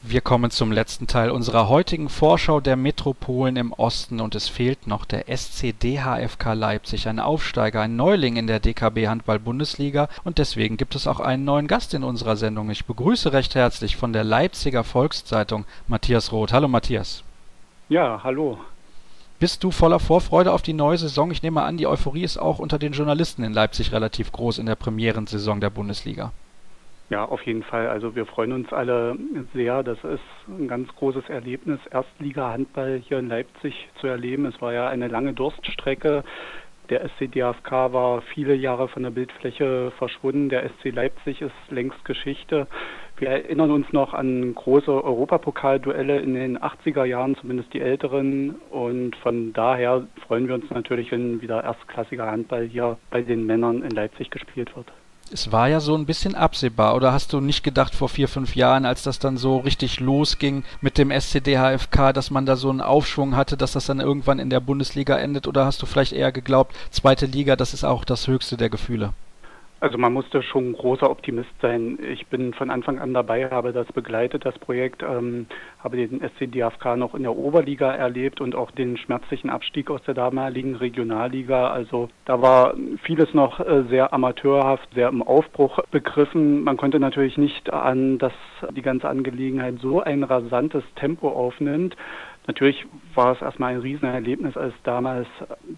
Wir 0.03 0.23
kommen 0.23 0.51
zum 0.51 0.73
letzten 0.73 1.07
Teil 1.07 1.31
unserer 1.31 1.69
heutigen 1.69 2.09
Vorschau 2.09 2.61
der 2.61 2.77
Metropolen 2.77 3.57
im 3.57 3.75
Osten 3.75 4.21
und 4.21 4.35
es 4.35 4.49
fehlt 4.49 4.87
noch 4.87 5.05
der 5.05 5.27
SC 5.29 5.75
DHFK 5.79 6.55
Leipzig, 6.55 7.07
ein 7.07 7.21
Aufsteiger, 7.21 7.83
ein 7.83 7.97
Neuling 7.97 8.37
in 8.37 8.47
der 8.47 8.61
DKB 8.61 9.09
Handball 9.09 9.39
Bundesliga 9.39 10.09
und 10.25 10.39
deswegen 10.39 10.79
gibt 10.79 10.95
es 10.95 11.07
auch 11.07 11.21
einen 11.21 11.45
neuen 11.45 11.67
Gast 11.67 11.93
in 11.93 12.03
unserer 12.03 12.37
Sendung. 12.37 12.71
Ich 12.71 12.87
begrüße 12.87 13.35
recht 13.35 13.55
herzlich 13.55 13.97
von 13.97 14.15
der 14.15 14.25
Leipziger 14.25 14.85
Volkszeitung 14.85 15.67
Matthias 15.87 16.33
Roth. 16.33 16.55
Hallo 16.55 16.67
Matthias. 16.67 17.23
Ja, 17.91 18.23
hallo. 18.25 18.59
Bist 19.39 19.63
du 19.65 19.71
voller 19.71 20.01
Vorfreude 20.01 20.53
auf 20.53 20.63
die 20.63 20.73
neue 20.73 20.97
Saison? 20.97 21.31
Ich 21.31 21.43
nehme 21.43 21.63
an, 21.63 21.77
die 21.77 21.87
Euphorie 21.87 22.25
ist 22.25 22.39
auch 22.39 22.59
unter 22.59 22.79
den 22.79 22.95
Journalisten 22.95 23.43
in 23.43 23.53
Leipzig 23.53 23.93
relativ 23.93 24.33
groß 24.33 24.61
in 24.61 24.67
der 24.67 24.77
Premierensaison 24.77 25.61
der 25.61 25.71
Bundesliga. 25.71 26.33
Ja, 27.11 27.25
auf 27.25 27.43
jeden 27.43 27.65
Fall. 27.65 27.89
Also 27.89 28.15
wir 28.15 28.25
freuen 28.25 28.53
uns 28.53 28.73
alle 28.73 29.17
sehr. 29.53 29.83
Das 29.83 29.99
ist 30.05 30.23
ein 30.49 30.69
ganz 30.69 30.95
großes 30.95 31.29
Erlebnis, 31.29 31.81
Erstliga-Handball 31.91 33.03
hier 33.05 33.19
in 33.19 33.29
Leipzig 33.29 33.89
zu 34.01 34.07
erleben. 34.07 34.47
Es 34.47 34.61
war 34.63 34.73
ja 34.73 34.89
eine 34.89 35.09
lange 35.09 35.33
Durststrecke 35.33 36.23
Der 36.89 37.09
SC 37.09 37.31
DFK 37.33 37.93
war 37.93 38.23
viele 38.23 38.55
Jahre 38.55 38.87
von 38.89 39.03
der 39.03 39.11
Bildfläche 39.11 39.91
verschwunden. 39.99 40.51
Der 40.51 40.69
SC 40.69 40.93
Leipzig 40.93 41.43
ist 41.43 41.53
längst 41.69 42.05
Geschichte. 42.05 42.69
Wir 43.17 43.31
erinnern 43.31 43.73
uns 43.73 43.93
noch 43.93 44.15
an 44.15 44.55
große 44.55 44.93
Europapokalduelle 44.93 46.21
in 46.21 46.35
den 46.35 46.59
80er 46.59 47.05
Jahren, 47.05 47.37
zumindest 47.37 47.75
die 47.75 47.81
älteren. 47.81 48.55
Und 48.71 49.17
von 49.17 49.53
daher 49.53 50.07
freuen 50.29 50.47
wir 50.47 50.55
uns 50.55 50.71
natürlich, 50.71 51.11
wenn 51.11 51.43
wieder 51.43 51.65
erstklassiger 51.65 52.31
Handball 52.31 52.67
hier 52.67 52.99
bei 53.11 53.23
den 53.23 53.47
Männern 53.47 53.83
in 53.83 53.91
Leipzig 53.91 54.31
gespielt 54.31 54.77
wird 54.77 54.93
es 55.33 55.53
war 55.53 55.69
ja 55.69 55.81
so 55.81 55.95
ein 55.95 56.07
bisschen 56.07 56.35
absehbar. 56.35 56.95
Oder 56.95 57.13
hast 57.13 57.33
du 57.33 57.41
nicht 57.41 57.63
gedacht 57.63 57.95
vor 57.95 58.09
vier, 58.09 58.29
fünf 58.29 58.57
Jahren, 58.57 58.85
als 58.85 59.03
das 59.03 59.19
dann 59.19 59.37
so 59.37 59.59
richtig 59.59 60.01
losging 60.01 60.65
mit 60.81 60.99
dem 60.99 61.11
SCD-HFK, 61.11 62.13
dass 62.13 62.31
man 62.31 62.47
da 62.47 62.57
so 62.57 62.71
einen 62.71 62.81
Aufschwung 62.81 63.37
hatte, 63.37 63.57
dass 63.57 63.73
das 63.73 63.87
dann 63.87 64.01
irgendwann 64.01 64.39
in 64.39 64.51
der 64.51 64.61
Bundesliga 64.61 65.17
endet? 65.17 65.47
Oder 65.47 65.67
hast 65.67 65.81
du 65.83 65.87
vielleicht 65.87 66.13
eher 66.13 66.33
geglaubt, 66.33 66.75
zweite 66.91 67.27
Liga, 67.27 67.57
das 67.57 67.75
ist 67.75 67.85
auch 67.85 68.05
das 68.05 68.27
höchste 68.27 68.57
der 68.57 68.71
Gefühle? 68.71 69.13
Also 69.81 69.97
man 69.97 70.13
musste 70.13 70.43
schon 70.43 70.75
großer 70.75 71.11
Optimist 71.11 71.49
sein. 71.63 71.99
Ich 72.03 72.27
bin 72.27 72.53
von 72.53 72.69
Anfang 72.69 72.99
an 72.99 73.15
dabei, 73.15 73.49
habe 73.49 73.73
das 73.73 73.91
begleitet, 73.93 74.45
das 74.45 74.59
Projekt, 74.59 75.03
ähm, 75.03 75.47
habe 75.79 75.97
den 75.97 76.21
SC 76.21 76.53
DFK 76.53 76.97
noch 76.97 77.15
in 77.15 77.23
der 77.23 77.35
Oberliga 77.35 77.91
erlebt 77.91 78.43
und 78.43 78.55
auch 78.55 78.71
den 78.73 78.99
schmerzlichen 78.99 79.49
Abstieg 79.49 79.91
aus 79.91 80.03
der 80.03 80.13
damaligen 80.13 80.77
Regionalliga. 80.77 81.71
Also 81.71 82.11
da 82.27 82.43
war 82.43 82.75
vieles 83.05 83.33
noch 83.33 83.59
äh, 83.59 83.85
sehr 83.89 84.13
amateurhaft, 84.13 84.87
sehr 84.93 85.09
im 85.09 85.23
Aufbruch 85.23 85.79
begriffen. 85.91 86.63
Man 86.63 86.77
konnte 86.77 87.01
natürlich 87.01 87.39
nicht 87.39 87.73
an, 87.73 88.19
dass 88.19 88.35
die 88.77 88.83
ganze 88.83 89.09
Angelegenheit 89.09 89.77
so 89.81 90.03
ein 90.03 90.25
rasantes 90.25 90.85
Tempo 90.97 91.31
aufnimmt. 91.31 91.97
Natürlich 92.47 92.87
war 93.15 93.33
es 93.33 93.43
erstmal 93.43 93.75
ein 93.75 93.81
Riesenerlebnis, 93.81 94.57
als 94.57 94.75
damals 94.83 95.29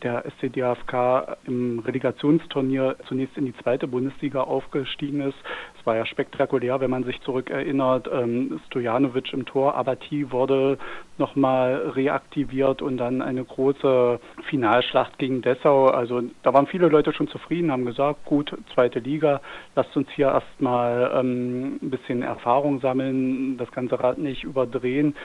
der 0.03 0.25
SCDFK 0.25 1.37
im 1.44 1.81
Relegationsturnier 1.81 2.96
zunächst 3.09 3.37
in 3.37 3.46
die 3.46 3.57
zweite 3.57 3.88
Bundesliga 3.88 4.42
aufgestiegen 4.42 5.20
ist. 5.22 5.37
Es 5.79 5.85
war 5.85 5.96
ja 5.96 6.07
spektakulär, 6.07 6.81
wenn 6.81 6.90
man 6.90 7.05
sich 7.05 7.20
zurückerinnert. 7.22 8.09
Ähm, 8.12 8.61
Stojanovic 8.68 9.33
im 9.33 9.44
Tor, 9.44 9.75
Abati 9.75 10.31
wurde 10.31 10.79
nochmal 11.18 11.92
reaktiviert 11.94 12.81
und 12.81 12.96
dann 12.96 13.22
eine 13.22 13.44
große 13.44 14.20
Finalschlacht 14.48 15.18
gegen 15.18 15.42
Dessau. 15.42 15.88
Also 15.88 16.22
da 16.44 16.55
waren 16.55 16.68
viele 16.68 16.88
Leute 16.88 17.12
schon 17.12 17.29
zufrieden, 17.29 17.72
haben 17.72 17.85
gesagt, 17.85 18.25
gut, 18.25 18.57
zweite 18.72 19.01
Liga, 19.01 19.40
lasst 19.75 19.96
uns 19.96 20.09
hier 20.11 20.29
erstmal 20.29 21.11
ähm, 21.14 21.81
ein 21.83 21.90
bisschen 21.90 22.22
Erfahrung 22.22 22.81
sammeln, 22.81 23.57
das 23.59 23.70
ganze 23.72 23.98
Rad 23.98 24.18
nicht 24.18 24.44
überdrehen. 24.44 25.16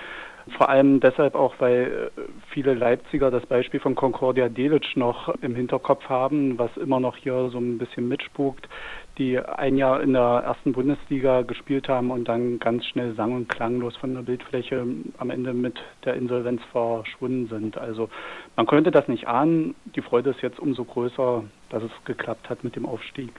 Vor 0.56 0.70
allem 0.70 1.00
deshalb 1.00 1.36
auch, 1.36 1.56
weil 1.60 2.12
äh, 2.16 2.22
viele 2.50 2.74
Leipziger 2.74 3.32
das 3.32 3.46
Beispiel 3.46 3.80
von 3.80 3.96
Concordia 3.96 4.48
Delic 4.50 4.96
noch 4.96 5.30
im 5.42 5.56
Hinterkopf 5.56 6.08
haben, 6.08 6.58
was 6.58 6.76
immer 6.78 7.00
noch 7.00 7.18
hier 7.18 7.50
so 7.50 7.58
ein 7.58 7.78
bisschen 7.78 8.08
mitspukt, 8.08 8.70
die 9.18 9.40
ein 9.40 9.78
Jahr 9.78 10.02
in 10.02 10.14
der 10.14 10.44
ersten 10.46 10.74
Bundesliga 10.74 11.42
gespielt 11.42 11.90
haben 11.90 12.12
und 12.12 12.28
dann 12.30 12.60
ganz 12.60 12.86
schnell 12.86 13.14
sang- 13.16 13.34
und 13.34 13.50
klanglos 13.50 13.98
von 13.98 14.14
der 14.14 14.22
Bildfläche 14.22 14.86
am 15.18 15.30
Ende 15.30 15.54
mit 15.54 15.80
der 16.06 16.14
Insolvenz 16.14 16.62
verschwunden 16.72 17.48
sind. 17.48 17.78
Also 17.78 18.10
man 18.56 18.68
könnte 18.68 18.92
das 18.92 19.08
nicht 19.08 19.28
ahnen. 19.28 19.76
Die 19.96 20.02
Freude 20.02 20.30
ist 20.30 20.42
jetzt 20.42 20.60
umso 20.60 20.86
größer, 20.86 21.44
dass 21.70 21.84
es 21.84 21.92
geklappt 22.06 22.50
hat 22.50 22.64
mit 22.64 22.76
dem 22.76 22.86
Aufstieg. 22.86 23.32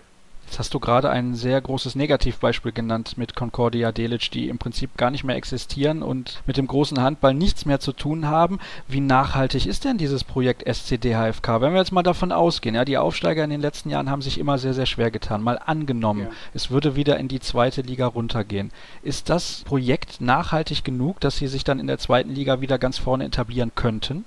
Jetzt 0.49 0.59
hast 0.59 0.73
du 0.73 0.81
gerade 0.81 1.11
ein 1.11 1.35
sehr 1.35 1.61
großes 1.61 1.95
Negativbeispiel 1.95 2.73
genannt 2.73 3.19
mit 3.19 3.37
Concordia 3.37 3.93
Delic, 3.93 4.31
die 4.31 4.49
im 4.49 4.57
Prinzip 4.57 4.97
gar 4.97 5.11
nicht 5.11 5.23
mehr 5.23 5.37
existieren 5.37 6.03
und 6.03 6.43
mit 6.47 6.57
dem 6.57 6.67
großen 6.67 7.03
Handball 7.03 7.35
nichts 7.35 7.67
mehr 7.67 7.81
zu 7.81 7.93
tun 7.93 8.29
haben. 8.29 8.59
Wie 8.89 9.01
nachhaltig 9.01 9.67
ist 9.67 9.85
denn 9.85 9.99
dieses 9.99 10.25
Projekt 10.25 10.67
SCD-HFK? 10.67 11.61
Wenn 11.61 11.75
wir 11.75 11.81
jetzt 11.81 11.93
mal 11.93 12.03
davon 12.03 12.33
ausgehen, 12.33 12.75
ja, 12.75 12.87
die 12.87 12.97
Aufsteiger 12.97 13.45
in 13.45 13.51
den 13.51 13.61
letzten 13.61 13.91
Jahren 13.91 14.09
haben 14.09 14.23
sich 14.23 14.39
immer 14.39 14.57
sehr, 14.57 14.73
sehr 14.73 14.87
schwer 14.87 15.11
getan. 15.11 15.43
Mal 15.43 15.59
angenommen, 15.59 16.23
ja. 16.23 16.31
es 16.55 16.71
würde 16.71 16.97
wieder 16.97 17.19
in 17.19 17.29
die 17.29 17.41
zweite 17.41 17.83
Liga 17.83 18.07
runtergehen. 18.07 18.71
Ist 19.03 19.29
das 19.29 19.65
Projekt 19.67 20.23
nachhaltig 20.23 20.83
genug, 20.83 21.21
dass 21.21 21.37
sie 21.37 21.49
sich 21.49 21.63
dann 21.63 21.79
in 21.79 21.89
der 21.89 21.99
zweiten 21.99 22.31
Liga 22.31 22.63
wieder 22.63 22.79
ganz 22.79 22.97
vorne 22.97 23.27
etablieren 23.27 23.73
könnten? 23.75 24.25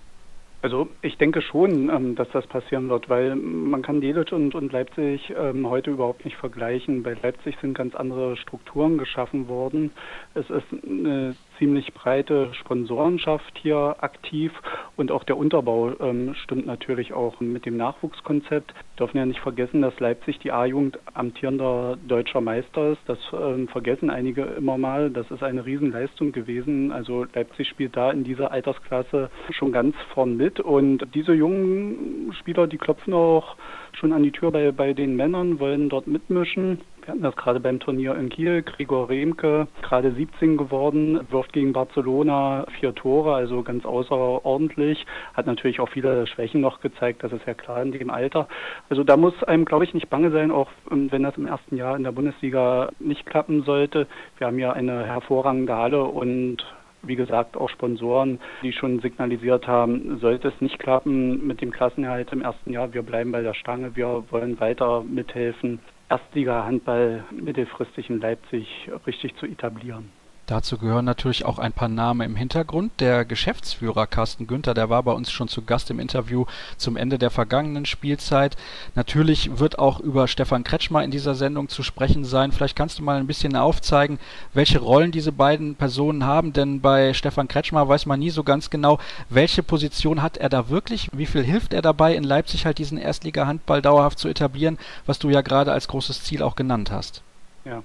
Also 0.62 0.90
ich 1.02 1.18
denke 1.18 1.42
schon, 1.42 1.90
ähm, 1.90 2.16
dass 2.16 2.30
das 2.30 2.46
passieren 2.46 2.90
wird, 2.90 3.10
weil 3.10 3.36
man 3.36 3.82
kann 3.82 4.00
Delitzsch 4.00 4.32
und, 4.32 4.54
und 4.54 4.72
Leipzig 4.72 5.34
ähm, 5.36 5.68
heute 5.68 5.90
überhaupt 5.90 6.24
nicht 6.24 6.38
vergleichen. 6.38 7.02
Bei 7.02 7.14
Leipzig 7.14 7.58
sind 7.62 7.74
ganz 7.74 7.96
andere 7.96 8.38
Strukturen 8.38 9.00
geschaffen 9.00 9.48
worden. 9.48 9.92
Es 10.36 10.50
ist 10.52 10.68
eine 10.86 11.36
ziemlich 11.62 11.94
breite 11.94 12.52
Sponsorenschaft 12.56 13.56
hier 13.62 13.98
aktiv 14.00 14.52
und 14.96 15.12
auch 15.12 15.24
der 15.24 15.38
Unterbau 15.38 15.92
ähm, 16.00 16.34
stimmt 16.34 16.66
natürlich 16.66 17.14
auch 17.14 17.40
mit 17.40 17.68
dem 17.68 17.78
Nachwuchskonzept. 17.78 18.74
Wir 18.74 18.98
dürfen 18.98 19.18
ja 19.18 19.28
nicht 19.28 19.42
vergessen, 19.42 19.84
dass 19.84 20.00
Leipzig 20.00 20.40
die 20.40 20.52
A-Jugend 20.52 20.98
amtierender 21.14 22.00
deutscher 22.08 22.42
Meister 22.42 22.94
ist. 22.94 23.02
Das 23.06 23.20
ähm, 23.32 23.68
vergessen 23.68 24.10
einige 24.10 24.42
immer 24.42 24.80
mal. 24.80 25.12
Das 25.12 25.30
ist 25.30 25.44
eine 25.44 25.64
Riesenleistung 25.64 26.32
gewesen. 26.32 26.92
Also 26.92 27.28
Leipzig 27.32 27.68
spielt 27.70 27.96
da 27.96 28.10
in 28.10 28.24
dieser 28.24 28.52
Altersklasse 28.52 29.30
schon 29.52 29.72
ganz 29.72 29.96
vorn 30.16 30.36
mit 30.38 30.60
und 30.60 31.06
diese 31.14 31.34
jungen 31.34 32.34
Spieler, 32.40 32.66
die 32.66 32.80
klopfen 32.80 33.14
auch 33.14 33.56
schon 33.94 34.14
an 34.14 34.24
die 34.24 34.32
Tür 34.32 34.50
bei, 34.50 34.72
bei 34.72 34.94
den 34.94 35.16
Männern, 35.16 35.60
wollen 35.60 35.90
dort 35.90 36.08
mitmischen. 36.08 36.80
Wir 37.02 37.08
hatten 37.08 37.24
das 37.24 37.36
gerade 37.36 37.60
beim 37.60 37.80
Turnier 37.80 38.14
in 38.16 38.30
Kiel. 38.30 38.62
Gregor 38.62 39.10
Remke, 39.10 39.68
gerade 39.82 40.12
17 40.12 40.56
geworden, 40.56 41.20
wirft 41.32 41.52
gegen 41.52 41.74
Barcelona 41.74 42.68
vier 42.80 42.94
Tore, 42.94 43.34
also 43.34 43.64
ganz 43.64 43.86
außerordentlich. 43.86 45.08
Hat 45.34 45.48
natürlich 45.48 45.80
auch 45.80 45.90
viele 45.90 46.28
Schwächen 46.28 46.62
noch 46.62 46.80
gezeigt, 46.80 47.24
das 47.24 47.32
ist 47.32 47.48
ja 47.48 47.56
klar 47.56 47.82
in 47.82 47.92
dem 47.92 48.12
Alter. 48.12 48.48
Also 48.90 49.04
da 49.04 49.18
muss 49.18 49.34
einem, 49.44 49.66
glaube 49.66 49.84
ich, 49.84 49.96
nicht 49.96 50.12
bange 50.12 50.30
sein, 50.30 50.52
auch 50.52 50.70
ähm, 50.92 51.12
wenn 51.12 51.24
das 51.24 51.38
im 51.38 51.48
ersten 51.48 51.76
Jahr 51.76 51.96
in 51.96 52.04
der 52.04 52.12
Bundesliga 52.12 52.90
nicht 53.00 53.26
klappen 53.26 53.64
sollte. 53.64 54.06
Wir 54.38 54.46
haben 54.46 54.60
ja 54.60 54.72
eine 54.72 55.04
hervorragende 55.04 55.76
Halle 55.76 56.04
und 56.04 56.64
wie 57.04 57.16
gesagt, 57.16 57.58
auch 57.58 57.70
Sponsoren, 57.70 58.40
die 58.62 58.74
schon 58.74 59.00
signalisiert 59.00 59.68
haben, 59.68 60.20
sollte 60.20 60.50
es 60.50 60.62
nicht 60.62 60.78
klappen 60.78 61.48
mit 61.48 61.62
dem 61.62 61.72
Klassenerhalt 61.72 62.32
im 62.32 62.44
ersten 62.44 62.72
Jahr, 62.72 62.94
wir 62.94 63.02
bleiben 63.02 63.32
bei 63.32 63.42
der 63.42 63.56
Stange, 63.56 63.96
wir 63.96 64.24
wollen 64.30 64.60
weiter 64.60 65.02
mithelfen, 65.02 65.80
Erstliga-Handball 66.12 67.24
mittelfristig 67.32 68.10
in 68.10 68.20
Leipzig 68.20 68.68
richtig 69.08 69.34
zu 69.38 69.46
etablieren. 69.46 70.12
Dazu 70.52 70.78
gehören 70.78 71.06
natürlich 71.06 71.46
auch 71.46 71.60
ein 71.60 71.72
paar 71.72 71.88
Namen 71.88 72.20
im 72.20 72.36
Hintergrund. 72.36 72.92
Der 73.00 73.24
Geschäftsführer 73.24 74.06
Carsten 74.06 74.48
Günther, 74.48 74.74
der 74.74 74.90
war 74.90 75.02
bei 75.02 75.14
uns 75.14 75.32
schon 75.32 75.48
zu 75.48 75.62
Gast 75.62 75.90
im 75.92 75.98
Interview 75.98 76.44
zum 76.76 76.98
Ende 76.98 77.18
der 77.18 77.30
vergangenen 77.30 77.86
Spielzeit. 77.86 78.58
Natürlich 78.94 79.60
wird 79.60 79.80
auch 79.80 80.02
über 80.02 80.28
Stefan 80.28 80.66
Kretschmer 80.66 81.06
in 81.06 81.10
dieser 81.10 81.36
Sendung 81.36 81.70
zu 81.70 81.84
sprechen 81.84 82.26
sein. 82.26 82.52
Vielleicht 82.52 82.76
kannst 82.76 83.00
du 83.00 83.04
mal 83.04 83.18
ein 83.18 83.28
bisschen 83.28 83.56
aufzeigen, 83.56 84.20
welche 84.54 84.80
Rollen 84.80 85.14
diese 85.14 85.32
beiden 85.32 85.76
Personen 85.76 86.26
haben, 86.26 86.52
denn 86.52 86.82
bei 86.82 87.14
Stefan 87.14 87.48
Kretschmer 87.48 87.88
weiß 87.88 88.06
man 88.06 88.20
nie 88.20 88.30
so 88.30 88.44
ganz 88.44 88.70
genau, 88.70 89.00
welche 89.30 89.64
Position 89.64 90.22
hat 90.22 90.36
er 90.36 90.50
da 90.50 90.68
wirklich, 90.68 91.08
wie 91.14 91.28
viel 91.28 91.44
hilft 91.44 91.72
er 91.74 91.82
dabei, 91.82 92.14
in 92.14 92.26
Leipzig 92.26 92.66
halt 92.66 92.78
diesen 92.78 92.98
Erstliga-Handball 92.98 93.82
dauerhaft 93.82 94.20
zu 94.20 94.28
etablieren, 94.28 94.78
was 95.06 95.18
du 95.18 95.30
ja 95.30 95.40
gerade 95.40 95.72
als 95.72 95.88
großes 95.88 96.26
Ziel 96.26 96.44
auch 96.44 96.58
genannt 96.58 96.92
hast. 96.92 97.24
Ja, 97.64 97.84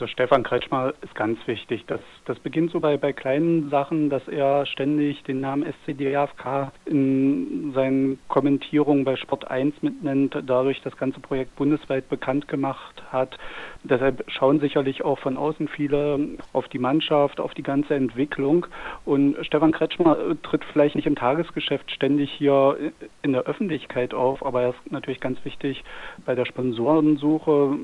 also 0.00 0.10
Stefan 0.12 0.44
Kretschmer 0.44 0.94
ist 1.02 1.14
ganz 1.14 1.38
wichtig. 1.46 1.84
Das, 1.86 2.00
das 2.24 2.38
beginnt 2.38 2.70
so 2.70 2.80
bei, 2.80 2.96
bei 2.96 3.12
kleinen 3.12 3.68
Sachen, 3.68 4.08
dass 4.08 4.26
er 4.28 4.64
ständig 4.64 5.22
den 5.24 5.40
Namen 5.40 5.62
SCDFK 5.62 6.72
in 6.86 7.72
seinen 7.74 8.18
Kommentierungen 8.28 9.04
bei 9.04 9.16
Sport 9.16 9.50
1 9.50 9.82
mitnennt, 9.82 10.34
dadurch 10.46 10.80
das 10.80 10.96
ganze 10.96 11.20
Projekt 11.20 11.54
bundesweit 11.56 12.08
bekannt 12.08 12.48
gemacht 12.48 13.02
hat. 13.12 13.36
Deshalb 13.82 14.24
schauen 14.28 14.60
sicherlich 14.60 15.04
auch 15.04 15.18
von 15.18 15.36
außen 15.36 15.68
viele 15.68 16.18
auf 16.54 16.66
die 16.68 16.78
Mannschaft, 16.78 17.38
auf 17.38 17.52
die 17.52 17.62
ganze 17.62 17.94
Entwicklung. 17.94 18.66
Und 19.04 19.36
Stefan 19.44 19.72
Kretschmer 19.72 20.16
tritt 20.42 20.64
vielleicht 20.72 20.94
nicht 20.94 21.06
im 21.06 21.16
Tagesgeschäft 21.16 21.90
ständig 21.90 22.32
hier 22.32 22.78
in 23.20 23.32
der 23.32 23.42
Öffentlichkeit 23.42 24.14
auf, 24.14 24.46
aber 24.46 24.62
er 24.62 24.70
ist 24.70 24.92
natürlich 24.92 25.20
ganz 25.20 25.44
wichtig 25.44 25.84
bei 26.24 26.34
der 26.34 26.46
Sponsorensuche, 26.46 27.76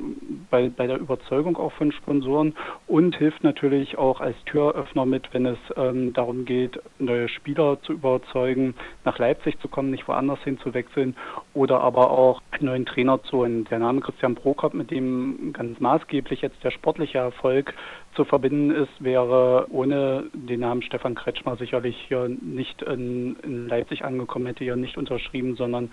bei, 0.51 0.71
bei 0.71 0.87
der 0.87 0.99
Überzeugung 0.99 1.59
auch 1.59 1.73
von 1.73 1.93
Sponsoren 1.93 2.06
und 2.07 3.17
hilft 3.17 3.43
natürlich 3.45 3.99
auch 3.99 4.21
als 4.21 4.37
Türöffner 4.45 5.07
mit, 5.07 5.33
wenn 5.33 5.47
es 5.47 5.59
ähm, 5.77 6.13
darum 6.13 6.45
geht, 6.45 6.81
neue 6.99 7.29
Spieler 7.29 7.81
zu 7.83 7.93
überzeugen, 7.93 8.75
nach 9.05 9.19
Leipzig 9.19 9.59
zu 9.61 9.69
kommen, 9.69 9.91
nicht 9.91 10.09
woanders 10.09 10.41
hin 10.43 10.59
zu 10.59 10.73
wechseln 10.75 11.17
oder 11.55 11.81
aber 11.81 12.11
auch 12.11 12.41
einen 12.53 12.67
neuen 12.67 12.87
Trainer 12.87 13.23
zu 13.25 13.39
holen. 13.39 13.65
Der 13.71 13.79
Name 13.79 14.01
Christian 14.01 14.35
Prokop, 14.35 14.75
mit 14.75 14.91
dem 14.91 15.53
ganz 15.53 15.81
maßgeblich 15.81 16.43
jetzt 16.43 16.63
der 16.63 16.71
sportliche 16.71 17.19
Erfolg 17.19 17.75
zu 18.17 18.25
verbinden 18.25 18.71
ist, 18.71 18.93
wäre 18.99 19.67
ohne 19.71 20.25
den 20.33 20.61
Namen 20.61 20.83
Stefan 20.83 21.15
Kretschmer 21.15 21.57
sicherlich 21.57 21.97
hier 22.09 22.29
nicht 22.29 22.83
in, 22.83 23.37
in 23.43 23.69
Leipzig 23.69 24.05
angekommen, 24.05 24.47
hätte 24.47 24.65
hier 24.65 24.77
nicht 24.77 24.97
unterschrieben, 24.97 25.55
sondern 25.55 25.93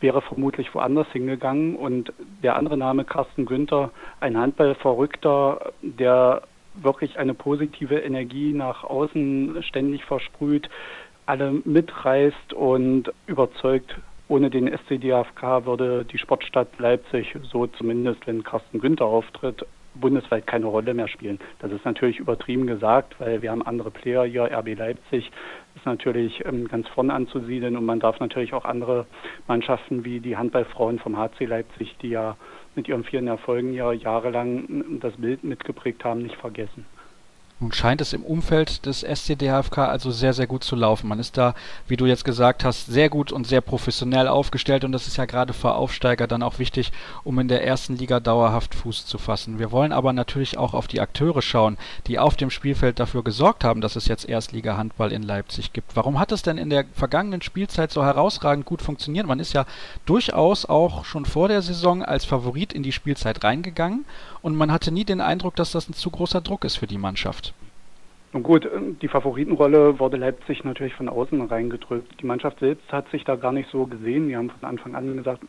wäre 0.00 0.20
vermutlich 0.20 0.74
woanders 0.74 1.08
hingegangen. 1.12 1.74
Und 1.74 2.12
der 2.42 2.56
andere 2.56 2.76
Name, 2.76 3.04
Carsten 3.04 3.46
Günther, 3.46 3.90
ein 4.20 4.36
Handballverrückter, 4.36 5.72
der 5.82 6.42
wirklich 6.74 7.18
eine 7.18 7.34
positive 7.34 7.98
Energie 7.98 8.52
nach 8.52 8.84
außen 8.84 9.62
ständig 9.62 10.04
versprüht, 10.04 10.68
alle 11.26 11.52
mitreißt 11.64 12.52
und 12.52 13.12
überzeugt 13.26 13.96
ohne 14.28 14.48
den 14.48 14.66
SCDFK 14.66 15.66
würde 15.66 16.06
die 16.06 16.16
Sportstadt 16.16 16.68
Leipzig 16.78 17.36
so 17.42 17.66
zumindest, 17.66 18.26
wenn 18.26 18.42
Carsten 18.42 18.80
Günther 18.80 19.04
auftritt, 19.04 19.66
bundesweit 19.94 20.46
keine 20.46 20.66
Rolle 20.66 20.94
mehr 20.94 21.08
spielen. 21.08 21.38
Das 21.60 21.72
ist 21.72 21.84
natürlich 21.84 22.18
übertrieben 22.18 22.66
gesagt, 22.66 23.18
weil 23.18 23.42
wir 23.42 23.50
haben 23.50 23.62
andere 23.62 23.90
Player 23.90 24.24
hier. 24.24 24.44
RB 24.44 24.76
Leipzig 24.76 25.30
ist 25.74 25.86
natürlich 25.86 26.44
ähm, 26.44 26.68
ganz 26.68 26.88
vorne 26.88 27.12
anzusiedeln 27.14 27.76
und 27.76 27.84
man 27.84 28.00
darf 28.00 28.20
natürlich 28.20 28.54
auch 28.54 28.64
andere 28.64 29.06
Mannschaften 29.48 30.04
wie 30.04 30.20
die 30.20 30.36
Handballfrauen 30.36 30.98
vom 30.98 31.16
HC 31.16 31.46
Leipzig, 31.46 31.96
die 32.02 32.10
ja 32.10 32.36
mit 32.74 32.88
ihren 32.88 33.04
vielen 33.04 33.28
Erfolgen 33.28 33.74
ja 33.74 33.92
jahrelang 33.92 34.98
das 35.00 35.14
Bild 35.16 35.44
mitgeprägt 35.44 36.04
haben, 36.04 36.22
nicht 36.22 36.36
vergessen. 36.36 36.86
Nun 37.62 37.70
scheint 37.70 38.00
es 38.00 38.12
im 38.12 38.24
Umfeld 38.24 38.86
des 38.86 39.02
SCDHFK 39.04 39.78
also 39.78 40.10
sehr, 40.10 40.32
sehr 40.32 40.48
gut 40.48 40.64
zu 40.64 40.74
laufen. 40.74 41.06
Man 41.06 41.20
ist 41.20 41.36
da, 41.36 41.54
wie 41.86 41.96
du 41.96 42.06
jetzt 42.06 42.24
gesagt 42.24 42.64
hast, 42.64 42.86
sehr 42.86 43.08
gut 43.08 43.30
und 43.30 43.46
sehr 43.46 43.60
professionell 43.60 44.26
aufgestellt 44.26 44.82
und 44.82 44.90
das 44.90 45.06
ist 45.06 45.16
ja 45.16 45.26
gerade 45.26 45.52
für 45.52 45.74
Aufsteiger 45.74 46.26
dann 46.26 46.42
auch 46.42 46.58
wichtig, 46.58 46.90
um 47.22 47.38
in 47.38 47.46
der 47.46 47.64
ersten 47.64 47.96
Liga 47.96 48.18
dauerhaft 48.18 48.74
Fuß 48.74 49.06
zu 49.06 49.16
fassen. 49.16 49.60
Wir 49.60 49.70
wollen 49.70 49.92
aber 49.92 50.12
natürlich 50.12 50.58
auch 50.58 50.74
auf 50.74 50.88
die 50.88 51.00
Akteure 51.00 51.40
schauen, 51.40 51.78
die 52.08 52.18
auf 52.18 52.36
dem 52.36 52.50
Spielfeld 52.50 52.98
dafür 52.98 53.22
gesorgt 53.22 53.62
haben, 53.62 53.80
dass 53.80 53.94
es 53.94 54.08
jetzt 54.08 54.28
Erstliga 54.28 54.76
Handball 54.76 55.12
in 55.12 55.22
Leipzig 55.22 55.72
gibt. 55.72 55.94
Warum 55.94 56.18
hat 56.18 56.32
es 56.32 56.42
denn 56.42 56.58
in 56.58 56.68
der 56.68 56.84
vergangenen 56.94 57.42
Spielzeit 57.42 57.92
so 57.92 58.04
herausragend 58.04 58.66
gut 58.66 58.82
funktioniert? 58.82 59.28
Man 59.28 59.38
ist 59.38 59.52
ja 59.52 59.66
durchaus 60.04 60.64
auch 60.66 61.04
schon 61.04 61.26
vor 61.26 61.46
der 61.46 61.62
Saison 61.62 62.02
als 62.02 62.24
Favorit 62.24 62.72
in 62.72 62.82
die 62.82 62.90
Spielzeit 62.90 63.44
reingegangen 63.44 64.04
und 64.42 64.56
man 64.56 64.70
hatte 64.72 64.92
nie 64.92 65.04
den 65.04 65.20
Eindruck, 65.20 65.56
dass 65.56 65.72
das 65.72 65.88
ein 65.88 65.94
zu 65.94 66.10
großer 66.10 66.40
Druck 66.40 66.64
ist 66.64 66.76
für 66.76 66.86
die 66.86 66.98
Mannschaft. 66.98 67.54
Nun 68.34 68.42
gut, 68.42 68.66
die 69.02 69.08
Favoritenrolle 69.08 69.98
wurde 69.98 70.16
Leipzig 70.16 70.64
natürlich 70.64 70.94
von 70.94 71.10
außen 71.10 71.42
reingedrückt. 71.42 72.18
Die 72.20 72.26
Mannschaft 72.26 72.60
selbst 72.60 72.90
hat 72.90 73.10
sich 73.10 73.24
da 73.24 73.36
gar 73.36 73.52
nicht 73.52 73.68
so 73.70 73.84
gesehen. 73.86 74.28
Wir 74.28 74.38
haben 74.38 74.48
von 74.48 74.68
Anfang 74.68 74.94
an 74.94 75.16
gesagt, 75.18 75.42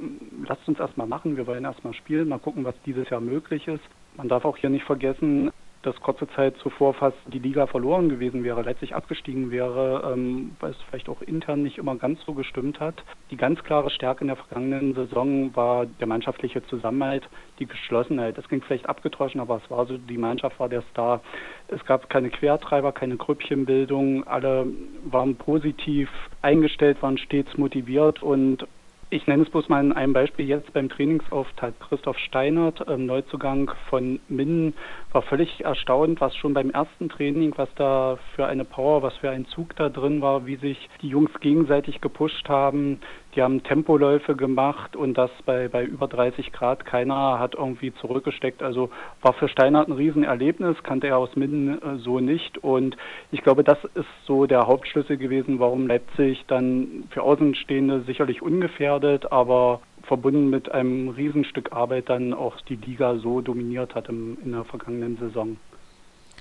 lasst 0.46 0.68
uns 0.68 0.80
erstmal 0.80 1.08
machen, 1.08 1.38
wir 1.38 1.48
wollen 1.48 1.64
erstmal 1.64 1.94
spielen, 1.94 2.28
mal 2.28 2.40
gucken, 2.40 2.66
was 2.66 2.76
dieses 2.86 3.10
Jahr 3.10 3.22
möglich 3.22 3.70
ist. 3.70 3.84
Man 4.18 4.28
darf 4.28 4.44
auch 4.44 4.58
hier 4.58 4.70
nicht 4.70 4.84
vergessen, 4.84 5.52
dass 5.84 6.00
kurze 6.02 6.28
Zeit 6.30 6.56
zuvor 6.58 6.94
fast 6.94 7.18
die 7.28 7.40
Liga 7.40 7.68
verloren 7.68 8.10
gewesen 8.10 8.44
wäre, 8.44 8.62
letztlich 8.62 8.96
abgestiegen 8.96 9.52
wäre, 9.52 10.12
ähm, 10.14 10.56
weil 10.60 10.72
es 10.72 10.82
vielleicht 10.90 11.10
auch 11.10 11.22
intern 11.22 11.62
nicht 11.62 11.78
immer 11.78 11.96
ganz 11.96 12.24
so 12.26 12.34
gestimmt 12.34 12.80
hat. 12.80 13.04
Die 13.32 13.38
ganz 13.38 13.64
klare 13.64 13.90
Stärke 13.90 14.22
in 14.22 14.28
der 14.28 14.38
vergangenen 14.38 14.96
Saison 14.96 15.56
war 15.56 15.86
der 15.86 16.08
mannschaftliche 16.08 16.66
Zusammenhalt, 16.68 17.28
die 17.60 17.66
Geschlossenheit. 17.66 18.38
Das 18.38 18.48
ging 18.48 18.62
vielleicht 18.62 18.88
abgetroschen, 18.88 19.42
aber 19.42 19.62
es 19.64 19.70
war 19.70 19.86
so, 19.86 19.98
die 19.98 20.18
Mannschaft 20.18 20.60
war 20.60 20.70
der 20.70 20.84
Star. 20.92 21.22
Es 21.68 21.84
gab 21.86 22.10
keine 22.10 22.30
Quertreiber, 22.30 22.94
keine 22.94 23.18
Grüppchenbildung. 23.18 24.26
Alle 24.26 24.66
waren 25.04 25.36
positiv 25.36 26.10
eingestellt, 26.42 27.02
waren 27.02 27.18
stets 27.18 27.58
motiviert 27.58 28.24
und 28.24 28.66
ich 29.14 29.28
nenne 29.28 29.44
es 29.44 29.50
bloß 29.52 29.70
mal 29.70 29.84
in 29.84 29.94
einem 29.94 30.12
Beispiel 30.12 30.48
jetzt 30.48 30.74
beim 30.74 30.90
Trainingsauftakt. 30.90 31.80
Christoph 31.82 32.18
Steinert, 32.18 32.84
ähm, 32.88 33.06
Neuzugang 33.06 33.72
von 33.90 34.20
Minden, 34.28 34.74
war 35.12 35.22
völlig 35.22 35.64
erstaunt, 35.64 36.20
was 36.20 36.36
schon 36.36 36.56
beim 36.56 36.72
ersten 36.72 37.10
Training, 37.10 37.54
was 37.56 37.70
da 37.76 38.18
für 38.36 38.48
eine 38.48 38.66
Power, 38.66 39.04
was 39.04 39.16
für 39.18 39.30
ein 39.30 39.46
Zug 39.46 39.76
da 39.76 39.90
drin 39.90 40.22
war, 40.22 40.48
wie 40.48 40.56
sich 40.56 40.90
die 41.04 41.10
Jungs 41.10 41.32
gegenseitig 41.42 42.02
gepusht 42.02 42.50
haben, 42.50 43.00
die 43.36 43.42
haben 43.42 43.64
Tempoläufe 43.64 44.36
gemacht 44.36 44.96
und 44.96 45.18
das 45.18 45.32
bei, 45.46 45.68
bei 45.68 45.84
über 45.84 46.08
30 46.08 46.52
Grad. 46.52 46.86
Keiner 46.86 47.40
hat 47.40 47.56
irgendwie 47.56 47.94
zurückgesteckt. 47.96 48.62
Also 48.62 48.90
war 49.22 49.34
für 49.34 49.48
Steinhardt 49.48 49.88
ein 49.88 49.94
Riesenerlebnis, 49.94 50.82
kannte 50.84 51.08
er 51.08 51.18
aus 51.18 51.36
Minden 51.36 51.82
äh, 51.82 51.98
so 51.98 52.20
nicht. 52.20 52.58
Und 52.58 52.98
ich 53.32 53.42
glaube, 53.42 53.64
das 53.64 53.84
ist 53.96 54.06
so 54.26 54.46
der 54.46 54.68
Hauptschlüssel 54.68 55.18
gewesen, 55.18 55.60
warum 55.60 55.88
Leipzig 55.88 56.46
dann 56.48 57.06
für 57.10 57.24
Außenstehende 57.24 58.02
sicherlich 58.02 58.42
ungefährdet, 58.42 59.32
aber 59.32 59.82
verbunden 60.04 60.50
mit 60.50 60.72
einem 60.72 61.10
Riesenstück 61.10 61.72
Arbeit 61.72 62.10
dann 62.10 62.34
auch 62.34 62.60
die 62.62 62.76
Liga 62.76 63.16
so 63.16 63.42
dominiert 63.42 63.96
hat 63.96 64.10
im, 64.10 64.38
in 64.44 64.52
der 64.52 64.66
vergangenen 64.66 65.18
Saison. 65.18 65.58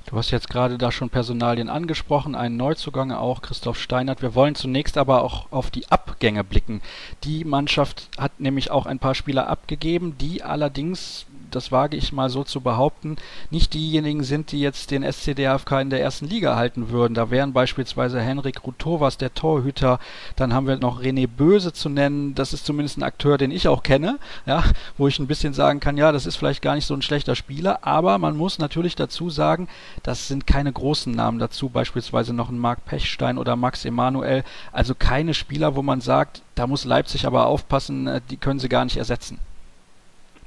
Du 0.07 0.16
hast 0.16 0.30
jetzt 0.30 0.50
gerade 0.50 0.78
da 0.78 0.90
schon 0.92 1.11
Personalien 1.11 1.68
angesprochen, 1.68 2.34
einen 2.34 2.57
Neuzugang 2.57 3.12
auch, 3.12 3.40
Christoph 3.40 3.78
Steinert. 3.78 4.22
Wir 4.22 4.34
wollen 4.34 4.55
zunächst 4.55 4.98
aber 4.98 5.22
auch 5.22 5.50
auf 5.50 5.70
die 5.70 5.88
Abgänge 5.88 6.44
blicken. 6.44 6.82
Die 7.24 7.44
Mannschaft 7.44 8.09
hat 8.18 8.40
nämlich 8.40 8.70
auch 8.70 8.86
ein 8.86 8.98
paar 8.98 9.14
Spieler 9.14 9.48
abgegeben, 9.48 10.18
die 10.18 10.42
allerdings 10.42 11.26
das 11.55 11.72
wage 11.72 11.96
ich 11.96 12.12
mal 12.12 12.30
so 12.30 12.44
zu 12.44 12.61
behaupten, 12.61 13.16
nicht 13.50 13.74
diejenigen 13.74 14.24
sind, 14.24 14.53
die 14.53 14.61
jetzt 14.61 14.90
den 14.90 15.03
SCDFK 15.03 15.80
in 15.80 15.90
der 15.90 16.00
ersten 16.00 16.26
Liga 16.26 16.57
halten 16.57 16.90
würden. 16.90 17.14
Da 17.14 17.30
wären 17.30 17.53
beispielsweise 17.53 18.20
Henrik 18.20 18.64
Rutovas, 18.64 19.18
der 19.18 19.34
Torhüter, 19.34 19.98
dann 20.36 20.53
haben 20.55 20.66
wir 20.66 20.76
noch 20.76 21.03
René 21.03 21.26
Böse 21.26 21.72
zu 21.72 21.88
nennen, 21.88 22.34
das 22.34 22.53
ist 22.53 22.66
zumindest 22.66 22.98
ein 22.98 23.03
Akteur, 23.03 23.38
den 23.38 23.50
ich 23.50 23.68
auch 23.68 23.82
kenne, 23.82 24.18
ja, 24.46 24.64
wo 24.98 25.09
ich 25.09 25.18
ein 25.18 25.26
bisschen 25.26 25.55
sagen 25.55 25.80
kann, 25.80 25.96
ja, 25.96 26.12
das 26.12 26.26
ist 26.26 26.36
vielleicht 26.36 26.62
gar 26.62 26.74
nicht 26.74 26.86
so 26.86 26.94
ein 26.94 27.03
schlechter 27.03 27.36
Spieler, 27.36 27.80
aber 27.82 28.18
man 28.18 28.36
muss 28.36 28.59
natürlich 28.59 28.96
dazu 28.96 29.30
sagen, 29.30 29.68
das 30.03 30.28
sind 30.28 30.46
keine 30.46 30.72
großen 30.72 31.12
Namen 31.12 31.38
dazu, 31.38 31.68
beispielsweise 31.68 32.32
noch 32.32 32.48
ein 32.48 32.59
Marc 32.59 32.84
Pechstein 32.84 33.38
oder 33.38 33.57
Max 33.57 33.84
Emanuel, 33.84 34.44
also 34.72 34.94
keine 34.94 35.34
Spieler, 35.34 35.76
wo 35.76 35.82
man 35.82 36.00
sagt, 36.00 36.42
da 36.55 36.66
muss 36.66 36.84
Leipzig 36.84 37.26
aber 37.26 37.46
aufpassen, 37.46 38.07
äh, 38.07 38.20
die 38.30 38.36
können 38.36 38.61
sie 38.61 38.68
gar 38.68 38.84
nicht 38.84 38.96
ersetzen. 38.96 39.38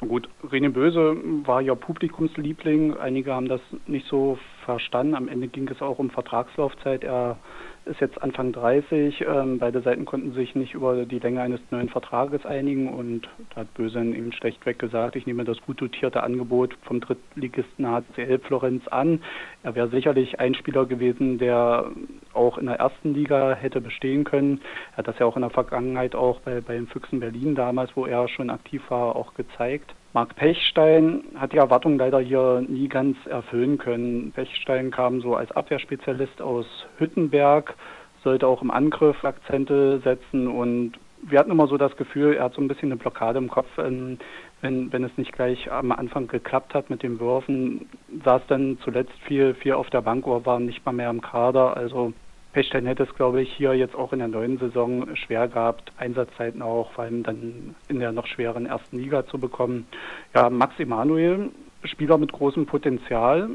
Gut, 0.07 0.29
René 0.43 0.69
Böse 0.69 1.17
war 1.45 1.61
ja 1.61 1.73
Publikumsliebling. 1.73 2.97
Einige 2.97 3.33
haben 3.33 3.47
das 3.47 3.61
nicht 3.87 4.07
so 4.07 4.37
verstanden. 4.65 5.15
Am 5.15 5.27
Ende 5.27 5.47
ging 5.47 5.67
es 5.69 5.81
auch 5.81 5.99
um 5.99 6.09
Vertragslaufzeit. 6.09 7.03
Er 7.03 7.37
ist 7.85 8.01
jetzt 8.01 8.21
Anfang 8.21 8.51
30. 8.51 9.21
Ähm, 9.27 9.59
beide 9.59 9.81
Seiten 9.81 10.05
konnten 10.05 10.33
sich 10.33 10.55
nicht 10.55 10.73
über 10.73 11.05
die 11.05 11.19
Länge 11.19 11.41
eines 11.41 11.59
neuen 11.71 11.89
Vertrages 11.89 12.45
einigen 12.45 12.89
und 12.89 13.29
da 13.51 13.61
hat 13.61 13.73
Böse 13.75 13.99
eben 13.99 14.33
schlechtweg 14.33 14.79
gesagt, 14.79 15.15
ich 15.15 15.27
nehme 15.27 15.43
das 15.43 15.61
gut 15.61 15.81
dotierte 15.81 16.23
Angebot 16.23 16.75
vom 16.83 16.99
Drittligisten 16.99 17.87
HCL 17.87 18.39
Florenz 18.39 18.87
an. 18.87 19.21
Er 19.63 19.75
wäre 19.75 19.89
sicherlich 19.89 20.39
ein 20.39 20.55
Spieler 20.55 20.85
gewesen, 20.85 21.37
der 21.37 21.91
auch 22.35 22.57
in 22.57 22.65
der 22.65 22.75
ersten 22.75 23.13
Liga 23.13 23.53
hätte 23.53 23.81
bestehen 23.81 24.23
können. 24.23 24.61
Er 24.93 24.97
hat 24.97 25.07
das 25.07 25.19
ja 25.19 25.25
auch 25.25 25.35
in 25.35 25.41
der 25.41 25.51
Vergangenheit 25.51 26.15
auch 26.15 26.39
bei, 26.41 26.61
bei 26.61 26.73
den 26.73 26.87
Füchsen 26.87 27.19
Berlin 27.19 27.55
damals, 27.55 27.95
wo 27.95 28.05
er 28.05 28.27
schon 28.27 28.49
aktiv 28.49 28.81
war, 28.89 29.15
auch 29.15 29.33
gezeigt. 29.33 29.93
Marc 30.13 30.35
Pechstein 30.35 31.23
hat 31.35 31.51
die 31.51 31.57
Erwartungen 31.57 31.97
leider 31.97 32.19
hier 32.19 32.63
nie 32.65 32.87
ganz 32.87 33.17
erfüllen 33.25 33.77
können. 33.77 34.31
Pechstein 34.31 34.89
kam 34.89 35.19
so 35.19 35.35
als 35.35 35.51
Abwehrspezialist 35.51 36.41
aus 36.41 36.65
Hüttenberg, 36.97 37.75
sollte 38.23 38.47
auch 38.47 38.61
im 38.61 38.71
Angriff 38.71 39.25
Akzente 39.25 39.99
setzen 39.99 40.47
und 40.47 40.93
wir 41.27 41.39
hatten 41.39 41.51
immer 41.51 41.67
so 41.67 41.77
das 41.77 41.95
Gefühl, 41.97 42.35
er 42.35 42.45
hat 42.45 42.53
so 42.53 42.61
ein 42.61 42.67
bisschen 42.67 42.91
eine 42.91 42.97
Blockade 42.97 43.39
im 43.39 43.49
Kopf. 43.49 43.67
Wenn, 43.77 44.19
wenn 44.61 45.03
es 45.03 45.17
nicht 45.17 45.33
gleich 45.33 45.71
am 45.71 45.91
Anfang 45.91 46.27
geklappt 46.27 46.73
hat 46.73 46.89
mit 46.89 47.03
dem 47.03 47.19
Würfen, 47.19 47.89
saß 48.23 48.41
dann 48.47 48.77
zuletzt 48.83 49.13
viel, 49.27 49.53
viel 49.55 49.73
auf 49.73 49.89
der 49.89 50.01
Bank 50.01 50.27
oder 50.27 50.45
war 50.45 50.59
nicht 50.59 50.85
mal 50.85 50.91
mehr 50.91 51.09
im 51.09 51.21
Kader. 51.21 51.75
Also 51.75 52.13
Pechstein 52.55 52.85
hätte 52.85 53.03
es, 53.03 53.13
glaube 53.15 53.41
ich, 53.41 53.51
hier 53.51 53.73
jetzt 53.73 53.95
auch 53.95 54.13
in 54.13 54.19
der 54.19 54.29
neuen 54.29 54.57
Saison 54.57 55.13
schwer 55.17 55.49
gehabt, 55.49 55.91
Einsatzzeiten 55.97 56.61
auch, 56.61 56.89
vor 56.93 57.03
allem 57.03 57.21
dann 57.21 57.75
in 57.89 57.99
der 57.99 58.13
noch 58.13 58.27
schweren 58.27 58.65
ersten 58.65 58.97
Liga 58.97 59.27
zu 59.27 59.37
bekommen. 59.37 59.85
Ja, 60.33 60.49
Max 60.49 60.79
Emanuel, 60.79 61.51
Spieler 61.83 62.17
mit 62.17 62.31
großem 62.31 62.65
Potenzial, 62.65 63.49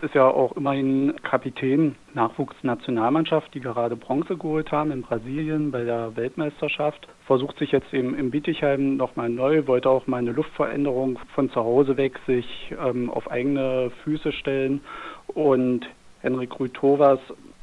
ist 0.00 0.14
ja 0.14 0.28
auch 0.28 0.52
immerhin 0.52 1.14
Kapitän 1.24 1.96
Nachwuchsnationalmannschaft, 2.14 3.52
die 3.54 3.60
gerade 3.60 3.96
Bronze 3.96 4.36
geholt 4.36 4.70
haben 4.70 4.92
in 4.92 5.02
Brasilien 5.02 5.72
bei 5.72 5.82
der 5.82 6.14
Weltmeisterschaft. 6.14 7.08
Versucht 7.26 7.58
sich 7.58 7.72
jetzt 7.72 7.92
eben 7.92 8.16
im 8.16 8.30
Bietigheim 8.30 8.96
nochmal 8.96 9.30
neu, 9.30 9.66
wollte 9.66 9.90
auch 9.90 10.06
mal 10.06 10.18
eine 10.18 10.30
Luftveränderung 10.30 11.18
von 11.34 11.50
zu 11.50 11.56
Hause 11.56 11.96
weg, 11.96 12.20
sich 12.28 12.72
ähm, 12.80 13.10
auf 13.10 13.28
eigene 13.28 13.90
Füße 14.04 14.30
stellen. 14.30 14.80
Und 15.26 15.88
Henrik 16.20 16.60
Rütovas 16.60 17.18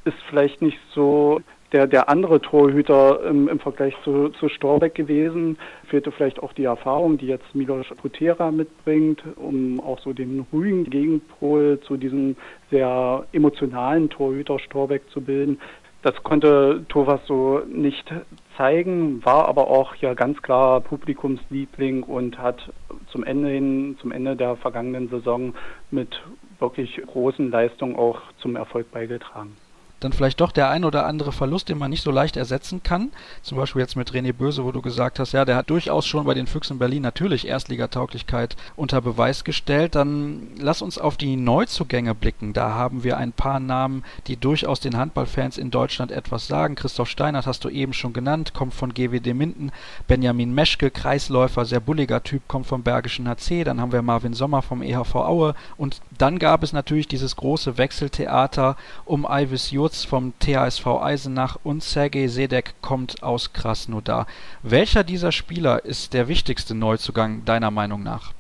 ist 0.06 0.18
vielleicht 0.30 0.62
nicht 0.62 0.80
so 0.94 1.42
der, 1.72 1.88
der 1.88 2.10
andere 2.10 2.40
Torhüter 2.40 3.24
im, 3.26 3.50
im 3.50 3.60
Vergleich 3.60 3.94
zu, 4.04 4.30
zu 4.30 4.48
Storbeck 4.50 4.96
gewesen. 4.96 5.58
Fehlte 5.88 6.12
vielleicht 6.12 6.42
auch 6.42 6.54
die 6.54 6.64
Erfahrung, 6.64 7.18
die 7.18 7.28
jetzt 7.28 7.54
Milos 7.54 7.88
Putera 8.02 8.52
mitbringt, 8.52 9.22
um 9.36 9.82
auch 9.82 10.00
so 10.00 10.14
den 10.14 10.46
ruhigen 10.54 10.90
Gegenpol 10.90 11.80
zu 11.82 11.98
diesem 11.98 12.38
sehr 12.72 13.26
emotionalen 13.34 14.10
Torhüter 14.10 14.60
Storbeck 14.60 15.10
zu 15.10 15.22
bilden. 15.22 15.60
Das 16.02 16.22
konnte 16.22 16.86
Tovas 16.88 17.20
so 17.26 17.62
nicht 17.68 18.14
zeigen, 18.58 19.26
war 19.26 19.48
aber 19.48 19.68
auch 19.68 19.96
ja 19.96 20.14
ganz 20.14 20.40
klar 20.44 20.80
Publikumsliebling 20.80 22.04
und 22.04 22.38
hat 22.38 22.72
zum 23.12 23.24
Ende 23.24 23.50
hin, 23.50 23.98
zum 24.00 24.12
Ende 24.12 24.36
der 24.36 24.56
vergangenen 24.56 25.10
Saison 25.10 25.56
mit 25.90 26.22
wirklich 26.60 27.02
großen 27.08 27.50
Leistungen 27.50 27.96
auch 27.96 28.22
zum 28.38 28.56
Erfolg 28.56 28.92
beigetragen. 28.92 29.58
Dann 30.00 30.14
vielleicht 30.14 30.42
doch 30.42 30.52
der 30.52 30.70
ein 30.70 30.84
oder 30.84 31.06
andere 31.06 31.32
Verlust, 31.32 31.70
den 31.70 31.78
man 31.78 31.90
nicht 31.90 32.04
so 32.04 32.12
leicht 32.12 32.38
ersetzen 32.38 32.84
kann. 32.84 33.12
Zum 33.42 33.58
Beispiel 33.58 33.82
jetzt 33.82 33.96
mit 33.96 34.12
René 34.12 34.34
Böse, 34.34 34.64
wo 34.64 34.72
du 34.72 34.82
gesagt 34.82 35.20
hast, 35.20 35.32
ja, 35.32 35.46
der 35.46 35.56
hat 35.56 35.70
durchaus 35.70 36.06
schon 36.06 36.26
bei 36.26 36.34
den 36.34 36.48
Füchsen 36.48 36.80
Berlin 36.80 37.02
natürlich 37.02 37.48
Erstligatauglichkeit 37.48 38.56
unter 38.76 39.02
Beweis 39.02 39.44
gestellt. 39.44 39.96
Dann 39.96 40.48
lass 40.60 40.82
uns 40.82 40.98
auf 40.98 41.18
die 41.18 41.38
Neuzugänge 41.38 42.14
blicken. 42.14 42.54
Da 42.54 42.74
haben 42.74 43.04
wir 43.04 43.18
ein 43.18 43.32
paar 43.32 43.60
Namen, 43.60 44.04
die 44.28 44.38
durchaus 44.38 44.80
den 44.80 44.98
Handballfans 44.98 45.58
in 45.58 45.72
Deutschland 45.72 46.12
etwas 46.12 46.48
sagen. 46.48 46.76
Christoph 46.76 47.10
Steinert 47.10 47.48
hast 47.48 47.64
du 47.64 47.70
eben 47.70 47.94
schon 47.94 48.14
genannt, 48.14 48.54
kommt 48.54 48.74
von 48.74 48.94
GWD 48.94 49.34
Minden. 49.34 49.72
Benjamin 50.08 50.54
Meschke, 50.54 50.92
Kreisläufer, 50.92 51.66
sehr 51.66 51.80
bulliger 51.80 52.22
Typ, 52.22 52.48
kommt 52.48 52.68
vom 52.68 52.84
Bergischen 52.84 53.28
HC. 53.28 53.64
Dann 53.64 53.80
haben 53.80 53.92
wir 53.94 54.02
Marvin 54.02 54.34
Sommer 54.34 54.62
vom 54.62 54.82
EHV 54.82 55.16
Aue. 55.16 55.56
Und 55.78 56.02
dann 56.18 56.38
gab 56.38 56.64
es 56.64 56.74
natürlich 56.74 57.08
dieses 57.08 57.36
große 57.38 57.78
Wechseltheater 57.78 58.76
um 59.06 59.26
Ivis 59.30 59.72
Jur 59.72 59.85
Sturz 59.86 60.04
vom 60.04 60.34
THSV 60.40 60.88
Eisenach 61.00 61.60
und 61.64 61.84
Sergej 61.84 62.28
Sedek 62.28 62.74
kommt 62.82 63.22
aus 63.22 63.54
Krasnodar. 63.54 64.26
Welcher 64.64 65.04
dieser 65.04 65.32
Spieler 65.32 65.86
ist 65.86 66.16
der 66.16 66.28
wichtigste 66.28 66.74
Neuzugang 66.74 67.46
deiner 67.46 67.70
Meinung 67.70 68.02
nach? 68.02 68.34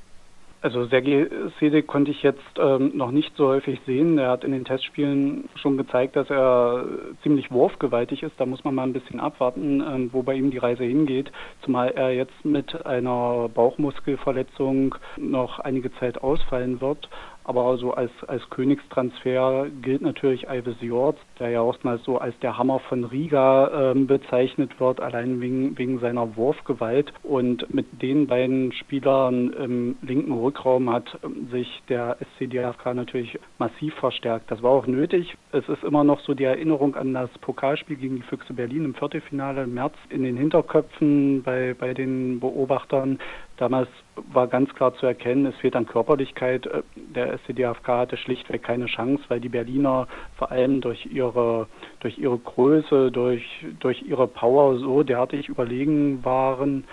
Also 0.63 0.87
Sergej 0.87 1.29
Sedek 1.59 1.85
konnte 1.85 2.09
ich 2.09 2.23
jetzt 2.23 2.41
ähm, 2.57 2.93
noch 2.95 3.11
nicht 3.11 3.37
so 3.37 3.49
häufig 3.49 3.79
sehen. 3.85 4.17
Er 4.17 4.31
hat 4.31 4.43
in 4.43 4.53
den 4.53 4.65
Testspielen 4.65 5.47
schon 5.53 5.77
gezeigt, 5.77 6.15
dass 6.15 6.27
er 6.31 6.85
ziemlich 7.21 7.51
wurfgewaltig 7.51 8.23
ist. 8.23 8.33
Da 8.39 8.47
muss 8.47 8.63
man 8.63 8.73
mal 8.73 8.81
ein 8.81 8.93
bisschen 8.93 9.19
abwarten, 9.19 9.81
ähm, 9.81 10.09
wo 10.11 10.23
bei 10.23 10.33
ihm 10.33 10.49
die 10.49 10.57
Reise 10.57 10.83
hingeht. 10.83 11.31
Zumal 11.61 11.89
er 11.89 12.09
jetzt 12.15 12.43
mit 12.43 12.87
einer 12.87 13.47
Bauchmuskelverletzung 13.53 14.95
noch 15.17 15.59
einige 15.59 15.93
Zeit 15.93 16.23
ausfallen 16.23 16.81
wird. 16.81 17.07
Aber 17.45 17.77
so 17.77 17.93
als, 17.93 18.11
als 18.27 18.49
Königstransfer 18.49 19.67
gilt 19.81 20.01
natürlich 20.01 20.47
Ives 20.49 20.77
Jord, 20.81 21.17
der 21.39 21.49
ja 21.49 21.61
oftmals 21.61 22.03
so 22.03 22.17
als 22.17 22.37
der 22.39 22.57
Hammer 22.57 22.79
von 22.79 23.03
Riga 23.03 23.91
ähm, 23.91 24.07
bezeichnet 24.07 24.79
wird, 24.79 24.99
allein 24.99 25.39
wegen, 25.41 25.77
wegen 25.77 25.99
seiner 25.99 26.35
Wurfgewalt. 26.35 27.13
Und 27.21 27.71
mit 27.71 28.01
den 28.01 28.25
beiden 28.25 28.71
Spielern 28.71 29.53
im 29.53 29.95
linken 30.01 30.33
Rückraum 30.33 30.91
hat 30.91 31.19
ähm, 31.23 31.47
sich 31.51 31.83
der 31.87 32.17
SCDFK 32.19 32.95
natürlich 32.95 33.37
massiv 33.59 33.93
verstärkt. 33.95 34.49
Das 34.49 34.63
war 34.63 34.71
auch 34.71 34.87
nötig. 34.87 35.37
Es 35.51 35.69
ist 35.69 35.83
immer 35.83 36.03
noch 36.03 36.21
so 36.21 36.33
die 36.33 36.45
Erinnerung 36.45 36.95
an 36.95 37.13
das 37.13 37.29
Pokalspiel 37.41 37.97
gegen 37.97 38.15
die 38.15 38.23
Füchse 38.23 38.53
Berlin 38.53 38.85
im 38.85 38.95
Viertelfinale 38.95 39.63
im 39.63 39.75
März 39.75 39.93
in 40.09 40.23
den 40.23 40.35
Hinterköpfen 40.35 41.43
bei, 41.43 41.75
bei 41.77 41.93
den 41.93 42.39
Beobachtern. 42.39 43.19
Damals 43.57 43.87
war 44.33 44.47
ganz 44.47 44.73
klar 44.75 44.93
zu 44.95 45.05
erkennen, 45.05 45.45
es 45.45 45.55
fehlt 45.55 45.75
an 45.75 45.85
Körperlichkeit. 45.85 46.65
Äh, 46.67 46.83
der 46.95 47.33
SCDFK 47.39 47.87
hatte 47.87 48.17
schlichtweg 48.17 48.63
keine 48.63 48.87
Chance, 48.87 49.23
weil 49.29 49.39
die 49.39 49.49
Berliner 49.49 50.07
vor 50.37 50.51
allem 50.51 50.81
durch 50.81 51.05
ihre, 51.05 51.67
durch 52.01 52.17
ihre 52.17 52.37
Größe, 52.37 53.11
durch, 53.11 53.65
durch 53.79 54.01
ihre 54.03 54.27
Power 54.27 54.77
so 54.77 55.03
derartig 55.03 55.47
überlegen 55.47 56.23
waren, 56.25 56.83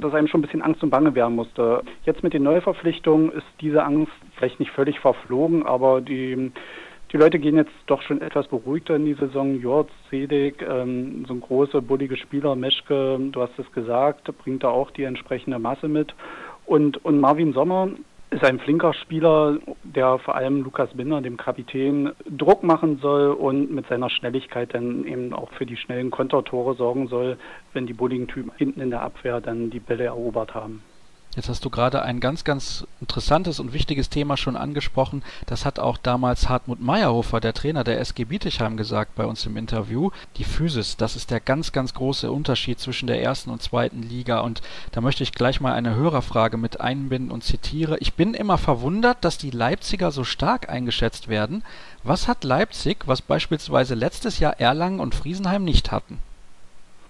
dass 0.00 0.14
einem 0.14 0.28
schon 0.28 0.40
ein 0.40 0.42
bisschen 0.42 0.62
Angst 0.62 0.82
und 0.82 0.90
Bange 0.90 1.14
werden 1.14 1.36
musste. 1.36 1.82
Jetzt 2.04 2.22
mit 2.22 2.32
den 2.32 2.42
Neuverpflichtungen 2.42 3.30
ist 3.32 3.46
diese 3.60 3.82
Angst 3.84 4.12
vielleicht 4.36 4.60
nicht 4.60 4.72
völlig 4.72 5.00
verflogen, 5.00 5.66
aber 5.66 6.00
die 6.00 6.52
die 7.12 7.16
Leute 7.16 7.38
gehen 7.38 7.56
jetzt 7.56 7.72
doch 7.86 8.02
schon 8.02 8.20
etwas 8.20 8.48
beruhigter 8.48 8.96
in 8.96 9.06
die 9.06 9.14
Saison. 9.14 9.58
Jord, 9.60 9.90
Sedek, 10.10 10.62
ähm, 10.62 11.24
so 11.26 11.34
ein 11.34 11.40
großer, 11.40 11.80
bulliger 11.80 12.16
Spieler, 12.16 12.54
Meschke, 12.54 13.18
du 13.32 13.40
hast 13.40 13.58
es 13.58 13.70
gesagt, 13.72 14.30
bringt 14.38 14.62
da 14.62 14.68
auch 14.68 14.90
die 14.90 15.04
entsprechende 15.04 15.58
Masse 15.58 15.88
mit. 15.88 16.14
Und, 16.66 17.02
und 17.04 17.18
Marvin 17.18 17.54
Sommer 17.54 17.88
ist 18.30 18.44
ein 18.44 18.58
flinker 18.58 18.92
Spieler, 18.92 19.58
der 19.84 20.18
vor 20.18 20.34
allem 20.34 20.62
Lukas 20.62 20.90
Binder, 20.92 21.22
dem 21.22 21.38
Kapitän, 21.38 22.12
Druck 22.28 22.62
machen 22.62 22.98
soll 23.00 23.30
und 23.30 23.70
mit 23.70 23.86
seiner 23.88 24.10
Schnelligkeit 24.10 24.74
dann 24.74 25.06
eben 25.06 25.32
auch 25.32 25.50
für 25.52 25.64
die 25.64 25.78
schnellen 25.78 26.10
Kontertore 26.10 26.74
sorgen 26.74 27.08
soll, 27.08 27.38
wenn 27.72 27.86
die 27.86 27.94
bulligen 27.94 28.28
Typen 28.28 28.52
hinten 28.58 28.82
in 28.82 28.90
der 28.90 29.00
Abwehr 29.00 29.40
dann 29.40 29.70
die 29.70 29.80
Bälle 29.80 30.04
erobert 30.04 30.54
haben. 30.54 30.82
Jetzt 31.38 31.48
hast 31.48 31.64
du 31.64 31.70
gerade 31.70 32.02
ein 32.02 32.18
ganz, 32.18 32.42
ganz 32.42 32.84
interessantes 33.00 33.60
und 33.60 33.72
wichtiges 33.72 34.08
Thema 34.08 34.36
schon 34.36 34.56
angesprochen. 34.56 35.22
Das 35.46 35.64
hat 35.64 35.78
auch 35.78 35.96
damals 35.96 36.48
Hartmut 36.48 36.80
Meyerhofer, 36.80 37.38
der 37.38 37.54
Trainer 37.54 37.84
der 37.84 38.00
SG 38.00 38.24
Bietigheim, 38.24 38.76
gesagt 38.76 39.14
bei 39.14 39.24
uns 39.24 39.46
im 39.46 39.56
Interview. 39.56 40.10
Die 40.36 40.42
Physis, 40.42 40.96
das 40.96 41.14
ist 41.14 41.30
der 41.30 41.38
ganz, 41.38 41.70
ganz 41.70 41.94
große 41.94 42.32
Unterschied 42.32 42.80
zwischen 42.80 43.06
der 43.06 43.22
ersten 43.22 43.50
und 43.50 43.62
zweiten 43.62 44.02
Liga. 44.02 44.40
Und 44.40 44.62
da 44.90 45.00
möchte 45.00 45.22
ich 45.22 45.30
gleich 45.30 45.60
mal 45.60 45.74
eine 45.74 45.94
Hörerfrage 45.94 46.56
mit 46.56 46.80
einbinden 46.80 47.30
und 47.30 47.44
zitiere. 47.44 47.98
Ich 48.00 48.14
bin 48.14 48.34
immer 48.34 48.58
verwundert, 48.58 49.18
dass 49.24 49.38
die 49.38 49.50
Leipziger 49.52 50.10
so 50.10 50.24
stark 50.24 50.68
eingeschätzt 50.68 51.28
werden. 51.28 51.62
Was 52.02 52.26
hat 52.26 52.42
Leipzig, 52.42 53.06
was 53.06 53.22
beispielsweise 53.22 53.94
letztes 53.94 54.40
Jahr 54.40 54.58
Erlangen 54.58 54.98
und 54.98 55.14
Friesenheim 55.14 55.62
nicht 55.62 55.92
hatten? 55.92 56.18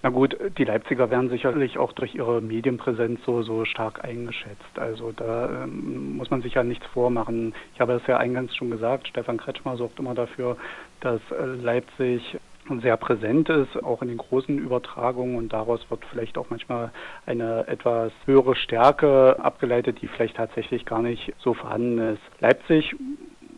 Na 0.01 0.09
gut, 0.09 0.37
die 0.57 0.63
Leipziger 0.63 1.09
werden 1.09 1.29
sicherlich 1.29 1.77
auch 1.77 1.91
durch 1.91 2.15
ihre 2.15 2.41
Medienpräsenz 2.41 3.19
so, 3.25 3.41
so 3.41 3.65
stark 3.65 4.05
eingeschätzt. 4.05 4.79
Also 4.79 5.11
da 5.11 5.63
ähm, 5.63 6.15
muss 6.15 6.29
man 6.29 6.41
sich 6.41 6.53
ja 6.53 6.63
nichts 6.63 6.85
vormachen. 6.87 7.53
Ich 7.73 7.81
habe 7.81 7.93
es 7.93 8.07
ja 8.07 8.17
eingangs 8.17 8.55
schon 8.55 8.71
gesagt, 8.71 9.09
Stefan 9.09 9.37
Kretschmer 9.37 9.75
sorgt 9.75 9.99
immer 9.99 10.15
dafür, 10.15 10.55
dass 11.01 11.19
äh, 11.31 11.43
Leipzig 11.43 12.37
sehr 12.81 12.97
präsent 12.97 13.49
ist, 13.49 13.83
auch 13.83 14.01
in 14.01 14.09
den 14.09 14.17
großen 14.17 14.57
Übertragungen 14.57 15.37
und 15.37 15.51
daraus 15.51 15.81
wird 15.89 16.05
vielleicht 16.05 16.37
auch 16.37 16.49
manchmal 16.49 16.91
eine 17.25 17.67
etwas 17.67 18.11
höhere 18.25 18.55
Stärke 18.55 19.37
abgeleitet, 19.39 20.01
die 20.01 20.07
vielleicht 20.07 20.37
tatsächlich 20.37 20.85
gar 20.85 21.01
nicht 21.01 21.33
so 21.39 21.55
vorhanden 21.55 21.97
ist. 21.97 22.21
Leipzig 22.39 22.95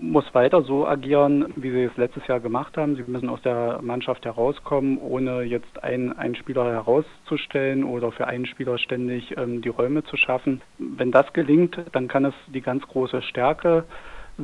muss 0.01 0.25
weiter 0.33 0.63
so 0.63 0.87
agieren, 0.87 1.53
wie 1.55 1.71
sie 1.71 1.83
es 1.83 1.95
letztes 1.95 2.25
Jahr 2.27 2.39
gemacht 2.39 2.75
haben. 2.75 2.95
Sie 2.95 3.03
müssen 3.03 3.29
aus 3.29 3.41
der 3.43 3.79
Mannschaft 3.81 4.25
herauskommen, 4.25 4.97
ohne 4.97 5.43
jetzt 5.43 5.83
einen, 5.83 6.11
einen 6.13 6.35
Spieler 6.35 6.65
herauszustellen 6.65 7.83
oder 7.83 8.11
für 8.11 8.27
einen 8.27 8.45
Spieler 8.47 8.77
ständig 8.77 9.37
ähm, 9.37 9.61
die 9.61 9.69
Räume 9.69 10.03
zu 10.03 10.17
schaffen. 10.17 10.61
Wenn 10.79 11.11
das 11.11 11.31
gelingt, 11.33 11.77
dann 11.93 12.07
kann 12.07 12.25
es 12.25 12.33
die 12.47 12.61
ganz 12.61 12.85
große 12.87 13.21
Stärke 13.21 13.85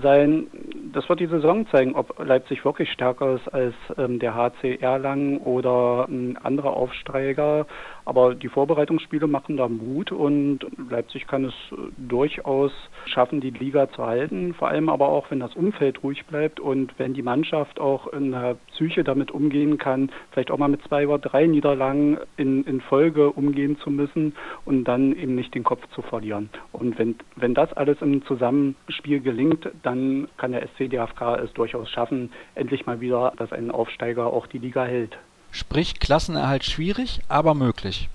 sein. 0.01 0.47
Das 0.93 1.07
wird 1.09 1.19
die 1.19 1.27
Saison 1.27 1.67
zeigen, 1.67 1.95
ob 1.95 2.17
Leipzig 2.23 2.63
wirklich 2.63 2.91
stärker 2.91 3.35
ist 3.35 3.47
als 3.53 3.73
ähm, 3.97 4.19
der 4.19 4.35
HC 4.35 4.77
Erlangen 4.77 5.37
oder 5.39 6.07
ähm, 6.09 6.37
andere 6.41 6.71
Aufsteiger. 6.71 7.65
Aber 8.05 8.35
die 8.35 8.47
Vorbereitungsspiele 8.47 9.27
machen 9.27 9.57
da 9.57 9.67
Mut 9.67 10.11
und 10.11 10.59
Leipzig 10.89 11.27
kann 11.27 11.45
es 11.45 11.53
äh, 11.71 11.75
durchaus 11.97 12.71
schaffen, 13.05 13.41
die 13.41 13.49
Liga 13.49 13.91
zu 13.91 14.05
halten. 14.05 14.53
Vor 14.53 14.69
allem 14.69 14.89
aber 14.89 15.09
auch, 15.09 15.29
wenn 15.29 15.39
das 15.39 15.55
Umfeld 15.55 16.03
ruhig 16.03 16.25
bleibt 16.25 16.59
und 16.59 16.97
wenn 16.97 17.13
die 17.13 17.21
Mannschaft 17.21 17.79
auch 17.79 18.07
in 18.07 18.31
der 18.31 18.55
Psyche 18.71 19.03
damit 19.03 19.31
umgehen 19.31 19.77
kann, 19.77 20.09
vielleicht 20.31 20.51
auch 20.51 20.57
mal 20.57 20.69
mit 20.69 20.83
zwei 20.83 21.07
oder 21.07 21.19
drei 21.19 21.47
Niederlagen 21.47 22.17
in, 22.37 22.63
in 22.63 22.81
Folge 22.81 23.31
umgehen 23.31 23.77
zu 23.79 23.89
müssen 23.89 24.35
und 24.65 24.85
dann 24.85 25.15
eben 25.15 25.35
nicht 25.35 25.53
den 25.53 25.63
Kopf 25.63 25.85
zu 25.93 26.01
verlieren. 26.01 26.49
Und 26.71 26.97
wenn, 26.97 27.15
wenn 27.35 27.53
das 27.53 27.73
alles 27.73 28.01
im 28.01 28.23
Zusammenspiel 28.25 29.19
gelingt, 29.19 29.69
dann 29.87 30.27
kann 30.35 30.51
der 30.51 30.67
SC 30.67 30.89
DFK 30.89 31.37
es 31.37 31.53
durchaus 31.53 31.89
schaffen, 31.89 32.29
endlich 32.55 32.85
mal 32.85 32.99
wieder, 32.99 33.31
dass 33.37 33.53
ein 33.53 33.71
Aufsteiger 33.71 34.27
auch 34.27 34.45
die 34.45 34.57
Liga 34.57 34.83
hält. 34.83 35.17
Sprich, 35.51 36.01
Klassenerhalt 36.01 36.65
schwierig, 36.65 37.21
aber 37.29 37.53
möglich. 37.53 38.09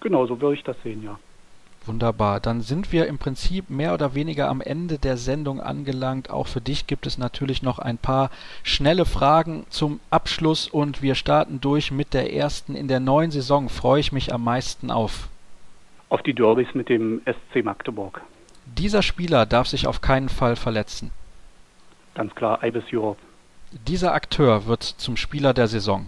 Genau, 0.00 0.26
so 0.26 0.40
würde 0.40 0.56
ich 0.56 0.64
das 0.64 0.76
sehen, 0.82 1.04
ja. 1.04 1.16
Wunderbar. 1.86 2.40
Dann 2.40 2.60
sind 2.60 2.92
wir 2.92 3.06
im 3.06 3.18
Prinzip 3.18 3.70
mehr 3.70 3.94
oder 3.94 4.16
weniger 4.16 4.48
am 4.48 4.60
Ende 4.60 4.98
der 4.98 5.16
Sendung 5.16 5.60
angelangt. 5.60 6.28
Auch 6.28 6.48
für 6.48 6.60
dich 6.60 6.88
gibt 6.88 7.06
es 7.06 7.18
natürlich 7.18 7.62
noch 7.62 7.78
ein 7.78 7.96
paar 7.96 8.30
schnelle 8.64 9.06
Fragen 9.06 9.64
zum 9.70 10.00
Abschluss 10.10 10.66
und 10.68 11.02
wir 11.02 11.14
starten 11.14 11.60
durch 11.60 11.92
mit 11.92 12.14
der 12.14 12.34
ersten. 12.34 12.74
In 12.74 12.88
der 12.88 13.00
neuen 13.00 13.30
Saison 13.30 13.68
freue 13.68 14.00
ich 14.00 14.10
mich 14.10 14.34
am 14.34 14.42
meisten 14.42 14.90
auf. 14.90 15.28
Auf 16.08 16.22
die 16.22 16.34
Derbys 16.34 16.74
mit 16.74 16.88
dem 16.88 17.22
SC 17.24 17.64
Magdeburg. 17.64 18.20
Dieser 18.78 19.02
Spieler 19.02 19.46
darf 19.46 19.66
sich 19.66 19.86
auf 19.86 20.00
keinen 20.00 20.28
Fall 20.28 20.56
verletzen. 20.56 21.10
Ganz 22.14 22.34
klar, 22.34 22.62
Ibis 22.62 22.84
Europe. 22.92 23.20
Dieser 23.86 24.14
Akteur 24.14 24.66
wird 24.66 24.82
zum 24.82 25.16
Spieler 25.16 25.54
der 25.54 25.68
Saison. 25.68 26.06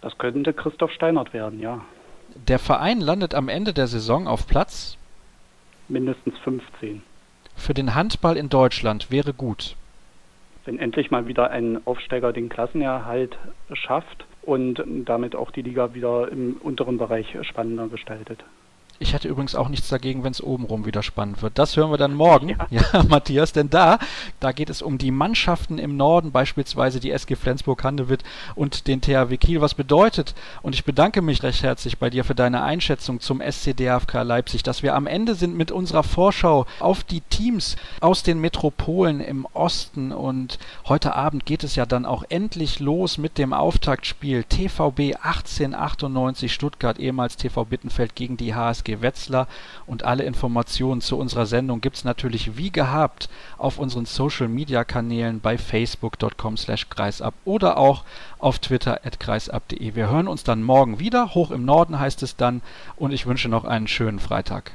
Das 0.00 0.16
könnte 0.18 0.52
Christoph 0.52 0.92
Steinert 0.92 1.32
werden, 1.32 1.60
ja. 1.60 1.80
Der 2.48 2.58
Verein 2.58 3.00
landet 3.00 3.34
am 3.34 3.48
Ende 3.48 3.72
der 3.72 3.86
Saison 3.86 4.26
auf 4.26 4.46
Platz 4.46 4.96
mindestens 5.92 6.36
15. 6.38 7.02
Für 7.54 7.74
den 7.74 7.94
Handball 7.94 8.36
in 8.36 8.48
Deutschland 8.48 9.10
wäre 9.10 9.32
gut. 9.32 9.76
Wenn 10.64 10.78
endlich 10.78 11.10
mal 11.10 11.26
wieder 11.26 11.50
ein 11.50 11.86
Aufsteiger 11.86 12.32
den 12.32 12.48
Klassenerhalt 12.48 13.36
schafft 13.72 14.24
und 14.42 14.82
damit 15.04 15.36
auch 15.36 15.50
die 15.50 15.62
Liga 15.62 15.94
wieder 15.94 16.30
im 16.30 16.54
unteren 16.54 16.98
Bereich 16.98 17.36
spannender 17.42 17.88
gestaltet. 17.88 18.42
Ich 19.02 19.14
hätte 19.14 19.26
übrigens 19.26 19.56
auch 19.56 19.68
nichts 19.68 19.88
dagegen, 19.88 20.22
wenn 20.22 20.30
es 20.30 20.40
obenrum 20.40 20.86
wieder 20.86 21.02
spannend 21.02 21.42
wird. 21.42 21.58
Das 21.58 21.76
hören 21.76 21.90
wir 21.90 21.98
dann 21.98 22.14
morgen. 22.14 22.50
Ja. 22.50 22.56
ja, 22.70 23.02
Matthias, 23.08 23.52
denn 23.52 23.68
da, 23.68 23.98
da 24.38 24.52
geht 24.52 24.70
es 24.70 24.80
um 24.80 24.96
die 24.96 25.10
Mannschaften 25.10 25.78
im 25.78 25.96
Norden, 25.96 26.30
beispielsweise 26.30 27.00
die 27.00 27.10
SG 27.10 27.34
Flensburg-Handewitt 27.34 28.22
und 28.54 28.86
den 28.86 29.00
THW 29.00 29.36
Kiel. 29.38 29.60
Was 29.60 29.74
bedeutet, 29.74 30.36
und 30.62 30.76
ich 30.76 30.84
bedanke 30.84 31.20
mich 31.20 31.42
recht 31.42 31.64
herzlich 31.64 31.98
bei 31.98 32.10
dir 32.10 32.22
für 32.22 32.36
deine 32.36 32.62
Einschätzung 32.62 33.18
zum 33.18 33.40
SCDFK 33.40 34.22
Leipzig, 34.22 34.62
dass 34.62 34.84
wir 34.84 34.94
am 34.94 35.08
Ende 35.08 35.34
sind 35.34 35.56
mit 35.56 35.72
unserer 35.72 36.04
Vorschau 36.04 36.66
auf 36.78 37.02
die 37.02 37.22
Teams 37.22 37.74
aus 38.00 38.22
den 38.22 38.40
Metropolen 38.40 39.20
im 39.20 39.46
Osten 39.52 40.12
und 40.12 40.60
heute 40.86 41.16
Abend 41.16 41.44
geht 41.44 41.64
es 41.64 41.74
ja 41.74 41.86
dann 41.86 42.06
auch 42.06 42.22
endlich 42.28 42.78
los 42.78 43.18
mit 43.18 43.36
dem 43.36 43.52
Auftaktspiel 43.52 44.44
TVB 44.44 45.16
1898 45.20 46.52
Stuttgart, 46.54 47.00
ehemals 47.00 47.36
TV 47.36 47.64
Bittenfeld 47.64 48.14
gegen 48.14 48.36
die 48.36 48.54
HSG 48.54 48.91
Wetzlar. 49.00 49.48
Und 49.86 50.02
alle 50.02 50.24
Informationen 50.24 51.00
zu 51.00 51.16
unserer 51.16 51.46
Sendung 51.46 51.80
gibt 51.80 51.96
es 51.96 52.04
natürlich 52.04 52.56
wie 52.56 52.70
gehabt 52.70 53.30
auf 53.56 53.78
unseren 53.78 54.04
Social 54.04 54.48
Media 54.48 54.84
Kanälen 54.84 55.40
bei 55.40 55.56
facebook.com 55.56 56.56
slash 56.56 56.90
kreisab 56.90 57.34
oder 57.44 57.78
auch 57.78 58.04
auf 58.38 58.58
Twitter 58.58 59.00
at 59.04 59.20
kreisab.de. 59.20 59.94
Wir 59.94 60.10
hören 60.10 60.28
uns 60.28 60.44
dann 60.44 60.62
morgen 60.62 60.98
wieder. 60.98 61.34
Hoch 61.34 61.50
im 61.50 61.64
Norden 61.64 61.98
heißt 61.98 62.22
es 62.22 62.36
dann 62.36 62.60
und 62.96 63.12
ich 63.12 63.26
wünsche 63.26 63.48
noch 63.48 63.64
einen 63.64 63.88
schönen 63.88 64.18
Freitag. 64.18 64.72